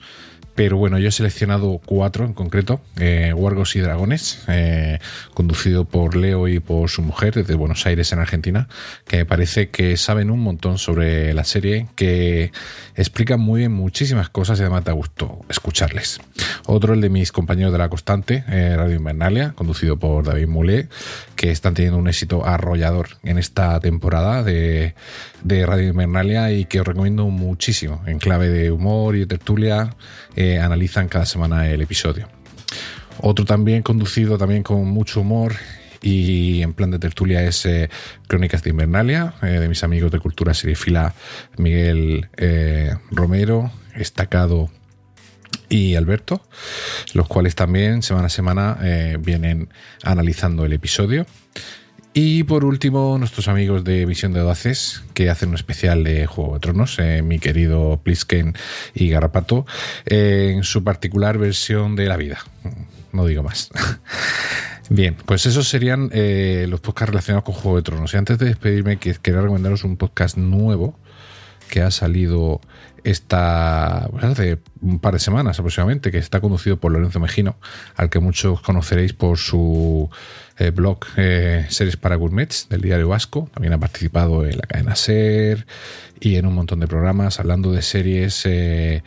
pero 0.63 0.77
bueno, 0.77 0.99
yo 0.99 1.07
he 1.07 1.11
seleccionado 1.11 1.81
cuatro 1.83 2.23
en 2.23 2.33
concreto, 2.33 2.81
eh, 2.97 3.33
y 3.73 3.79
Dragones, 3.79 4.43
eh, 4.47 4.99
conducido 5.33 5.85
por 5.85 6.15
Leo 6.15 6.47
y 6.47 6.59
por 6.59 6.87
su 6.87 7.01
mujer 7.01 7.33
desde 7.33 7.55
Buenos 7.55 7.87
Aires 7.87 8.13
en 8.13 8.19
Argentina, 8.19 8.67
que 9.07 9.17
me 9.17 9.25
parece 9.25 9.69
que 9.69 9.97
saben 9.97 10.29
un 10.29 10.39
montón 10.39 10.77
sobre 10.77 11.33
la 11.33 11.45
serie, 11.45 11.87
que 11.95 12.51
explican 12.95 13.39
muy 13.39 13.61
bien 13.61 13.71
muchísimas 13.71 14.29
cosas 14.29 14.59
y 14.59 14.61
además 14.61 14.83
da 14.83 14.91
gusto 14.91 15.39
escucharles. 15.49 16.19
Otro, 16.67 16.93
el 16.93 17.01
de 17.01 17.09
mis 17.09 17.31
compañeros 17.31 17.71
de 17.71 17.79
la 17.79 17.89
constante, 17.89 18.43
eh, 18.47 18.75
Radio 18.77 18.97
Invernalia, 18.97 19.53
conducido 19.53 19.97
por 19.97 20.25
David 20.25 20.47
Moulet, 20.47 20.91
que 21.35 21.49
están 21.49 21.73
teniendo 21.73 21.97
un 21.97 22.07
éxito 22.07 22.45
arrollador 22.45 23.17
en 23.23 23.39
esta 23.39 23.79
temporada 23.79 24.43
de, 24.43 24.93
de 25.43 25.65
Radio 25.65 25.89
Invernalia 25.89 26.51
y 26.51 26.65
que 26.65 26.81
os 26.81 26.87
recomiendo 26.87 27.25
muchísimo 27.29 28.03
en 28.05 28.19
clave 28.19 28.49
de 28.49 28.69
humor 28.69 29.15
y 29.15 29.21
de 29.21 29.25
tertulia 29.25 29.95
eh, 30.35 30.50
analizan 30.59 31.07
cada 31.07 31.25
semana 31.25 31.69
el 31.69 31.81
episodio. 31.81 32.27
Otro 33.19 33.45
también 33.45 33.83
conducido 33.83 34.37
también 34.37 34.63
con 34.63 34.85
mucho 34.85 35.21
humor 35.21 35.55
y 36.01 36.61
en 36.63 36.73
plan 36.73 36.89
de 36.89 36.99
tertulia 36.99 37.43
es 37.43 37.65
eh, 37.65 37.89
Crónicas 38.27 38.63
de 38.63 38.71
Invernalia, 38.71 39.35
eh, 39.43 39.59
de 39.59 39.69
mis 39.69 39.83
amigos 39.83 40.11
de 40.11 40.19
Cultura 40.19 40.53
Serifila 40.53 41.13
Miguel 41.57 42.29
Romero, 43.11 43.71
Estacado 43.95 44.71
y 45.69 45.95
Alberto, 45.95 46.41
los 47.13 47.27
cuales 47.27 47.55
también 47.55 48.01
semana 48.01 48.27
a 48.27 48.29
semana 48.29 48.77
vienen 49.19 49.69
analizando 50.03 50.65
el 50.65 50.73
episodio. 50.73 51.25
Y 52.13 52.43
por 52.43 52.65
último, 52.65 53.17
nuestros 53.17 53.47
amigos 53.47 53.85
de 53.85 54.05
Visión 54.05 54.33
de 54.33 54.41
Audaces, 54.41 55.01
que 55.13 55.29
hacen 55.29 55.49
un 55.49 55.55
especial 55.55 56.03
de 56.03 56.25
Juego 56.25 56.55
de 56.55 56.59
Tronos, 56.59 56.99
eh, 56.99 57.21
mi 57.21 57.39
querido 57.39 58.01
Plisken 58.03 58.53
y 58.93 59.07
Garrapato, 59.09 59.65
eh, 60.05 60.51
en 60.53 60.63
su 60.63 60.83
particular 60.83 61.37
versión 61.37 61.95
de 61.95 62.07
la 62.07 62.17
vida. 62.17 62.39
No 63.13 63.25
digo 63.25 63.43
más. 63.43 63.69
Bien, 64.89 65.15
pues 65.25 65.45
esos 65.45 65.69
serían 65.69 66.09
eh, 66.11 66.65
los 66.67 66.81
podcasts 66.81 67.11
relacionados 67.11 67.45
con 67.45 67.53
Juego 67.53 67.77
de 67.77 67.83
Tronos. 67.83 68.13
Y 68.13 68.17
antes 68.17 68.37
de 68.37 68.47
despedirme, 68.47 68.97
quería 68.97 69.39
recomendaros 69.39 69.85
un 69.85 69.95
podcast 69.95 70.35
nuevo 70.35 70.99
que 71.71 71.81
ha 71.81 71.89
salido 71.89 72.61
esta 73.03 74.05
hace 74.21 74.59
un 74.81 74.99
par 74.99 75.13
de 75.13 75.19
semanas 75.19 75.57
aproximadamente, 75.57 76.11
que 76.11 76.19
está 76.19 76.39
conducido 76.39 76.77
por 76.77 76.91
Lorenzo 76.91 77.19
Mejino, 77.19 77.55
al 77.95 78.09
que 78.11 78.19
muchos 78.19 78.61
conoceréis 78.61 79.13
por 79.13 79.37
su 79.39 80.09
eh, 80.59 80.69
blog 80.69 80.99
eh, 81.17 81.65
Series 81.69 81.97
para 81.97 82.15
Gourmets 82.17 82.67
del 82.69 82.81
diario 82.81 83.07
Vasco. 83.07 83.49
También 83.53 83.73
ha 83.73 83.79
participado 83.79 84.45
en 84.45 84.57
la 84.57 84.67
cadena 84.67 84.95
Ser 84.95 85.65
y 86.19 86.35
en 86.35 86.45
un 86.45 86.53
montón 86.53 86.81
de 86.81 86.87
programas 86.87 87.39
hablando 87.39 87.71
de 87.71 87.81
series 87.81 88.45
eh, 88.45 89.01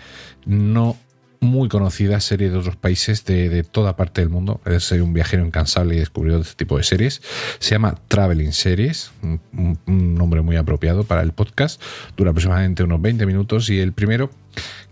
no 0.46 0.96
muy 1.44 1.68
conocidas, 1.68 2.24
series 2.24 2.52
de 2.52 2.58
otros 2.58 2.76
países 2.76 3.24
de, 3.24 3.62
toda 3.62 3.96
parte 3.96 4.20
del 4.20 4.30
mundo. 4.30 4.60
Es 4.66 4.90
un 4.92 5.12
viajero 5.12 5.46
incansable 5.46 5.94
y 5.94 5.98
descubridor 5.98 6.38
de 6.38 6.42
este 6.42 6.56
tipo 6.56 6.76
de 6.76 6.82
series. 6.82 7.22
Se 7.58 7.70
llama 7.70 7.96
Traveling 8.08 8.52
Series, 8.52 9.12
un, 9.22 9.78
un 9.86 10.14
nombre 10.14 10.40
muy 10.42 10.56
apropiado 10.56 11.04
para 11.04 11.22
el 11.22 11.32
podcast. 11.32 11.80
Dura 12.16 12.30
aproximadamente 12.30 12.82
unos 12.82 13.00
20 13.00 13.26
minutos 13.26 13.70
y 13.70 13.78
el 13.78 13.92
primero 13.92 14.30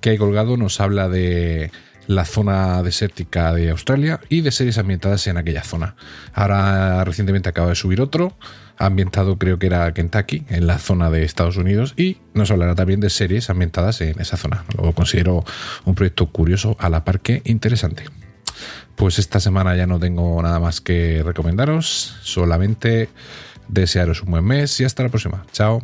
que 0.01 0.11
hay 0.11 0.19
colgado 0.19 0.57
nos 0.57 0.81
habla 0.81 1.09
de 1.09 1.71
la 2.07 2.25
zona 2.25 2.83
desértica 2.83 3.53
de 3.53 3.71
Australia 3.71 4.21
y 4.29 4.41
de 4.41 4.51
series 4.51 4.79
ambientadas 4.79 5.27
en 5.27 5.37
aquella 5.37 5.63
zona. 5.63 5.95
Ahora 6.33 7.05
recientemente 7.05 7.49
acaba 7.49 7.69
de 7.69 7.75
subir 7.75 8.01
otro, 8.01 8.37
ambientado 8.79 9.39
creo 9.39 9.59
que 9.59 9.67
era 9.67 9.93
Kentucky, 9.93 10.45
en 10.49 10.67
la 10.67 10.79
zona 10.79 11.11
de 11.11 11.25
Estados 11.25 11.57
Unidos, 11.57 11.95
y 11.97 12.19
nos 12.35 12.51
hablará 12.51 12.75
también 12.75 13.01
de 13.01 13.11
series 13.11 13.51
ambientadas 13.51 14.01
en 14.01 14.21
esa 14.21 14.37
zona. 14.37 14.65
Lo 14.77 14.93
considero 14.93 15.45
un 15.85 15.95
proyecto 15.95 16.27
curioso 16.27 16.77
a 16.79 16.89
la 16.89 17.05
par 17.05 17.21
que 17.21 17.43
interesante. 17.45 18.05
Pues 18.97 19.19
esta 19.19 19.41
semana 19.41 19.77
ya 19.77 19.87
no 19.87 19.99
tengo 19.99 20.41
nada 20.43 20.61
más 20.61 20.81
que 20.81 21.23
recomendaros, 21.25 22.17
solamente 22.23 23.09
desearos 23.69 24.23
un 24.23 24.33
buen 24.33 24.45
mes 24.45 24.81
y 24.81 24.85
hasta 24.85 25.03
la 25.03 25.09
próxima. 25.09 25.45
Chao. 25.53 25.83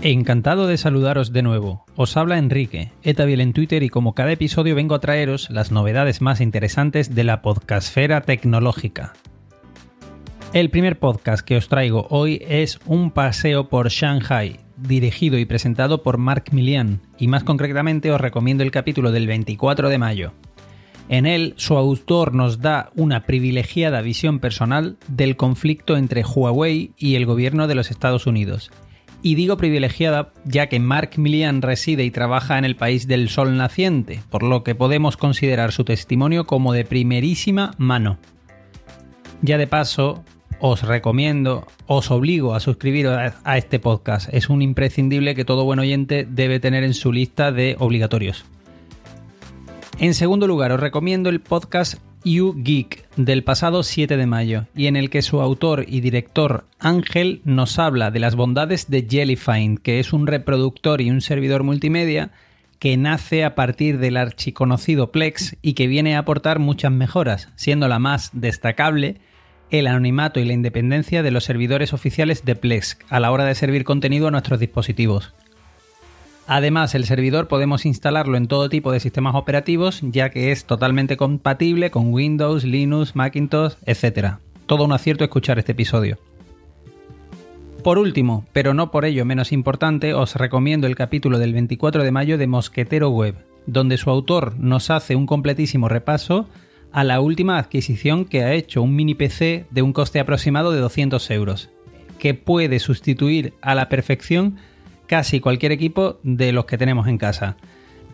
Encantado 0.00 0.68
de 0.68 0.76
saludaros 0.76 1.32
de 1.32 1.42
nuevo. 1.42 1.84
Os 1.96 2.16
habla 2.16 2.38
Enrique, 2.38 2.92
Etabiel 3.02 3.40
en 3.40 3.52
Twitter 3.52 3.82
y 3.82 3.88
como 3.88 4.14
cada 4.14 4.30
episodio 4.30 4.76
vengo 4.76 4.94
a 4.94 5.00
traeros 5.00 5.50
las 5.50 5.72
novedades 5.72 6.20
más 6.20 6.40
interesantes 6.40 7.16
de 7.16 7.24
la 7.24 7.42
podcastfera 7.42 8.20
tecnológica. 8.20 9.14
El 10.54 10.70
primer 10.70 10.98
podcast 10.98 11.46
que 11.46 11.58
os 11.58 11.68
traigo 11.68 12.06
hoy 12.08 12.40
es 12.48 12.80
Un 12.86 13.10
paseo 13.10 13.68
por 13.68 13.90
Shanghai, 13.90 14.60
dirigido 14.78 15.38
y 15.38 15.44
presentado 15.44 16.02
por 16.02 16.16
Mark 16.16 16.44
Milian, 16.52 17.02
y 17.18 17.28
más 17.28 17.44
concretamente 17.44 18.10
os 18.10 18.20
recomiendo 18.20 18.62
el 18.62 18.70
capítulo 18.70 19.12
del 19.12 19.26
24 19.26 19.90
de 19.90 19.98
mayo. 19.98 20.32
En 21.10 21.26
él, 21.26 21.52
su 21.58 21.76
autor 21.76 22.34
nos 22.34 22.62
da 22.62 22.90
una 22.96 23.26
privilegiada 23.26 24.00
visión 24.00 24.38
personal 24.38 24.96
del 25.06 25.36
conflicto 25.36 25.98
entre 25.98 26.24
Huawei 26.24 26.92
y 26.96 27.16
el 27.16 27.26
gobierno 27.26 27.68
de 27.68 27.74
los 27.74 27.90
Estados 27.90 28.26
Unidos, 28.26 28.70
y 29.20 29.34
digo 29.34 29.58
privilegiada 29.58 30.32
ya 30.46 30.68
que 30.68 30.80
Mark 30.80 31.10
Millian 31.18 31.60
reside 31.60 32.04
y 32.04 32.10
trabaja 32.10 32.56
en 32.56 32.64
el 32.64 32.74
país 32.74 33.06
del 33.06 33.28
sol 33.28 33.58
naciente, 33.58 34.22
por 34.30 34.42
lo 34.42 34.64
que 34.64 34.74
podemos 34.74 35.18
considerar 35.18 35.72
su 35.72 35.84
testimonio 35.84 36.46
como 36.46 36.72
de 36.72 36.86
primerísima 36.86 37.74
mano. 37.76 38.18
Ya 39.40 39.56
de 39.56 39.68
paso, 39.68 40.24
os 40.60 40.82
recomiendo, 40.82 41.66
os 41.86 42.10
obligo 42.10 42.54
a 42.54 42.60
suscribiros 42.60 43.18
a 43.44 43.58
este 43.58 43.78
podcast. 43.78 44.28
Es 44.32 44.48
un 44.48 44.62
imprescindible 44.62 45.34
que 45.34 45.44
todo 45.44 45.64
buen 45.64 45.78
oyente 45.78 46.26
debe 46.28 46.60
tener 46.60 46.84
en 46.84 46.94
su 46.94 47.12
lista 47.12 47.52
de 47.52 47.76
obligatorios. 47.78 48.44
En 49.98 50.14
segundo 50.14 50.46
lugar, 50.46 50.72
os 50.72 50.80
recomiendo 50.80 51.28
el 51.28 51.40
podcast 51.40 52.00
You 52.24 52.54
Geek 52.56 53.08
del 53.16 53.44
pasado 53.44 53.82
7 53.82 54.16
de 54.16 54.26
mayo 54.26 54.66
y 54.74 54.86
en 54.86 54.96
el 54.96 55.10
que 55.10 55.22
su 55.22 55.40
autor 55.40 55.84
y 55.88 56.00
director 56.00 56.66
Ángel 56.78 57.40
nos 57.44 57.78
habla 57.78 58.10
de 58.10 58.20
las 58.20 58.34
bondades 58.34 58.90
de 58.90 59.06
Jellyfind, 59.08 59.78
que 59.80 60.00
es 60.00 60.12
un 60.12 60.26
reproductor 60.26 61.00
y 61.00 61.10
un 61.10 61.20
servidor 61.20 61.62
multimedia 61.62 62.30
que 62.78 62.96
nace 62.96 63.44
a 63.44 63.54
partir 63.54 63.98
del 63.98 64.16
archiconocido 64.16 65.10
Plex 65.10 65.56
y 65.62 65.72
que 65.72 65.86
viene 65.86 66.16
a 66.16 66.20
aportar 66.20 66.58
muchas 66.58 66.92
mejoras, 66.92 67.48
siendo 67.56 67.88
la 67.88 67.98
más 67.98 68.30
destacable 68.32 69.20
el 69.70 69.86
anonimato 69.86 70.40
y 70.40 70.44
la 70.44 70.52
independencia 70.52 71.22
de 71.22 71.30
los 71.30 71.44
servidores 71.44 71.92
oficiales 71.92 72.44
de 72.44 72.56
Plex 72.56 72.98
a 73.08 73.20
la 73.20 73.30
hora 73.30 73.44
de 73.44 73.54
servir 73.54 73.84
contenido 73.84 74.28
a 74.28 74.30
nuestros 74.30 74.60
dispositivos. 74.60 75.34
Además, 76.46 76.94
el 76.94 77.04
servidor 77.04 77.46
podemos 77.46 77.84
instalarlo 77.84 78.38
en 78.38 78.48
todo 78.48 78.70
tipo 78.70 78.90
de 78.90 79.00
sistemas 79.00 79.34
operativos, 79.34 80.00
ya 80.02 80.30
que 80.30 80.50
es 80.50 80.64
totalmente 80.64 81.18
compatible 81.18 81.90
con 81.90 82.12
Windows, 82.14 82.64
Linux, 82.64 83.14
Macintosh, 83.14 83.74
etc. 83.84 84.36
Todo 84.64 84.84
un 84.84 84.92
acierto 84.92 85.24
escuchar 85.24 85.58
este 85.58 85.72
episodio. 85.72 86.18
Por 87.84 87.98
último, 87.98 88.46
pero 88.54 88.72
no 88.72 88.90
por 88.90 89.04
ello 89.04 89.26
menos 89.26 89.52
importante, 89.52 90.14
os 90.14 90.36
recomiendo 90.36 90.86
el 90.86 90.96
capítulo 90.96 91.38
del 91.38 91.52
24 91.52 92.02
de 92.02 92.10
mayo 92.10 92.38
de 92.38 92.46
Mosquetero 92.46 93.10
Web, 93.10 93.34
donde 93.66 93.98
su 93.98 94.08
autor 94.08 94.58
nos 94.58 94.90
hace 94.90 95.16
un 95.16 95.26
completísimo 95.26 95.88
repaso 95.88 96.48
a 96.92 97.04
la 97.04 97.20
última 97.20 97.58
adquisición 97.58 98.24
que 98.24 98.42
ha 98.42 98.54
hecho 98.54 98.82
un 98.82 98.94
mini 98.96 99.14
PC 99.14 99.66
de 99.70 99.82
un 99.82 99.92
coste 99.92 100.20
aproximado 100.20 100.72
de 100.72 100.80
200 100.80 101.30
euros, 101.30 101.70
que 102.18 102.34
puede 102.34 102.78
sustituir 102.78 103.54
a 103.60 103.74
la 103.74 103.88
perfección 103.88 104.56
casi 105.06 105.40
cualquier 105.40 105.72
equipo 105.72 106.18
de 106.22 106.52
los 106.52 106.66
que 106.66 106.78
tenemos 106.78 107.08
en 107.08 107.18
casa. 107.18 107.56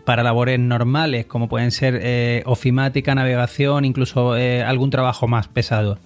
Para 0.05 0.23
labores 0.23 0.59
normales, 0.59 1.25
como 1.25 1.49
pueden 1.49 1.71
ser 1.71 1.99
eh, 2.01 2.43
ofimática, 2.45 3.15
navegación, 3.15 3.85
incluso 3.85 4.37
eh, 4.37 4.63
algún 4.63 4.91
trabajo 4.91 5.27
más 5.27 5.47
pesado. 5.47 5.97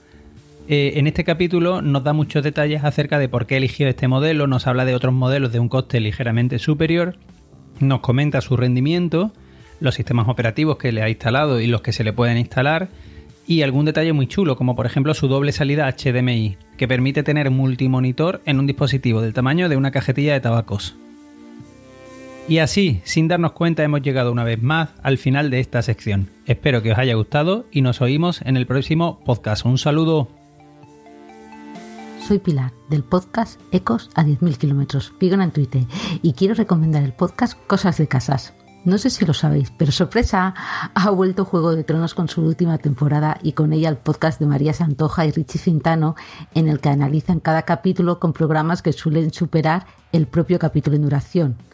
Eh, 0.67 0.99
en 0.99 1.07
este 1.07 1.23
capítulo 1.23 1.81
nos 1.81 2.03
da 2.03 2.13
muchos 2.13 2.43
detalles 2.43 2.83
acerca 2.83 3.17
de 3.17 3.27
por 3.27 3.47
qué 3.47 3.57
eligió 3.57 3.87
este 3.87 4.07
modelo, 4.07 4.45
nos 4.45 4.67
habla 4.67 4.85
de 4.85 4.93
otros 4.93 5.13
modelos 5.13 5.51
de 5.51 5.59
un 5.59 5.67
coste 5.67 5.99
ligeramente 5.99 6.59
superior, 6.59 7.17
nos 7.79 8.01
comenta 8.01 8.39
su 8.39 8.55
rendimiento, 8.55 9.33
los 9.79 9.95
sistemas 9.95 10.27
operativos 10.27 10.77
que 10.77 10.91
le 10.91 11.01
ha 11.01 11.09
instalado 11.09 11.59
y 11.59 11.67
los 11.67 11.81
que 11.81 11.93
se 11.93 12.03
le 12.03 12.13
pueden 12.13 12.37
instalar, 12.37 12.89
y 13.47 13.63
algún 13.63 13.85
detalle 13.85 14.13
muy 14.13 14.27
chulo, 14.27 14.55
como 14.55 14.75
por 14.75 14.85
ejemplo 14.85 15.13
su 15.13 15.27
doble 15.27 15.51
salida 15.51 15.91
HDMI, 15.91 16.57
que 16.77 16.87
permite 16.87 17.23
tener 17.23 17.49
multimonitor 17.49 18.41
en 18.45 18.59
un 18.59 18.67
dispositivo 18.67 19.21
del 19.21 19.33
tamaño 19.33 19.69
de 19.69 19.77
una 19.77 19.91
cajetilla 19.91 20.33
de 20.33 20.39
tabacos. 20.39 20.95
Y 22.47 22.59
así, 22.59 23.01
sin 23.03 23.27
darnos 23.27 23.51
cuenta, 23.51 23.83
hemos 23.83 24.01
llegado 24.01 24.31
una 24.31 24.43
vez 24.43 24.61
más 24.61 24.89
al 25.03 25.17
final 25.17 25.51
de 25.51 25.59
esta 25.59 25.81
sección. 25.81 26.31
Espero 26.45 26.81
que 26.81 26.91
os 26.91 26.97
haya 26.97 27.13
gustado 27.13 27.65
y 27.71 27.81
nos 27.81 28.01
oímos 28.01 28.41
en 28.43 28.57
el 28.57 28.65
próximo 28.65 29.19
podcast. 29.23 29.65
Un 29.65 29.77
saludo. 29.77 30.29
Soy 32.27 32.37
Pilar, 32.39 32.73
del 32.89 33.03
podcast 33.03 33.59
Ecos 33.71 34.11
a 34.13 34.23
10.000 34.23 34.57
kilómetros, 34.57 35.13
Pigan 35.17 35.41
en 35.41 35.51
Twitter, 35.51 35.83
y 36.21 36.33
quiero 36.33 36.53
recomendar 36.53 37.03
el 37.03 37.13
podcast 37.13 37.57
Cosas 37.65 37.97
de 37.97 38.07
Casas. 38.07 38.53
No 38.85 38.97
sé 38.97 39.09
si 39.09 39.25
lo 39.25 39.33
sabéis, 39.33 39.73
pero 39.77 39.91
sorpresa, 39.91 40.53
ha 40.93 41.09
vuelto 41.09 41.43
Juego 41.43 41.75
de 41.75 41.83
Tronos 41.83 42.13
con 42.13 42.29
su 42.29 42.41
última 42.41 42.77
temporada 42.77 43.37
y 43.43 43.51
con 43.51 43.73
ella 43.73 43.89
el 43.89 43.97
podcast 43.97 44.39
de 44.39 44.45
María 44.45 44.73
Santoja 44.73 45.25
y 45.25 45.31
Richie 45.31 45.59
Fintano, 45.59 46.15
en 46.55 46.69
el 46.69 46.79
que 46.79 46.87
analizan 46.87 47.41
cada 47.41 47.63
capítulo 47.63 48.19
con 48.19 48.31
programas 48.31 48.81
que 48.81 48.93
suelen 48.93 49.33
superar 49.33 49.85
el 50.13 50.27
propio 50.27 50.59
capítulo 50.59 50.95
en 50.95 51.01
duración. 51.01 51.68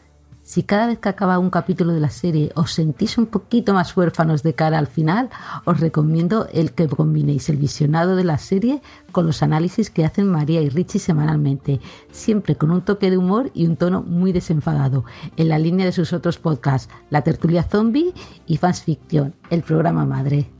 Si 0.45 0.61
cada 0.61 0.85
vez 0.85 0.99
que 0.99 1.09
acaba 1.09 1.39
un 1.39 1.49
capítulo 1.49 1.91
de 1.91 1.99
la 1.99 2.11
serie 2.11 2.51
os 2.53 2.71
sentís 2.71 3.17
un 3.17 3.25
poquito 3.25 3.73
más 3.73 3.97
huérfanos 3.97 4.43
de 4.43 4.53
cara 4.53 4.77
al 4.77 4.85
final, 4.85 5.31
os 5.65 5.79
recomiendo 5.79 6.47
el 6.53 6.73
que 6.73 6.87
combinéis 6.87 7.49
el 7.49 7.57
visionado 7.57 8.15
de 8.15 8.25
la 8.25 8.37
serie 8.37 8.79
con 9.11 9.25
los 9.25 9.41
análisis 9.41 9.89
que 9.89 10.05
hacen 10.05 10.27
María 10.27 10.61
y 10.61 10.69
Richie 10.69 10.99
semanalmente, 10.99 11.79
siempre 12.11 12.55
con 12.57 12.69
un 12.69 12.83
toque 12.83 13.09
de 13.09 13.17
humor 13.17 13.49
y 13.55 13.65
un 13.65 13.75
tono 13.75 14.03
muy 14.03 14.33
desenfadado, 14.33 15.03
en 15.35 15.49
la 15.49 15.57
línea 15.57 15.87
de 15.87 15.91
sus 15.91 16.13
otros 16.13 16.37
podcasts, 16.37 16.93
La 17.09 17.23
Tertulia 17.23 17.63
Zombie 17.63 18.13
y 18.45 18.57
Fans 18.57 18.83
Fiction, 18.83 19.33
el 19.49 19.63
programa 19.63 20.05
madre 20.05 20.51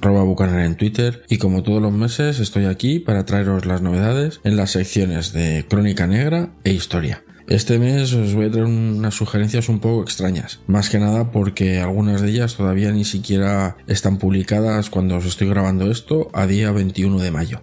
arroba 0.00 0.64
en 0.64 0.76
Twitter 0.76 1.24
y 1.28 1.38
como 1.38 1.62
todos 1.62 1.80
los 1.80 1.92
meses 1.92 2.38
estoy 2.38 2.66
aquí 2.66 3.00
para 3.00 3.24
traeros 3.24 3.64
las 3.64 3.80
novedades 3.80 4.40
en 4.44 4.56
las 4.56 4.72
secciones 4.72 5.32
de 5.32 5.64
Crónica 5.66 6.06
Negra 6.06 6.50
e 6.62 6.72
Historia. 6.72 7.23
Este 7.46 7.78
mes 7.78 8.14
os 8.14 8.34
voy 8.34 8.46
a 8.46 8.50
traer 8.50 8.66
unas 8.66 9.14
sugerencias 9.14 9.68
un 9.68 9.78
poco 9.78 10.02
extrañas, 10.02 10.60
más 10.66 10.88
que 10.88 10.98
nada 10.98 11.30
porque 11.30 11.78
algunas 11.78 12.22
de 12.22 12.30
ellas 12.30 12.56
todavía 12.56 12.90
ni 12.90 13.04
siquiera 13.04 13.76
están 13.86 14.16
publicadas 14.16 14.88
cuando 14.88 15.16
os 15.16 15.26
estoy 15.26 15.48
grabando 15.48 15.90
esto 15.90 16.30
a 16.32 16.46
día 16.46 16.72
21 16.72 17.18
de 17.18 17.30
mayo. 17.30 17.62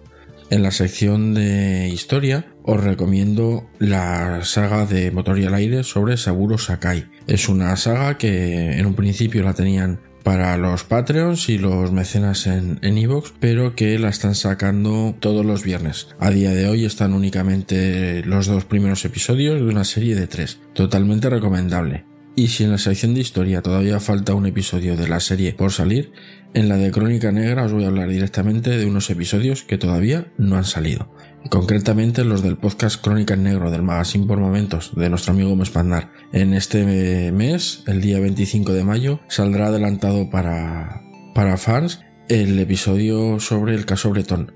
En 0.50 0.62
la 0.62 0.70
sección 0.70 1.34
de 1.34 1.88
historia 1.88 2.46
os 2.62 2.84
recomiendo 2.84 3.66
la 3.80 4.44
saga 4.44 4.86
de 4.86 5.10
Motor 5.10 5.40
y 5.40 5.46
al 5.46 5.54
Aire 5.54 5.82
sobre 5.82 6.16
Saburo 6.16 6.58
Sakai. 6.58 7.10
Es 7.26 7.48
una 7.48 7.74
saga 7.76 8.18
que 8.18 8.78
en 8.78 8.86
un 8.86 8.94
principio 8.94 9.42
la 9.42 9.54
tenían 9.54 9.98
para 10.22 10.56
los 10.56 10.84
Patreons 10.84 11.48
y 11.48 11.58
los 11.58 11.92
mecenas 11.92 12.46
en 12.46 12.78
Evox, 12.82 13.32
pero 13.40 13.74
que 13.74 13.98
la 13.98 14.08
están 14.08 14.34
sacando 14.34 15.14
todos 15.18 15.44
los 15.44 15.64
viernes. 15.64 16.08
A 16.18 16.30
día 16.30 16.50
de 16.50 16.68
hoy 16.68 16.84
están 16.84 17.12
únicamente 17.12 18.22
los 18.24 18.46
dos 18.46 18.64
primeros 18.64 19.04
episodios 19.04 19.60
de 19.60 19.66
una 19.66 19.84
serie 19.84 20.14
de 20.14 20.26
tres. 20.26 20.60
Totalmente 20.74 21.28
recomendable. 21.30 22.04
Y 22.34 22.48
si 22.48 22.64
en 22.64 22.70
la 22.70 22.78
sección 22.78 23.14
de 23.14 23.20
historia 23.20 23.60
todavía 23.60 24.00
falta 24.00 24.34
un 24.34 24.46
episodio 24.46 24.96
de 24.96 25.08
la 25.08 25.20
serie 25.20 25.52
por 25.52 25.70
salir, 25.70 26.12
en 26.54 26.68
la 26.68 26.76
de 26.76 26.90
Crónica 26.90 27.30
Negra 27.30 27.64
os 27.64 27.72
voy 27.72 27.84
a 27.84 27.88
hablar 27.88 28.08
directamente 28.08 28.70
de 28.70 28.86
unos 28.86 29.10
episodios 29.10 29.64
que 29.64 29.78
todavía 29.78 30.32
no 30.38 30.56
han 30.56 30.64
salido 30.64 31.10
concretamente 31.48 32.24
los 32.24 32.42
del 32.42 32.56
podcast 32.56 33.00
Crónica 33.02 33.36
Negro 33.36 33.70
del 33.70 33.82
Magazine 33.82 34.26
por 34.26 34.38
Momentos 34.38 34.92
de 34.94 35.08
nuestro 35.08 35.32
amigo 35.32 35.54
Mespandar. 35.56 36.10
En 36.32 36.54
este 36.54 37.32
mes, 37.32 37.82
el 37.86 38.00
día 38.00 38.20
25 38.20 38.72
de 38.72 38.84
mayo, 38.84 39.20
saldrá 39.28 39.66
adelantado 39.66 40.30
para, 40.30 41.02
para 41.34 41.56
fans 41.56 42.00
el 42.28 42.58
episodio 42.58 43.40
sobre 43.40 43.74
el 43.74 43.84
caso 43.84 44.10
Bretón. 44.10 44.52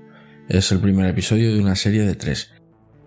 Es 0.49 0.71
el 0.71 0.79
primer 0.79 1.07
episodio 1.07 1.53
de 1.53 1.59
una 1.59 1.75
serie 1.75 2.03
de 2.03 2.15
tres. 2.15 2.51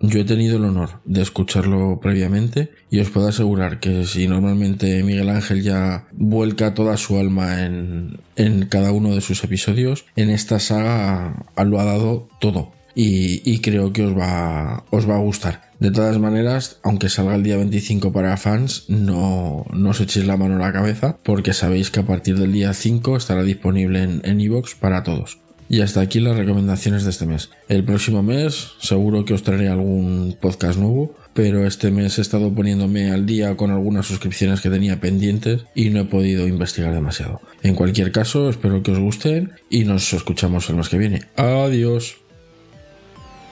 Yo 0.03 0.19
he 0.19 0.25
tenido 0.25 0.57
el 0.57 0.65
honor 0.65 1.01
de 1.05 1.21
escucharlo 1.21 1.99
previamente 1.99 2.71
y 2.89 2.99
os 2.99 3.11
puedo 3.11 3.27
asegurar 3.27 3.79
que 3.79 4.05
si 4.05 4.27
normalmente 4.27 5.03
Miguel 5.03 5.29
Ángel 5.29 5.61
ya 5.61 6.07
vuelca 6.11 6.73
toda 6.73 6.97
su 6.97 7.19
alma 7.19 7.63
en, 7.63 8.19
en 8.35 8.65
cada 8.65 8.91
uno 8.91 9.13
de 9.13 9.21
sus 9.21 9.43
episodios, 9.43 10.05
en 10.15 10.31
esta 10.31 10.59
saga 10.59 11.45
lo 11.63 11.79
ha 11.79 11.85
dado 11.85 12.29
todo 12.39 12.80
y, 12.95 13.59
creo 13.59 13.93
que 13.93 14.03
os 14.03 14.17
va, 14.17 14.83
os 14.89 15.09
va 15.09 15.15
a 15.15 15.19
gustar. 15.19 15.71
De 15.79 15.91
todas 15.91 16.19
maneras, 16.19 16.79
aunque 16.83 17.09
salga 17.09 17.35
el 17.35 17.43
día 17.43 17.57
25 17.57 18.11
para 18.11 18.37
fans, 18.37 18.85
no, 18.87 19.65
no 19.73 19.89
os 19.89 19.99
echéis 19.99 20.27
la 20.27 20.37
mano 20.37 20.55
a 20.55 20.67
la 20.67 20.73
cabeza 20.73 21.17
porque 21.23 21.53
sabéis 21.53 21.89
que 21.89 22.01
a 22.01 22.05
partir 22.05 22.37
del 22.37 22.53
día 22.53 22.73
5 22.73 23.17
estará 23.17 23.43
disponible 23.43 24.03
en 24.03 24.41
Evox 24.41 24.75
para 24.75 25.03
todos. 25.03 25.39
Y 25.71 25.79
hasta 25.79 26.01
aquí 26.01 26.19
las 26.19 26.35
recomendaciones 26.35 27.05
de 27.05 27.11
este 27.11 27.25
mes. 27.25 27.49
El 27.69 27.85
próximo 27.85 28.21
mes 28.21 28.73
seguro 28.81 29.23
que 29.23 29.33
os 29.33 29.41
traeré 29.41 29.69
algún 29.69 30.35
podcast 30.41 30.77
nuevo, 30.77 31.15
pero 31.33 31.65
este 31.65 31.91
mes 31.91 32.17
he 32.17 32.21
estado 32.21 32.53
poniéndome 32.53 33.09
al 33.09 33.25
día 33.25 33.55
con 33.55 33.71
algunas 33.71 34.05
suscripciones 34.05 34.59
que 34.59 34.69
tenía 34.69 34.99
pendientes 34.99 35.61
y 35.73 35.89
no 35.89 36.01
he 36.01 36.05
podido 36.05 36.45
investigar 36.45 36.93
demasiado. 36.93 37.39
En 37.63 37.75
cualquier 37.75 38.11
caso, 38.11 38.49
espero 38.49 38.83
que 38.83 38.91
os 38.91 38.99
gusten 38.99 39.53
y 39.69 39.85
nos 39.85 40.11
escuchamos 40.11 40.69
el 40.69 40.75
mes 40.75 40.89
que 40.89 40.97
viene. 40.97 41.21
Adiós. 41.37 42.20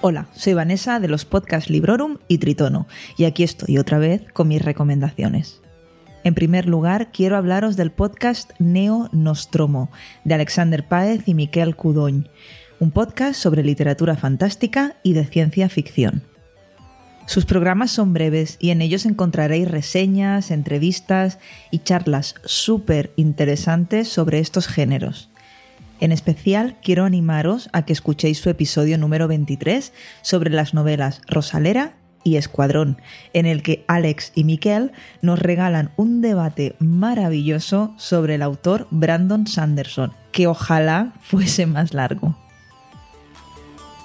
Hola, 0.02 0.30
soy 0.34 0.54
Vanessa 0.54 1.02
de 1.02 1.10
los 1.10 1.26
podcasts 1.26 1.70
Librorum 1.70 2.20
y 2.30 2.38
Tritono, 2.38 2.88
y 3.18 3.26
aquí 3.26 3.44
estoy 3.44 3.78
otra 3.80 3.98
vez 3.98 4.24
con 4.32 4.48
mis 4.48 4.62
recomendaciones. 4.62 5.60
En 6.24 6.36
primer 6.36 6.68
lugar, 6.68 7.12
quiero 7.12 7.36
hablaros 7.36 7.76
del 7.76 7.92
podcast 7.92 8.52
Neo 8.60 9.10
Nostromo, 9.12 9.92
de 10.24 10.36
Alexander 10.36 10.88
Páez 10.88 11.28
y 11.28 11.34
Miquel 11.34 11.76
Cudoñ, 11.76 12.30
un 12.80 12.92
podcast 12.92 13.42
sobre 13.42 13.62
literatura 13.62 14.16
fantástica 14.16 14.96
y 15.04 15.12
de 15.12 15.26
ciencia 15.26 15.68
ficción. 15.68 16.24
Sus 17.26 17.44
programas 17.44 17.92
son 17.92 18.14
breves 18.14 18.56
y 18.62 18.70
en 18.70 18.82
ellos 18.82 19.06
encontraréis 19.06 19.70
reseñas, 19.70 20.50
entrevistas 20.50 21.40
y 21.72 21.80
charlas 21.80 22.36
súper 22.46 23.12
interesantes 23.18 24.08
sobre 24.08 24.40
estos 24.40 24.70
géneros. 24.70 25.30
En 26.00 26.14
especial, 26.14 26.78
quiero 26.82 27.04
animaros 27.04 27.70
a 27.74 27.84
que 27.84 27.92
escuchéis 27.92 28.40
su 28.40 28.50
episodio 28.50 28.98
número 28.98 29.28
23 29.28 29.92
sobre 30.22 30.50
las 30.50 30.74
novelas 30.74 31.22
Rosalera 31.28 31.98
y 32.24 32.38
Escuadrón, 32.38 33.02
en 33.34 33.46
el 33.46 33.62
que 33.64 33.84
Alex 33.88 34.32
y 34.34 34.46
Miquel 34.46 34.94
nos 35.22 35.40
regalan 35.40 35.92
un 35.98 36.22
debate 36.22 36.76
maravilloso 36.80 37.94
sobre 37.98 38.36
el 38.36 38.44
autor 38.44 38.88
Brandon 38.92 39.46
Sanderson, 39.46 40.14
que 40.32 40.48
ojalá 40.48 41.14
fuese 41.22 41.66
más 41.66 41.94
largo. 41.94 42.38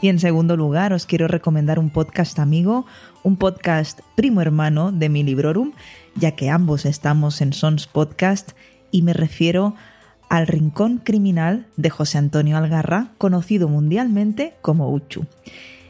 Y 0.03 0.09
en 0.09 0.19
segundo 0.19 0.57
lugar, 0.57 0.93
os 0.93 1.07
quiero 1.07 1.29
recomendar 1.29 1.79
un 1.79 1.91
podcast 1.91 2.41
amigo, 2.41 2.87
un 3.23 3.37
podcast 3.37 4.01
primo 4.17 4.41
hermano 4.43 4.91
de 4.91 5.09
mi 5.09 5.23
Librorum, 5.23 5.73
ya 6.17 6.33
que 6.33 6.51
ambos 6.51 6.87
estamos 6.87 7.41
en 7.41 7.53
Sons 7.53 7.87
Podcast, 7.87 8.51
y 8.91 9.03
me 9.03 9.13
refiero 9.13 9.69
a 9.69 9.94
al 10.29 10.47
Rincón 10.47 10.99
Criminal 10.99 11.67
de 11.77 11.91
José 11.91 12.19
Antonio 12.19 12.57
Algarra, 12.57 13.09
conocido 13.19 13.69
mundialmente 13.69 14.55
como 14.63 14.93
Uchu. 14.93 15.27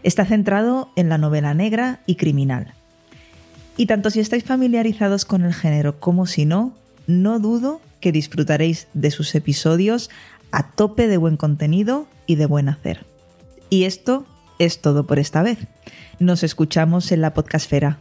Está 0.03 0.25
centrado 0.27 0.91
en 0.97 1.09
la 1.09 1.19
novela 1.19 1.55
negra 1.55 2.01
y 2.07 2.17
criminal. 2.17 2.75
Y 3.77 3.87
tanto 3.87 4.11
si 4.11 4.21
estáis 4.21 4.45
familiarizados 4.45 5.25
con 5.25 5.43
el 5.43 5.55
género 5.55 5.99
como 5.99 6.27
si 6.27 6.45
no, 6.45 6.75
no 7.07 7.39
dudo 7.39 7.81
que 8.01 8.13
disfrutaréis 8.13 8.87
de 8.95 9.11
sus 9.11 9.35
episodios 9.35 10.11
a 10.53 10.71
tope 10.71 11.09
de 11.09 11.17
buen 11.17 11.37
contenido 11.37 12.07
y 12.27 12.37
de 12.37 12.47
buen 12.47 12.69
hacer. 12.69 13.07
Y 13.71 13.85
esto 13.85 14.27
es 14.59 14.81
todo 14.81 15.07
por 15.07 15.19
esta 15.19 15.43
vez. 15.43 15.59
Nos 16.19 16.43
escuchamos 16.43 17.11
en 17.13 17.21
la 17.21 17.35
podcastfera. 17.35 17.99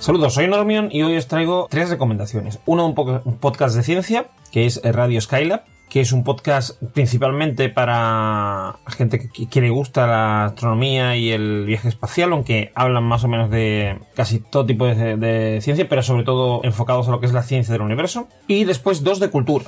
Saludos, 0.00 0.32
soy 0.32 0.48
Normion 0.48 0.88
y 0.90 1.02
hoy 1.02 1.14
os 1.18 1.28
traigo 1.28 1.66
tres 1.68 1.90
recomendaciones. 1.90 2.58
Uno, 2.64 2.86
un, 2.86 3.20
un 3.22 3.36
podcast 3.36 3.76
de 3.76 3.82
ciencia, 3.82 4.28
que 4.50 4.64
es 4.64 4.80
Radio 4.82 5.20
Skylab, 5.20 5.62
que 5.90 6.00
es 6.00 6.12
un 6.12 6.24
podcast 6.24 6.82
principalmente 6.94 7.68
para 7.68 8.76
gente 8.96 9.28
que, 9.28 9.60
le 9.60 9.68
gusta 9.68 10.06
la 10.06 10.44
astronomía 10.46 11.16
y 11.16 11.32
el 11.32 11.66
viaje 11.66 11.88
espacial, 11.88 12.32
aunque 12.32 12.72
hablan 12.74 13.04
más 13.04 13.24
o 13.24 13.28
menos 13.28 13.50
de 13.50 13.98
casi 14.14 14.38
todo 14.40 14.64
tipo 14.64 14.86
de, 14.86 15.58
ciencia, 15.60 15.86
pero 15.86 16.02
sobre 16.02 16.24
todo 16.24 16.62
enfocados 16.64 17.06
a 17.08 17.10
lo 17.10 17.20
que 17.20 17.26
es 17.26 17.34
la 17.34 17.42
ciencia 17.42 17.72
del 17.72 17.82
universo. 17.82 18.26
Y 18.48 18.64
después 18.64 19.04
dos 19.04 19.20
de 19.20 19.28
cultura. 19.28 19.66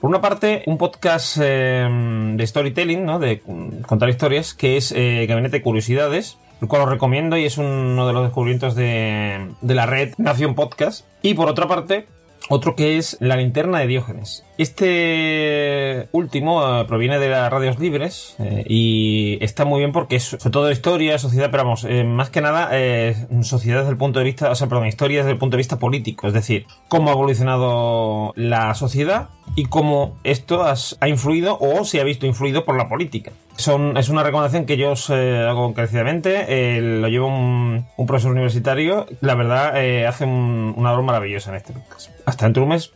Por 0.00 0.08
una 0.08 0.22
parte, 0.22 0.62
un 0.66 0.78
podcast 0.78 1.38
eh, 1.42 1.86
de 2.36 2.46
storytelling, 2.46 3.04
¿no? 3.04 3.18
de 3.18 3.42
contar 3.86 4.08
historias, 4.08 4.54
que 4.54 4.78
es 4.78 4.92
eh, 4.92 5.26
Gabinete 5.28 5.58
de 5.58 5.62
Curiosidades, 5.62 6.38
el 6.60 6.68
cual 6.68 6.82
os 6.82 6.88
recomiendo 6.88 7.36
y 7.36 7.44
es 7.44 7.58
uno 7.58 8.06
de 8.06 8.12
los 8.12 8.22
descubrimientos 8.24 8.74
de, 8.74 9.50
la 9.62 9.86
red 9.86 10.14
Nación 10.18 10.54
Podcast. 10.54 11.06
Y 11.22 11.34
por 11.34 11.48
otra 11.48 11.66
parte, 11.68 12.06
otro 12.48 12.76
que 12.76 12.98
es 12.98 13.16
La 13.20 13.36
linterna 13.36 13.78
de 13.78 13.86
Diógenes. 13.86 14.44
Este 14.58 16.08
último 16.12 16.80
eh, 16.80 16.84
proviene 16.86 17.18
de 17.18 17.28
las 17.28 17.50
radios 17.50 17.78
libres 17.78 18.36
eh, 18.38 18.64
y 18.68 19.38
está 19.40 19.64
muy 19.64 19.80
bien 19.80 19.92
porque 19.92 20.16
es 20.16 20.24
sobre 20.24 20.50
todo 20.50 20.70
historia, 20.70 21.18
sociedad, 21.18 21.50
pero 21.50 21.64
vamos, 21.64 21.84
eh, 21.84 22.04
más 22.04 22.30
que 22.30 22.40
nada 22.40 22.70
sociedad 23.42 23.80
desde 23.80 23.90
el 23.90 23.96
punto 23.96 24.18
de 24.18 24.26
vista, 24.26 24.50
o 24.50 24.54
sea, 24.54 24.68
perdón, 24.68 24.86
historia 24.86 25.18
desde 25.18 25.32
el 25.32 25.38
punto 25.38 25.56
de 25.56 25.58
vista 25.58 25.78
político, 25.78 26.26
es 26.26 26.34
decir, 26.34 26.66
cómo 26.88 27.08
ha 27.08 27.12
evolucionado 27.14 28.32
la 28.36 28.74
sociedad 28.74 29.30
y 29.56 29.64
cómo 29.64 30.18
esto 30.24 30.64
ha 30.64 31.08
influido 31.08 31.58
o 31.58 31.84
se 31.84 32.00
ha 32.00 32.04
visto 32.04 32.26
influido 32.26 32.64
por 32.64 32.76
la 32.76 32.88
política. 32.88 33.32
Es 33.56 34.08
una 34.08 34.22
recomendación 34.22 34.66
que 34.66 34.76
yo 34.76 34.92
os 34.92 35.10
hago 35.10 35.68
encarecidamente, 35.68 36.80
lo 36.80 37.08
lleva 37.08 37.26
un, 37.26 37.86
profesor 38.06 38.32
universitario, 38.32 39.06
la 39.20 39.34
verdad 39.34 39.76
hace 40.06 40.24
una 40.24 40.92
obra 40.92 41.02
maravillosa 41.02 41.50
en 41.50 41.56
este 41.56 41.72
podcast. 41.72 42.10
Hasta 42.26 42.46
dentro 42.46 42.62
de 42.62 42.64
un 42.64 42.70
mes. 42.70 42.92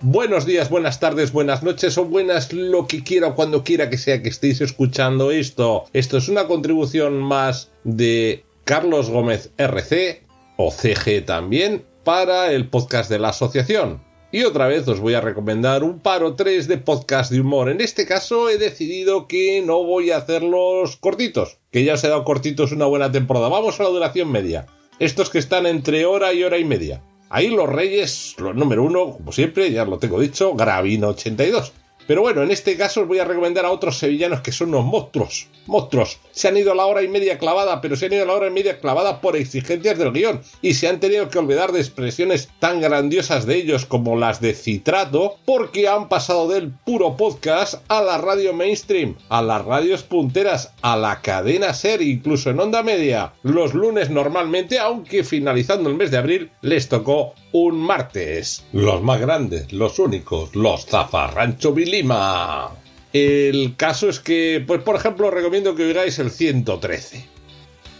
Buenos 0.00 0.44
días, 0.44 0.68
buenas 0.68 1.00
tardes, 1.00 1.32
buenas 1.32 1.62
noches 1.62 1.96
o 1.96 2.04
buenas 2.04 2.52
lo 2.52 2.86
que 2.86 3.02
quiera 3.02 3.28
o 3.28 3.34
cuando 3.34 3.64
quiera 3.64 3.88
que 3.88 3.96
sea 3.96 4.22
que 4.22 4.28
estéis 4.28 4.60
escuchando 4.60 5.30
esto. 5.30 5.86
Esto 5.94 6.18
es 6.18 6.28
una 6.28 6.46
contribución 6.46 7.18
más 7.18 7.70
de 7.82 8.44
Carlos 8.64 9.08
Gómez 9.08 9.52
RC 9.56 10.22
o 10.56 10.70
CG 10.70 11.24
también 11.24 11.84
para 12.04 12.52
el 12.52 12.68
podcast 12.68 13.08
de 13.10 13.18
la 13.18 13.30
asociación. 13.30 14.05
Y 14.32 14.42
otra 14.42 14.66
vez 14.66 14.86
os 14.88 14.98
voy 14.98 15.14
a 15.14 15.20
recomendar 15.20 15.84
un 15.84 16.00
par 16.00 16.24
o 16.24 16.34
tres 16.34 16.66
de 16.66 16.78
podcast 16.78 17.30
de 17.30 17.40
humor. 17.40 17.68
En 17.68 17.80
este 17.80 18.06
caso 18.06 18.50
he 18.50 18.58
decidido 18.58 19.28
que 19.28 19.62
no 19.62 19.84
voy 19.84 20.10
a 20.10 20.16
hacerlos 20.16 20.96
cortitos, 20.96 21.58
que 21.70 21.84
ya 21.84 21.94
os 21.94 22.04
he 22.04 22.08
dado 22.08 22.24
cortitos 22.24 22.72
una 22.72 22.86
buena 22.86 23.12
temporada. 23.12 23.48
Vamos 23.48 23.78
a 23.78 23.84
la 23.84 23.88
duración 23.90 24.32
media. 24.32 24.66
Estos 24.98 25.30
que 25.30 25.38
están 25.38 25.66
entre 25.66 26.06
hora 26.06 26.32
y 26.32 26.42
hora 26.42 26.58
y 26.58 26.64
media. 26.64 27.02
Ahí 27.28 27.48
los 27.48 27.68
Reyes, 27.68 28.34
los 28.38 28.54
número 28.54 28.82
uno, 28.82 29.12
como 29.12 29.30
siempre, 29.32 29.70
ya 29.70 29.84
lo 29.84 29.98
tengo 29.98 30.20
dicho, 30.20 30.54
Gravino 30.54 31.08
82. 31.08 31.72
Pero 32.06 32.22
bueno, 32.22 32.42
en 32.42 32.50
este 32.50 32.76
caso 32.76 33.02
os 33.02 33.08
voy 33.08 33.18
a 33.18 33.24
recomendar 33.24 33.64
a 33.64 33.70
otros 33.70 33.98
sevillanos 33.98 34.40
que 34.40 34.52
son 34.52 34.68
unos 34.68 34.84
monstruos. 34.84 35.48
Monstruos. 35.66 36.18
Se 36.30 36.48
han 36.48 36.56
ido 36.56 36.72
a 36.72 36.74
la 36.76 36.86
hora 36.86 37.02
y 37.02 37.08
media 37.08 37.38
clavada, 37.38 37.80
pero 37.80 37.96
se 37.96 38.06
han 38.06 38.12
ido 38.12 38.22
a 38.22 38.26
la 38.26 38.34
hora 38.34 38.46
y 38.46 38.52
media 38.52 38.78
clavada 38.78 39.20
por 39.20 39.36
exigencias 39.36 39.98
del 39.98 40.12
guion. 40.12 40.40
Y 40.62 40.74
se 40.74 40.88
han 40.88 41.00
tenido 41.00 41.28
que 41.28 41.38
olvidar 41.38 41.72
de 41.72 41.80
expresiones 41.80 42.48
tan 42.60 42.80
grandiosas 42.80 43.46
de 43.46 43.56
ellos 43.56 43.86
como 43.86 44.16
las 44.16 44.40
de 44.40 44.54
citrato, 44.54 45.38
porque 45.44 45.88
han 45.88 46.08
pasado 46.08 46.48
del 46.48 46.70
puro 46.70 47.16
podcast 47.16 47.82
a 47.88 48.00
la 48.02 48.18
radio 48.18 48.52
mainstream, 48.52 49.16
a 49.28 49.42
las 49.42 49.64
radios 49.64 50.02
punteras, 50.02 50.72
a 50.82 50.96
la 50.96 51.20
cadena 51.22 51.74
ser, 51.74 52.02
incluso 52.02 52.50
en 52.50 52.60
onda 52.60 52.82
media. 52.82 53.32
Los 53.42 53.74
lunes 53.74 54.10
normalmente, 54.10 54.78
aunque 54.78 55.24
finalizando 55.24 55.88
el 55.88 55.96
mes 55.96 56.10
de 56.10 56.18
abril, 56.18 56.50
les 56.62 56.88
tocó 56.88 57.34
un 57.64 57.78
martes. 57.78 58.64
Los 58.74 59.02
más 59.02 59.18
grandes, 59.18 59.72
los 59.72 59.98
únicos, 59.98 60.54
los 60.54 60.84
Zafarrancho 60.84 61.72
Vilima. 61.72 62.70
El 63.14 63.76
caso 63.76 64.10
es 64.10 64.20
que, 64.20 64.62
pues 64.66 64.82
por 64.82 64.94
ejemplo, 64.94 65.30
recomiendo 65.30 65.74
que 65.74 65.86
oigáis 65.86 66.18
el 66.18 66.30
113. 66.30 67.26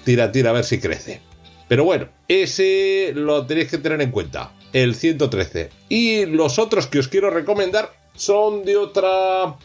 Tira, 0.05 0.31
tira, 0.31 0.51
a 0.51 0.53
ver 0.53 0.65
si 0.65 0.79
crece. 0.79 1.23
Pero 1.69 1.85
bueno, 1.85 2.09
ese 2.29 3.13
lo 3.15 3.47
tenéis 3.47 3.71
que 3.71 3.79
tener 3.79 4.03
en 4.03 4.11
cuenta. 4.11 4.53
El 4.75 4.95
113. 4.95 5.71
Y 5.89 6.27
los 6.27 6.59
otros 6.59 6.87
que 6.87 6.99
os 6.99 7.09
quiero 7.09 7.31
recomendar 7.31 7.93
son 8.15 8.63
de 8.63 8.77
otra 8.77 9.57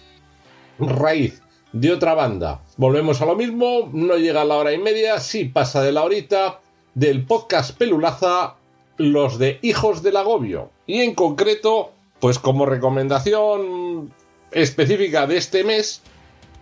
raíz, 0.79 1.41
de 1.73 1.91
otra 1.91 2.13
banda. 2.13 2.61
Volvemos 2.77 3.21
a 3.21 3.25
lo 3.25 3.35
mismo, 3.35 3.89
no 3.91 4.15
llega 4.15 4.41
a 4.41 4.45
la 4.45 4.55
hora 4.55 4.71
y 4.71 4.77
media, 4.77 5.19
sí 5.19 5.45
pasa 5.45 5.83
de 5.83 5.91
la 5.91 6.03
horita, 6.03 6.61
del 6.93 7.25
podcast 7.25 7.77
Pelulaza 7.77 8.55
los 9.01 9.39
de 9.39 9.59
Hijos 9.61 10.03
del 10.03 10.17
Agobio. 10.17 10.71
Y 10.87 11.01
en 11.01 11.15
concreto, 11.15 11.91
pues 12.19 12.39
como 12.39 12.65
recomendación 12.65 14.13
específica 14.51 15.27
de 15.27 15.37
este 15.37 15.63
mes, 15.63 16.01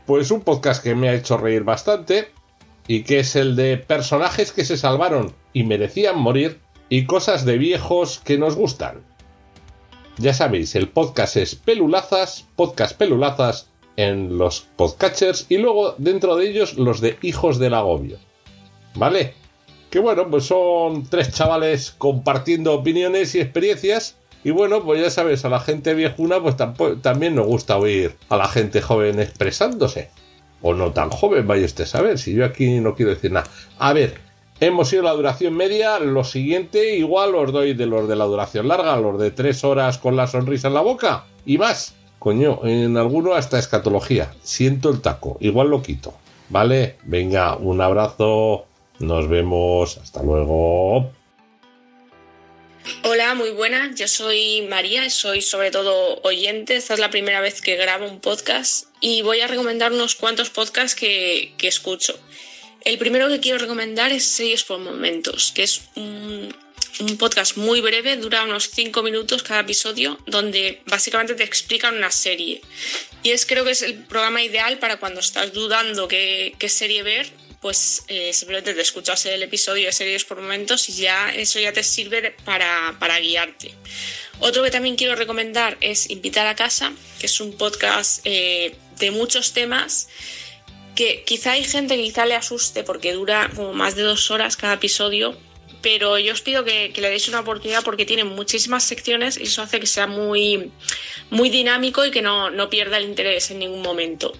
pues 0.05 0.31
un 0.31 0.41
podcast 0.41 0.83
que 0.83 0.95
me 0.95 1.09
ha 1.09 1.13
hecho 1.13 1.37
reír 1.37 1.63
bastante 1.63 2.29
y 2.87 3.03
que 3.03 3.19
es 3.19 3.35
el 3.35 3.55
de 3.55 3.77
personajes 3.77 4.51
que 4.51 4.65
se 4.65 4.77
salvaron 4.77 5.33
y 5.53 5.63
merecían 5.63 6.17
morir 6.17 6.59
y 6.89 7.05
cosas 7.05 7.45
de 7.45 7.57
viejos 7.57 8.19
que 8.19 8.37
nos 8.37 8.55
gustan. 8.55 9.03
Ya 10.17 10.33
sabéis, 10.33 10.75
el 10.75 10.89
podcast 10.89 11.37
es 11.37 11.55
Pelulazas, 11.55 12.45
podcast 12.55 12.97
Pelulazas 12.97 13.69
en 13.95 14.37
los 14.37 14.61
podcatchers 14.75 15.45
y 15.49 15.57
luego 15.57 15.95
dentro 15.97 16.35
de 16.35 16.49
ellos 16.49 16.77
los 16.77 16.99
de 17.01 17.17
Hijos 17.21 17.59
del 17.59 17.73
Agobio. 17.73 18.17
¿Vale? 18.95 19.35
Que 19.89 19.99
bueno, 19.99 20.29
pues 20.29 20.45
son 20.45 21.03
tres 21.03 21.33
chavales 21.33 21.91
compartiendo 21.97 22.73
opiniones 22.73 23.35
y 23.35 23.39
experiencias. 23.39 24.15
Y 24.43 24.51
bueno, 24.51 24.83
pues 24.83 25.01
ya 25.01 25.09
sabes, 25.09 25.43
a 25.43 25.49
la 25.49 25.59
gente 25.59 25.93
viejuna 25.93 26.41
pues 26.41 26.55
también 27.01 27.35
nos 27.35 27.47
gusta 27.47 27.77
oír 27.77 28.15
a 28.29 28.37
la 28.37 28.47
gente 28.47 28.81
joven 28.81 29.19
expresándose. 29.19 30.09
O 30.61 30.73
no 30.73 30.91
tan 30.91 31.09
joven, 31.09 31.47
vaya 31.47 31.65
usted 31.65 31.85
a 31.85 31.87
saber, 31.87 32.17
si 32.17 32.33
yo 32.33 32.45
aquí 32.45 32.79
no 32.79 32.95
quiero 32.95 33.11
decir 33.13 33.31
nada. 33.31 33.49
A 33.79 33.93
ver, 33.93 34.19
hemos 34.59 34.91
ido 34.93 35.01
a 35.01 35.05
la 35.05 35.13
duración 35.13 35.55
media, 35.55 35.99
lo 35.99 36.23
siguiente 36.23 36.95
igual 36.95 37.35
os 37.35 37.51
doy 37.51 37.73
de 37.73 37.85
los 37.85 38.07
de 38.07 38.15
la 38.15 38.25
duración 38.25 38.67
larga, 38.67 38.95
los 38.97 39.19
de 39.19 39.31
tres 39.31 39.63
horas 39.63 39.97
con 39.97 40.15
la 40.15 40.27
sonrisa 40.27 40.67
en 40.67 40.73
la 40.73 40.81
boca 40.81 41.25
y 41.45 41.57
más. 41.57 41.95
coño, 42.19 42.61
en 42.63 42.97
alguno 42.97 43.33
hasta 43.33 43.59
escatología. 43.59 44.31
Siento 44.41 44.89
el 44.89 45.01
taco, 45.01 45.37
igual 45.39 45.69
lo 45.69 45.81
quito. 45.81 46.13
¿Vale? 46.49 46.97
Venga, 47.03 47.55
un 47.55 47.79
abrazo. 47.79 48.65
Nos 48.99 49.29
vemos. 49.29 49.97
Hasta 49.97 50.21
luego. 50.21 51.11
Hola, 53.03 53.33
muy 53.33 53.51
buenas. 53.51 53.95
Yo 53.95 54.07
soy 54.07 54.61
María, 54.69 55.09
soy 55.09 55.41
sobre 55.41 55.71
todo 55.71 56.19
oyente. 56.23 56.75
Esta 56.75 56.93
es 56.93 56.99
la 56.99 57.09
primera 57.09 57.39
vez 57.39 57.61
que 57.61 57.75
grabo 57.75 58.07
un 58.07 58.19
podcast 58.19 58.87
y 58.99 59.21
voy 59.21 59.41
a 59.41 59.47
recomendar 59.47 59.91
unos 59.91 60.15
cuantos 60.15 60.49
podcasts 60.49 60.95
que, 60.95 61.53
que 61.57 61.67
escucho. 61.67 62.19
El 62.81 62.97
primero 62.97 63.27
que 63.27 63.39
quiero 63.39 63.57
recomendar 63.57 64.11
es 64.11 64.23
Series 64.23 64.63
por 64.63 64.79
Momentos, 64.79 65.51
que 65.53 65.63
es 65.63 65.81
un, 65.95 66.53
podcast 67.17 67.57
muy 67.57 67.81
breve, 67.81 68.17
dura 68.17 68.43
unos 68.43 68.69
5 68.71 69.03
minutos 69.03 69.43
cada 69.43 69.61
episodio, 69.61 70.17
donde 70.25 70.81
básicamente 70.85 71.35
te 71.35 71.43
explican 71.43 71.97
una 71.97 72.11
serie. 72.11 72.61
Y 73.23 73.31
es 73.31 73.45
creo 73.45 73.63
que 73.63 73.71
es 73.71 73.81
el 73.81 73.95
programa 74.05 74.41
ideal 74.41 74.79
para 74.79 74.97
cuando 74.97 75.19
estás 75.19 75.53
dudando 75.53 76.07
qué 76.07 76.69
serie 76.69 77.03
ver, 77.03 77.31
pues 77.61 78.03
eh, 78.07 78.31
simplemente 78.33 78.73
te 78.73 78.81
escuchas 78.81 79.25
el 79.25 79.43
episodio 79.43 79.87
de 79.87 79.91
series 79.91 80.23
por 80.23 80.41
momentos 80.41 80.87
y 80.89 80.93
ya 80.93 81.33
eso 81.33 81.59
ya 81.59 81.73
te 81.73 81.83
sirve 81.83 82.35
para, 82.45 82.95
para 82.99 83.19
guiarte. 83.19 83.73
Otro 84.39 84.63
que 84.63 84.71
también 84.71 84.95
quiero 84.95 85.15
recomendar 85.15 85.77
es 85.81 86.09
Invitar 86.09 86.47
a 86.47 86.55
Casa, 86.55 86.93
que 87.19 87.25
es 87.25 87.39
un 87.41 87.57
podcast 87.57 88.21
eh, 88.23 88.75
de 88.97 89.11
muchos 89.11 89.53
temas 89.53 90.07
que 90.95 91.23
quizá 91.23 91.53
hay 91.53 91.63
gente 91.63 91.95
que 91.95 92.03
quizá 92.03 92.25
le 92.25 92.35
asuste 92.35 92.83
porque 92.83 93.13
dura 93.13 93.49
como 93.55 93.73
más 93.73 93.95
de 93.95 94.03
dos 94.03 94.31
horas 94.31 94.57
cada 94.57 94.73
episodio, 94.73 95.37
pero 95.81 96.17
yo 96.17 96.33
os 96.33 96.41
pido 96.41 96.65
que, 96.65 96.93
le 96.95 97.09
deis 97.09 97.27
una 97.27 97.39
oportunidad 97.41 97.83
porque 97.83 98.05
tiene 98.05 98.23
muchísimas 98.23 98.83
secciones 98.83 99.37
y 99.37 99.43
eso 99.43 99.61
hace 99.61 99.79
que 99.79 99.87
sea 99.87 100.07
muy, 100.07 100.71
muy 101.29 101.49
dinámico 101.49 102.05
y 102.05 102.11
que 102.11 102.21
no, 102.21 102.49
no 102.49 102.69
pierda 102.69 102.97
el 102.97 103.05
interés 103.05 103.51
en 103.51 103.59
ningún 103.59 103.81
momento. 103.81 104.33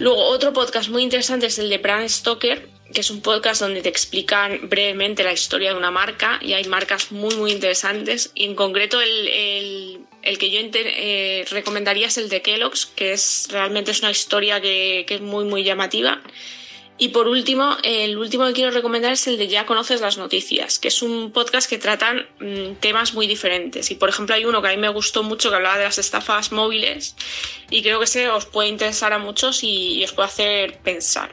Luego, 0.00 0.24
otro 0.28 0.54
podcast 0.54 0.88
muy 0.88 1.02
interesante 1.02 1.44
es 1.44 1.58
el 1.58 1.68
de 1.68 1.76
Bram 1.76 2.08
Stoker, 2.08 2.66
que 2.94 3.02
es 3.02 3.10
un 3.10 3.20
podcast 3.20 3.60
donde 3.60 3.82
te 3.82 3.90
explican 3.90 4.70
brevemente 4.70 5.22
la 5.22 5.34
historia 5.34 5.72
de 5.72 5.76
una 5.76 5.90
marca 5.90 6.38
y 6.40 6.54
hay 6.54 6.64
marcas 6.64 7.12
muy, 7.12 7.34
muy 7.36 7.52
interesantes. 7.52 8.32
Y 8.34 8.46
en 8.46 8.54
concreto, 8.54 8.98
el, 9.02 9.28
el, 9.28 10.00
el 10.22 10.38
que 10.38 10.50
yo 10.50 10.58
eh, 10.72 11.44
recomendaría 11.50 12.06
es 12.06 12.16
el 12.16 12.30
de 12.30 12.40
Kellogg's, 12.40 12.86
que 12.86 13.12
es 13.12 13.48
realmente 13.50 13.90
es 13.90 14.00
una 14.00 14.10
historia 14.10 14.58
que, 14.62 15.04
que 15.06 15.16
es 15.16 15.20
muy, 15.20 15.44
muy 15.44 15.64
llamativa. 15.64 16.22
Y 17.02 17.08
por 17.08 17.28
último, 17.28 17.78
el 17.82 18.18
último 18.18 18.44
que 18.46 18.52
quiero 18.52 18.70
recomendar 18.72 19.12
es 19.12 19.26
el 19.26 19.38
de 19.38 19.48
Ya 19.48 19.64
conoces 19.64 20.02
las 20.02 20.18
noticias, 20.18 20.78
que 20.78 20.88
es 20.88 21.00
un 21.00 21.32
podcast 21.32 21.66
que 21.66 21.78
tratan 21.78 22.26
mmm, 22.40 22.74
temas 22.78 23.14
muy 23.14 23.26
diferentes. 23.26 23.90
Y 23.90 23.94
por 23.94 24.10
ejemplo, 24.10 24.34
hay 24.34 24.44
uno 24.44 24.60
que 24.60 24.68
a 24.68 24.72
mí 24.72 24.76
me 24.76 24.90
gustó 24.90 25.22
mucho 25.22 25.48
que 25.48 25.56
hablaba 25.56 25.78
de 25.78 25.84
las 25.84 25.96
estafas 25.96 26.52
móviles 26.52 27.16
y 27.70 27.80
creo 27.80 28.00
que 28.00 28.04
ese 28.04 28.28
os 28.28 28.44
puede 28.44 28.68
interesar 28.68 29.14
a 29.14 29.18
muchos 29.18 29.64
y, 29.64 29.94
y 29.94 30.04
os 30.04 30.12
puede 30.12 30.28
hacer 30.28 30.78
pensar. 30.80 31.32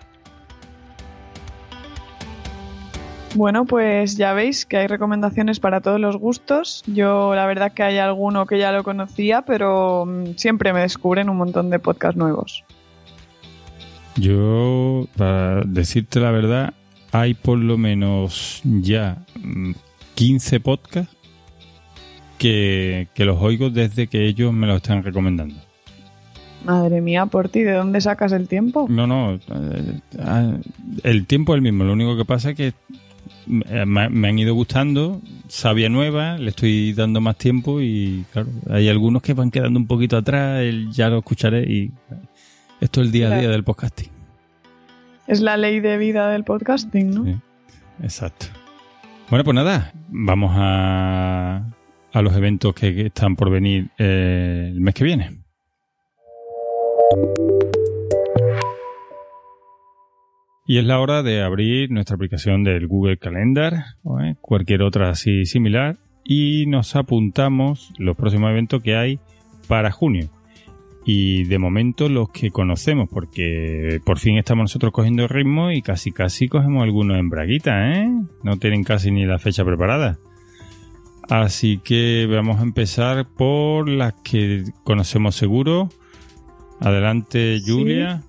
Bueno, 3.36 3.66
pues 3.66 4.16
ya 4.16 4.32
veis 4.32 4.66
que 4.66 4.78
hay 4.78 4.88
recomendaciones 4.88 5.60
para 5.60 5.82
todos 5.82 6.00
los 6.00 6.16
gustos. 6.16 6.82
Yo 6.88 7.36
la 7.36 7.46
verdad 7.46 7.74
que 7.74 7.84
hay 7.84 7.98
alguno 7.98 8.46
que 8.46 8.58
ya 8.58 8.72
lo 8.72 8.86
conocía, 8.86 9.42
pero 9.42 10.06
mm, 10.06 10.36
siempre 10.38 10.72
me 10.72 10.80
descubren 10.80 11.30
un 11.30 11.36
montón 11.36 11.70
de 11.70 11.80
podcasts 11.80 12.18
nuevos. 12.18 12.64
Yo, 14.18 15.08
para 15.16 15.62
decirte 15.64 16.20
la 16.20 16.32
verdad, 16.32 16.74
hay 17.12 17.34
por 17.34 17.60
lo 17.60 17.78
menos 17.78 18.62
ya 18.64 19.26
15 20.16 20.60
podcasts 20.60 21.16
que, 22.38 23.08
que 23.14 23.26
los 23.26 23.42
oigo 23.42 23.70
desde 23.70 24.08
que 24.08 24.26
ellos 24.26 24.54
me 24.54 24.68
los 24.68 24.78
están 24.78 25.04
recomendando. 25.04 25.56
Madre 26.66 27.02
mía, 27.02 27.28
por 27.28 27.50
ti, 27.50 27.62
¿de 27.62 27.74
dónde 27.74 28.02
sacas 28.02 28.32
el 28.32 28.48
tiempo? 28.48 28.88
No, 28.90 29.06
no, 29.06 29.36
eh, 29.36 30.60
el 31.04 31.26
tiempo 31.26 31.54
es 31.54 31.58
el 31.58 31.62
mismo. 31.62 31.84
Lo 31.84 31.94
único 31.94 32.18
que 32.18 32.26
pasa 32.26 32.50
es 32.52 32.56
que 32.58 32.74
me 33.46 34.28
han 34.28 34.40
ido 34.40 34.54
gustando, 34.54 35.22
sabia 35.48 35.90
nueva, 35.90 36.38
le 36.38 36.50
estoy 36.50 36.94
dando 36.94 37.22
más 37.22 37.38
tiempo 37.38 37.80
y 37.82 38.26
claro, 38.34 38.50
hay 38.70 38.90
algunos 38.90 39.22
que 39.22 39.34
van 39.34 39.52
quedando 39.52 39.80
un 39.80 39.88
poquito 39.88 40.18
atrás, 40.18 40.64
ya 40.92 41.10
lo 41.10 41.20
escucharé 41.20 41.64
y 41.72 41.92
esto 42.82 43.02
es 43.02 43.08
el 43.08 43.12
día 43.12 43.34
a 43.34 43.40
día 43.40 43.50
del 43.50 43.64
podcasting. 43.64 44.10
Es 45.28 45.42
la 45.42 45.58
ley 45.58 45.80
de 45.80 45.98
vida 45.98 46.30
del 46.30 46.44
podcasting, 46.44 47.14
¿no? 47.14 47.26
Sí, 47.26 47.36
exacto. 48.02 48.46
Bueno, 49.30 49.44
pues 49.44 49.56
nada, 49.56 49.92
vamos 50.10 50.52
a, 50.56 51.68
a 52.14 52.22
los 52.22 52.36
eventos 52.36 52.74
que, 52.74 52.96
que 52.96 53.08
están 53.08 53.36
por 53.36 53.50
venir 53.50 53.90
eh, 53.98 54.70
el 54.72 54.80
mes 54.80 54.94
que 54.94 55.04
viene. 55.04 55.42
Y 60.70 60.80
es 60.80 60.86
la 60.86 61.00
hora 61.00 61.24
de 61.24 61.42
abrir 61.42 61.92
nuestra 61.92 62.16
aplicación 62.16 62.64
del 62.64 62.88
Google 62.88 63.18
Calendar 63.18 63.86
o 64.04 64.20
¿eh? 64.20 64.36
cualquier 64.42 64.82
otra 64.82 65.10
así 65.10 65.46
similar 65.46 65.98
y 66.26 66.66
nos 66.68 66.96
apuntamos 66.98 67.94
los 67.98 68.18
próximos 68.18 68.52
eventos 68.52 68.82
que 68.82 68.98
hay 68.98 69.20
para 69.70 69.92
junio. 69.92 70.30
Y 71.10 71.46
de 71.46 71.58
momento 71.58 72.10
los 72.10 72.32
que 72.32 72.52
conocemos, 72.52 73.08
porque 73.08 74.02
por 74.04 74.20
fin 74.20 74.38
estamos 74.38 74.64
nosotros 74.64 74.92
cogiendo 74.92 75.24
el 75.24 75.30
ritmo 75.30 75.72
y 75.72 75.82
casi 75.82 76.12
casi 76.12 76.50
cogemos 76.50 76.84
algunos 76.84 77.18
en 77.18 77.30
braguita, 77.30 77.94
¿eh? 77.94 78.10
No 78.44 78.58
tienen 78.58 78.84
casi 78.84 79.10
ni 79.10 79.26
la 79.26 79.40
fecha 79.40 79.64
preparada. 79.64 80.20
Así 81.30 81.78
que 81.78 82.28
vamos 82.30 82.60
a 82.60 82.64
empezar 82.64 83.26
por 83.26 83.88
las 83.88 84.16
que 84.16 84.66
conocemos 84.84 85.38
seguro. 85.38 85.88
Adelante, 86.82 87.62
Julia. 87.66 88.22
Sí. 88.22 88.28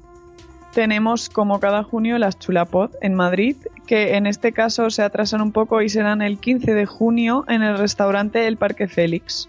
Tenemos 0.72 1.28
como 1.30 1.58
cada 1.58 1.82
junio 1.82 2.16
las 2.18 2.38
Chulapod 2.38 2.90
en 3.02 3.14
Madrid, 3.14 3.56
que 3.88 4.14
en 4.14 4.28
este 4.28 4.52
caso 4.52 4.88
se 4.90 5.02
atrasan 5.02 5.40
un 5.40 5.50
poco 5.50 5.82
y 5.82 5.88
serán 5.88 6.22
el 6.22 6.38
15 6.38 6.74
de 6.74 6.86
junio 6.86 7.44
en 7.48 7.64
el 7.64 7.76
restaurante 7.76 8.46
El 8.46 8.56
Parque 8.56 8.86
Félix. 8.86 9.48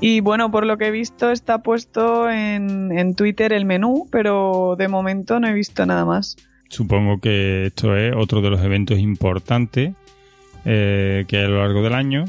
Y 0.00 0.20
bueno, 0.20 0.50
por 0.50 0.66
lo 0.66 0.76
que 0.76 0.88
he 0.88 0.90
visto 0.90 1.30
está 1.30 1.62
puesto 1.62 2.30
en, 2.30 2.96
en, 2.96 3.14
Twitter 3.14 3.52
el 3.52 3.64
menú, 3.64 4.06
pero 4.10 4.76
de 4.78 4.88
momento 4.88 5.40
no 5.40 5.48
he 5.48 5.54
visto 5.54 5.86
nada 5.86 6.04
más. 6.04 6.36
Supongo 6.68 7.18
que 7.20 7.66
esto 7.66 7.96
es 7.96 8.14
otro 8.14 8.42
de 8.42 8.50
los 8.50 8.60
eventos 8.60 8.98
importantes 8.98 9.94
eh, 10.64 11.24
que 11.28 11.38
hay 11.38 11.44
a 11.44 11.48
lo 11.48 11.58
largo 11.58 11.82
del 11.82 11.94
año. 11.94 12.24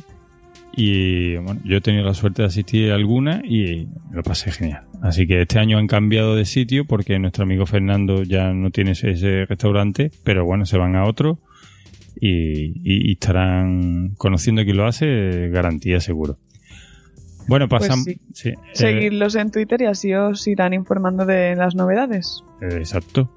Y 0.72 1.36
bueno, 1.38 1.60
yo 1.66 1.78
he 1.78 1.82
tenido 1.82 2.06
la 2.06 2.14
suerte 2.14 2.44
de 2.44 2.48
asistir 2.48 2.92
a 2.92 2.96
alguna 2.96 3.42
y 3.44 3.90
lo 4.12 4.24
pasé 4.24 4.52
genial. 4.52 4.84
Así 5.02 5.28
que 5.28 5.42
este 5.42 5.60
año 5.60 5.78
han 5.78 5.88
cambiado 5.88 6.36
de 6.36 6.46
sitio 6.46 6.86
porque 6.86 7.20
nuestro 7.20 7.44
amigo 7.44 7.66
Fernando 7.66 8.24
ya 8.24 8.54
no 8.54 8.70
tiene 8.70 8.92
ese 8.92 9.46
restaurante, 9.46 10.12
pero 10.24 10.46
bueno, 10.46 10.66
se 10.66 10.78
van 10.78 10.96
a 10.96 11.04
otro 11.04 11.40
y, 12.22 12.68
y, 12.84 13.10
y 13.10 13.14
estarán 13.14 14.14
conociendo 14.18 14.64
quién 14.64 14.78
lo 14.78 14.86
hace, 14.86 15.50
garantía 15.50 16.00
seguro. 16.00 16.38
Bueno, 17.48 17.68
pasamos. 17.68 18.06
Pues 18.06 18.18
sí. 18.34 18.52
Sí, 18.52 18.84
Seguidlos 18.84 19.36
eh, 19.36 19.42
en 19.42 19.52
Twitter 19.52 19.82
y 19.82 19.86
así 19.86 20.14
os 20.14 20.46
irán 20.48 20.74
informando 20.74 21.26
de 21.26 21.56
las 21.56 21.76
novedades. 21.76 22.44
Exacto. 22.62 23.30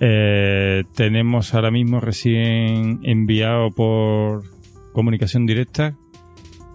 Eh, 0.00 0.84
tenemos 0.94 1.54
ahora 1.54 1.70
mismo 1.70 2.00
recién 2.00 3.00
enviado 3.02 3.70
por 3.70 4.42
comunicación 4.92 5.46
directa 5.46 5.96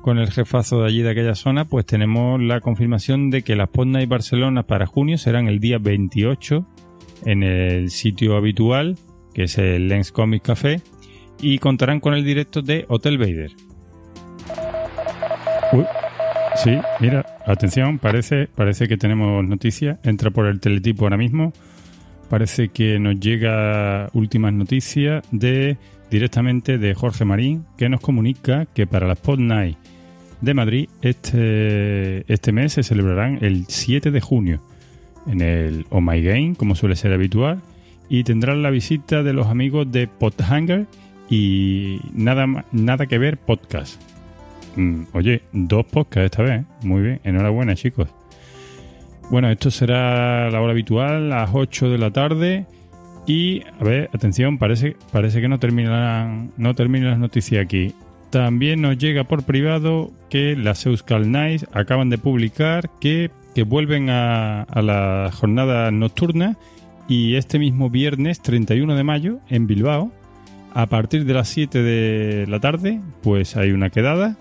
con 0.01 0.19
el 0.19 0.31
jefazo 0.31 0.81
de 0.81 0.87
allí 0.87 1.01
de 1.01 1.09
aquella 1.09 1.35
zona, 1.35 1.65
pues 1.65 1.85
tenemos 1.85 2.41
la 2.41 2.61
confirmación 2.61 3.29
de 3.29 3.41
que 3.41 3.57
las 3.57 3.67
Podna 3.67 4.01
y 4.01 4.05
Barcelona 4.05 4.63
para 4.63 4.85
junio 4.85 5.17
serán 5.17 5.47
el 5.49 5.59
día 5.59 5.79
28 5.79 6.65
en 7.25 7.43
el 7.43 7.89
sitio 7.89 8.37
habitual, 8.37 8.97
que 9.33 9.43
es 9.43 9.57
el 9.57 9.89
Lens 9.89 10.13
Comic 10.13 10.43
Café, 10.43 10.81
y 11.41 11.59
contarán 11.59 11.99
con 11.99 12.13
el 12.13 12.23
directo 12.23 12.61
de 12.61 12.85
Hotel 12.87 13.17
Vader. 13.17 13.51
Uy. 15.73 15.83
Sí, 16.63 16.71
mira, 16.99 17.23
atención, 17.45 17.99
parece, 17.99 18.47
parece 18.47 18.87
que 18.87 18.97
tenemos 18.97 19.45
noticias. 19.45 19.99
Entra 20.03 20.31
por 20.31 20.47
el 20.47 20.59
teletipo 20.59 21.05
ahora 21.05 21.17
mismo. 21.17 21.53
Parece 22.29 22.69
que 22.69 22.99
nos 22.99 23.19
llega 23.19 24.09
últimas 24.13 24.53
noticias 24.53 25.23
de 25.31 25.77
directamente 26.09 26.77
de 26.79 26.95
Jorge 26.95 27.25
Marín, 27.25 27.65
que 27.77 27.89
nos 27.89 28.01
comunica 28.01 28.65
que 28.65 28.87
para 28.87 29.07
las 29.07 29.19
Pod 29.19 29.39
Night 29.39 29.77
de 30.41 30.53
Madrid 30.53 30.89
este, 31.01 32.31
este 32.31 32.51
mes 32.51 32.73
se 32.73 32.83
celebrarán 32.83 33.39
el 33.41 33.65
7 33.67 34.09
de 34.09 34.21
junio 34.21 34.61
en 35.27 35.41
el 35.41 35.85
Oh 35.89 36.01
My 36.01 36.21
Game, 36.23 36.55
como 36.55 36.75
suele 36.75 36.95
ser 36.95 37.13
habitual, 37.13 37.61
y 38.09 38.23
tendrán 38.23 38.63
la 38.63 38.71
visita 38.71 39.21
de 39.21 39.33
los 39.33 39.47
amigos 39.47 39.91
de 39.91 40.07
Podhanger 40.07 40.87
y 41.29 41.99
nada, 42.13 42.65
nada 42.71 43.05
que 43.05 43.17
ver 43.17 43.37
podcast. 43.37 44.01
Oye, 45.13 45.41
dos 45.51 45.85
podcasts 45.85 46.25
esta 46.25 46.43
vez. 46.43 46.65
Muy 46.83 47.01
bien, 47.01 47.21
enhorabuena, 47.23 47.75
chicos. 47.75 48.09
Bueno, 49.29 49.49
esto 49.49 49.71
será 49.71 50.49
la 50.49 50.61
hora 50.61 50.71
habitual, 50.71 51.29
las 51.29 51.49
8 51.53 51.89
de 51.89 51.97
la 51.97 52.11
tarde. 52.11 52.65
Y, 53.25 53.63
a 53.79 53.83
ver, 53.83 54.09
atención, 54.13 54.57
parece, 54.57 54.95
parece 55.11 55.41
que 55.41 55.49
no 55.49 55.59
terminan, 55.59 56.51
no 56.57 56.75
terminan 56.75 57.09
las 57.09 57.19
noticias 57.19 57.63
aquí. 57.63 57.93
También 58.29 58.81
nos 58.81 58.97
llega 58.97 59.25
por 59.25 59.43
privado 59.43 60.11
que 60.29 60.55
las 60.55 60.85
Euskal 60.85 61.31
Nights 61.31 61.67
acaban 61.73 62.09
de 62.09 62.17
publicar 62.17 62.89
que 63.01 63.31
que 63.57 63.63
vuelven 63.63 64.11
a, 64.11 64.61
a 64.61 64.83
la 64.83 65.31
jornada 65.33 65.89
nocturna 65.89 66.59
y 67.07 67.37
este 67.37 67.57
mismo 67.57 67.89
viernes 67.89 68.39
31 68.43 68.95
de 68.95 69.03
mayo 69.03 69.39
en 69.49 69.65
Bilbao, 69.65 70.11
a 70.75 70.85
partir 70.85 71.25
de 71.25 71.33
las 71.33 71.47
7 71.47 71.81
de 71.81 72.45
la 72.45 72.59
tarde, 72.59 73.01
pues 73.23 73.57
hay 73.57 73.71
una 73.71 73.89
quedada 73.89 74.37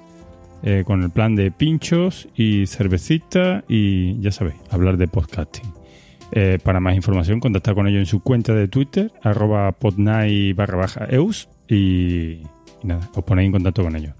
eh, 0.62 0.84
con 0.86 1.02
el 1.02 1.10
plan 1.10 1.36
de 1.36 1.50
pinchos 1.50 2.28
y 2.34 2.66
cervecita 2.66 3.64
y 3.68 4.20
ya 4.20 4.32
sabéis, 4.32 4.56
hablar 4.70 4.96
de 4.96 5.08
podcasting. 5.08 5.72
Eh, 6.32 6.58
para 6.62 6.80
más 6.80 6.96
información, 6.96 7.38
contacta 7.40 7.74
con 7.74 7.86
ellos 7.86 8.00
en 8.00 8.06
su 8.06 8.20
cuenta 8.20 8.52
de 8.52 8.66
Twitter, 8.66 9.12
arroba 9.22 9.72
podnai 9.72 10.52
barra 10.54 10.76
baja 10.76 11.06
eus 11.08 11.48
y, 11.68 12.42
y 12.82 12.86
nada, 12.86 13.08
os 13.14 13.24
ponéis 13.24 13.46
en 13.46 13.52
contacto 13.52 13.82
con 13.84 13.94
ellos. 13.96 14.14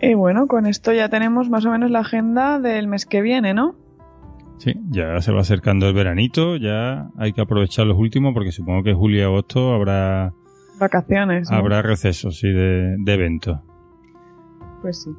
Y 0.00 0.14
bueno, 0.14 0.46
con 0.46 0.66
esto 0.66 0.92
ya 0.92 1.08
tenemos 1.08 1.48
más 1.48 1.64
o 1.64 1.70
menos 1.70 1.90
la 1.90 2.00
agenda 2.00 2.58
del 2.58 2.88
mes 2.88 3.06
que 3.06 3.20
viene, 3.20 3.54
¿no? 3.54 3.76
Sí, 4.58 4.74
ya 4.90 5.20
se 5.20 5.32
va 5.32 5.40
acercando 5.40 5.88
el 5.88 5.94
veranito, 5.94 6.56
ya 6.56 7.08
hay 7.18 7.32
que 7.32 7.40
aprovechar 7.40 7.86
los 7.86 7.98
últimos 7.98 8.32
porque 8.32 8.52
supongo 8.52 8.82
que 8.82 8.94
julio 8.94 9.20
y 9.20 9.22
agosto 9.22 9.74
habrá 9.74 10.32
Vacaciones. 10.78 11.50
¿no? 11.50 11.56
habrá 11.56 11.82
recesos 11.82 12.38
sí, 12.38 12.48
de, 12.48 12.96
de 12.98 13.14
eventos. 13.14 13.58
Pues 14.80 15.02
sí. 15.02 15.10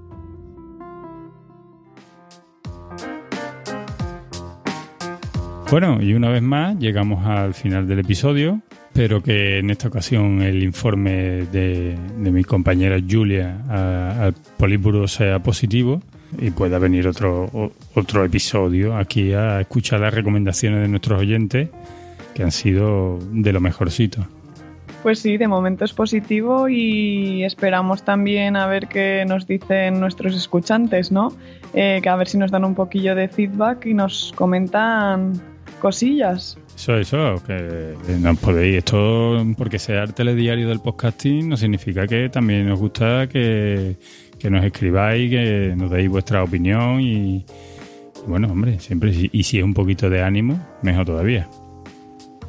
Bueno, 5.73 5.99
y 6.03 6.13
una 6.13 6.29
vez 6.29 6.43
más 6.43 6.77
llegamos 6.77 7.25
al 7.25 7.55
final 7.55 7.87
del 7.87 7.97
episodio. 7.97 8.61
Espero 8.89 9.23
que 9.23 9.57
en 9.57 9.71
esta 9.71 9.87
ocasión 9.87 10.43
el 10.43 10.61
informe 10.61 11.47
de, 11.51 11.97
de 12.19 12.31
mi 12.31 12.43
compañera 12.43 12.99
Julia 13.09 13.57
al 14.23 14.35
Políburo 14.55 15.07
sea 15.07 15.39
positivo 15.39 15.99
y 16.37 16.51
pueda 16.51 16.77
venir 16.77 17.07
otro, 17.07 17.45
o- 17.51 17.71
otro 17.95 18.23
episodio 18.23 18.95
aquí 18.95 19.33
a 19.33 19.61
escuchar 19.61 20.01
las 20.01 20.13
recomendaciones 20.13 20.79
de 20.79 20.87
nuestros 20.89 21.19
oyentes 21.19 21.69
que 22.35 22.43
han 22.43 22.51
sido 22.51 23.17
de 23.31 23.51
lo 23.51 23.59
mejorcito. 23.59 24.27
Pues 25.01 25.17
sí, 25.17 25.37
de 25.37 25.47
momento 25.47 25.85
es 25.85 25.93
positivo 25.93 26.69
y 26.69 27.43
esperamos 27.43 28.03
también 28.05 28.57
a 28.57 28.67
ver 28.67 28.87
qué 28.87 29.25
nos 29.27 29.47
dicen 29.47 29.99
nuestros 29.99 30.35
escuchantes, 30.35 31.11
¿no? 31.11 31.33
Eh, 31.73 31.99
que 32.03 32.09
a 32.09 32.15
ver 32.15 32.27
si 32.27 32.37
nos 32.37 32.51
dan 32.51 32.63
un 32.63 32.75
poquillo 32.75 33.15
de 33.15 33.27
feedback 33.27 33.87
y 33.87 33.95
nos 33.95 34.33
comentan 34.35 35.33
cosillas. 35.79 36.57
Eso, 36.75 36.97
eso, 36.97 37.35
que 37.45 37.93
nos 38.19 38.37
podéis, 38.39 38.77
esto 38.77 39.45
porque 39.57 39.77
sea 39.79 40.03
el 40.03 40.13
telediario 40.13 40.67
del 40.67 40.79
podcasting 40.79 41.47
no 41.49 41.57
significa 41.57 42.07
que 42.07 42.29
también 42.29 42.67
nos 42.67 42.79
gusta 42.79 43.27
que, 43.27 43.97
que 44.39 44.49
nos 44.49 44.63
escribáis, 44.65 45.29
que 45.29 45.73
nos 45.77 45.91
deis 45.91 46.09
vuestra 46.09 46.43
opinión 46.43 46.99
y, 46.99 47.45
bueno, 48.27 48.51
hombre, 48.51 48.79
siempre, 48.79 49.13
si- 49.13 49.29
y 49.31 49.43
si 49.43 49.59
es 49.59 49.63
un 49.63 49.73
poquito 49.73 50.09
de 50.09 50.23
ánimo, 50.23 50.59
mejor 50.81 51.05
todavía. 51.05 51.47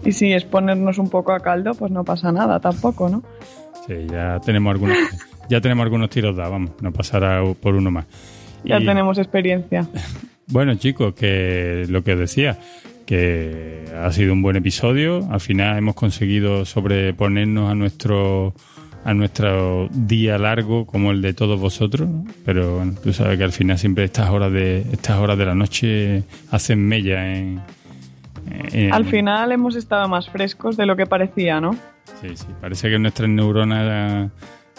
Y 0.05 0.12
si 0.12 0.33
es 0.33 0.45
ponernos 0.45 0.99
un 0.99 1.11
poco 1.11 1.33
a 1.33 1.41
caldo, 1.41 1.75
pues 1.75 1.91
no 1.93 2.05
pasa 2.05 2.33
nada 2.33 2.61
tampoco, 2.61 3.09
¿no? 3.09 3.23
Sí, 3.87 3.95
ya 4.11 4.41
tenemos 4.41 4.71
algunos, 4.73 4.97
ya 5.51 5.61
tenemos 5.61 5.83
algunos 5.85 6.09
tiros 6.11 6.35
dados, 6.37 6.53
vamos, 6.53 6.71
no 6.81 6.93
pasará 6.93 7.43
por 7.61 7.75
uno 7.75 7.91
más. 7.91 8.07
Ya 8.65 8.81
Y- 8.81 8.87
tenemos 8.87 9.19
experiencia. 9.19 9.87
Bueno, 10.47 10.75
chicos, 10.75 11.15
que 11.15 11.87
lo 11.89 12.05
que 12.05 12.12
os 12.12 12.19
decía, 12.19 12.59
que 13.07 13.84
ha 14.02 14.11
sido 14.12 14.32
un 14.32 14.42
buen 14.42 14.57
episodio. 14.57 15.26
Al 15.30 15.40
final 15.40 15.76
hemos 15.78 15.94
conseguido 15.94 16.64
sobreponernos 16.64 17.70
a 17.70 17.74
nuestro 17.74 18.55
a 19.07 19.12
nuestro 19.12 19.88
día 19.92 20.38
largo 20.38 20.86
como 20.86 21.11
el 21.11 21.20
de 21.20 21.34
todos 21.34 21.61
vosotros, 21.61 22.09
¿no? 22.09 22.24
pero 22.46 22.76
bueno, 22.76 22.94
tú 23.02 23.12
sabes 23.12 23.36
que 23.36 23.44
al 23.44 23.52
final 23.52 23.78
siempre 23.78 24.05
estas 24.05 24.30
horas 24.30 24.50
de 24.50 24.78
estas 24.92 25.18
horas 25.18 25.36
de 25.36 25.44
la 25.44 25.55
noche 25.55 26.22
hacen 26.50 26.88
mella 26.88 27.36
en, 27.36 27.61
en- 28.72 28.94
Al 28.94 29.05
final 29.05 29.52
hemos 29.52 29.76
estado 29.76 30.09
más 30.09 30.30
frescos 30.30 30.78
de 30.78 30.86
lo 30.86 30.96
que 30.96 31.05
parecía, 31.05 31.61
¿no? 31.61 31.72
Sí, 32.22 32.28
sí, 32.34 32.46
parece 32.62 32.88
que 32.88 32.98
nuestras 32.98 33.28
neuronas 33.28 34.30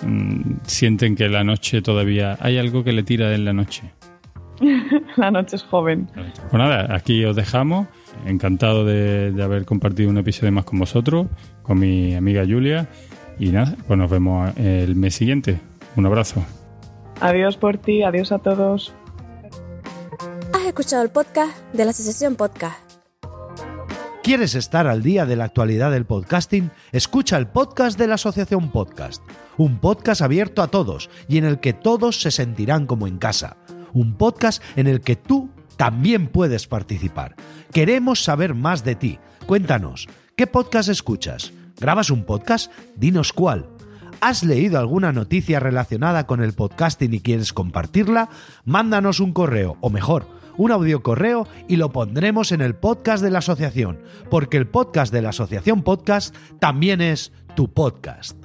mm, 0.01 0.41
sienten 0.65 1.15
que 1.15 1.30
la 1.30 1.43
noche 1.43 1.84
todavía 1.84 2.36
hay 2.41 2.57
algo 2.57 2.84
que 2.84 2.93
le 2.93 3.03
tira 3.03 3.32
en 3.36 3.45
la 3.45 3.53
noche. 3.53 3.84
la 5.17 5.30
noche 5.30 5.55
es 5.57 5.63
joven. 5.63 6.07
Pues 6.15 6.53
nada, 6.53 6.95
aquí 6.95 7.23
os 7.26 7.36
dejamos. 7.36 7.88
Encantado 8.26 8.86
de, 8.86 9.32
de 9.32 9.43
haber 9.43 9.65
compartido 9.65 10.09
un 10.09 10.17
episodio 10.17 10.51
más 10.51 10.65
con 10.65 10.80
vosotros, 10.80 11.28
con 11.61 11.80
mi 11.80 12.15
amiga 12.15 12.43
Julia. 12.47 12.89
Y 13.39 13.49
nada, 13.49 13.76
pues 13.88 13.97
nos 13.99 14.09
vemos 14.09 14.55
el 14.57 14.95
mes 14.95 15.15
siguiente. 15.15 15.59
Un 15.95 16.05
abrazo. 16.05 16.43
Adiós 17.21 17.57
por 17.57 17.78
ti, 17.78 18.03
adiós 18.03 18.32
a 18.32 18.39
todos. 18.39 18.93
Has 20.53 20.65
escuchado 20.65 21.03
el 21.03 21.09
podcast 21.09 21.57
de 21.73 21.86
la 21.86 21.91
Asociación 21.91 22.36
Podcast. 22.36 22.86
¿Quieres 24.23 24.55
estar 24.55 24.88
al 24.88 25.03
día 25.03 25.28
de 25.28 25.36
la 25.36 25.43
actualidad 25.43 25.91
del 25.91 26.05
podcasting? 26.05 26.71
Escucha 26.91 27.38
el 27.38 27.47
podcast 27.47 27.99
de 27.99 28.07
la 28.07 28.15
Asociación 28.15 28.71
Podcast, 28.71 29.21
un 29.57 29.80
podcast 29.80 30.23
abierto 30.23 30.63
a 30.63 30.67
todos 30.67 31.11
y 31.28 31.38
en 31.38 31.45
el 31.45 31.59
que 31.59 31.73
todos 31.73 32.19
se 32.21 32.32
sentirán 32.32 32.88
como 32.88 33.05
en 33.05 33.19
casa, 33.19 33.57
un 33.93 34.17
podcast 34.17 34.63
en 34.76 34.88
el 34.88 35.01
que 35.01 35.15
tú 35.15 35.51
también 35.78 36.28
puedes 36.28 36.67
participar. 36.67 37.36
Queremos 37.71 38.23
saber 38.23 38.53
más 38.53 38.84
de 38.84 38.95
ti. 38.95 39.19
Cuéntanos, 39.45 40.07
¿qué 40.36 40.47
podcast 40.47 40.89
escuchas? 40.89 41.53
¿Grabas 41.80 42.09
un 42.09 42.23
podcast? 42.23 42.71
Dinos 42.95 43.34
cuál. 43.34 43.67
¿Has 44.21 44.43
leído 44.43 44.80
alguna 44.80 45.11
noticia 45.11 45.59
relacionada 45.59 46.26
con 46.26 46.41
el 46.41 46.53
podcasting 46.53 47.13
y 47.13 47.19
quieres 47.19 47.53
compartirla? 47.53 48.30
Mándanos 48.63 49.19
un 49.19 49.34
correo, 49.34 49.78
o 49.82 49.89
mejor, 49.89 50.28
un 50.57 50.71
audio 50.71 51.03
correo 51.03 51.47
y 51.67 51.76
lo 51.76 51.91
pondremos 51.91 52.51
en 52.51 52.61
el 52.61 52.76
podcast 52.76 53.23
de 53.23 53.32
la 53.32 53.39
asociación, 53.39 53.99
porque 54.30 54.57
el 54.57 54.67
podcast 54.67 55.13
de 55.13 55.21
la 55.21 55.30
asociación 55.30 55.84
podcast 55.84 56.36
también 56.59 57.01
es 57.01 57.34
tu 57.55 57.73
podcast. 57.73 58.45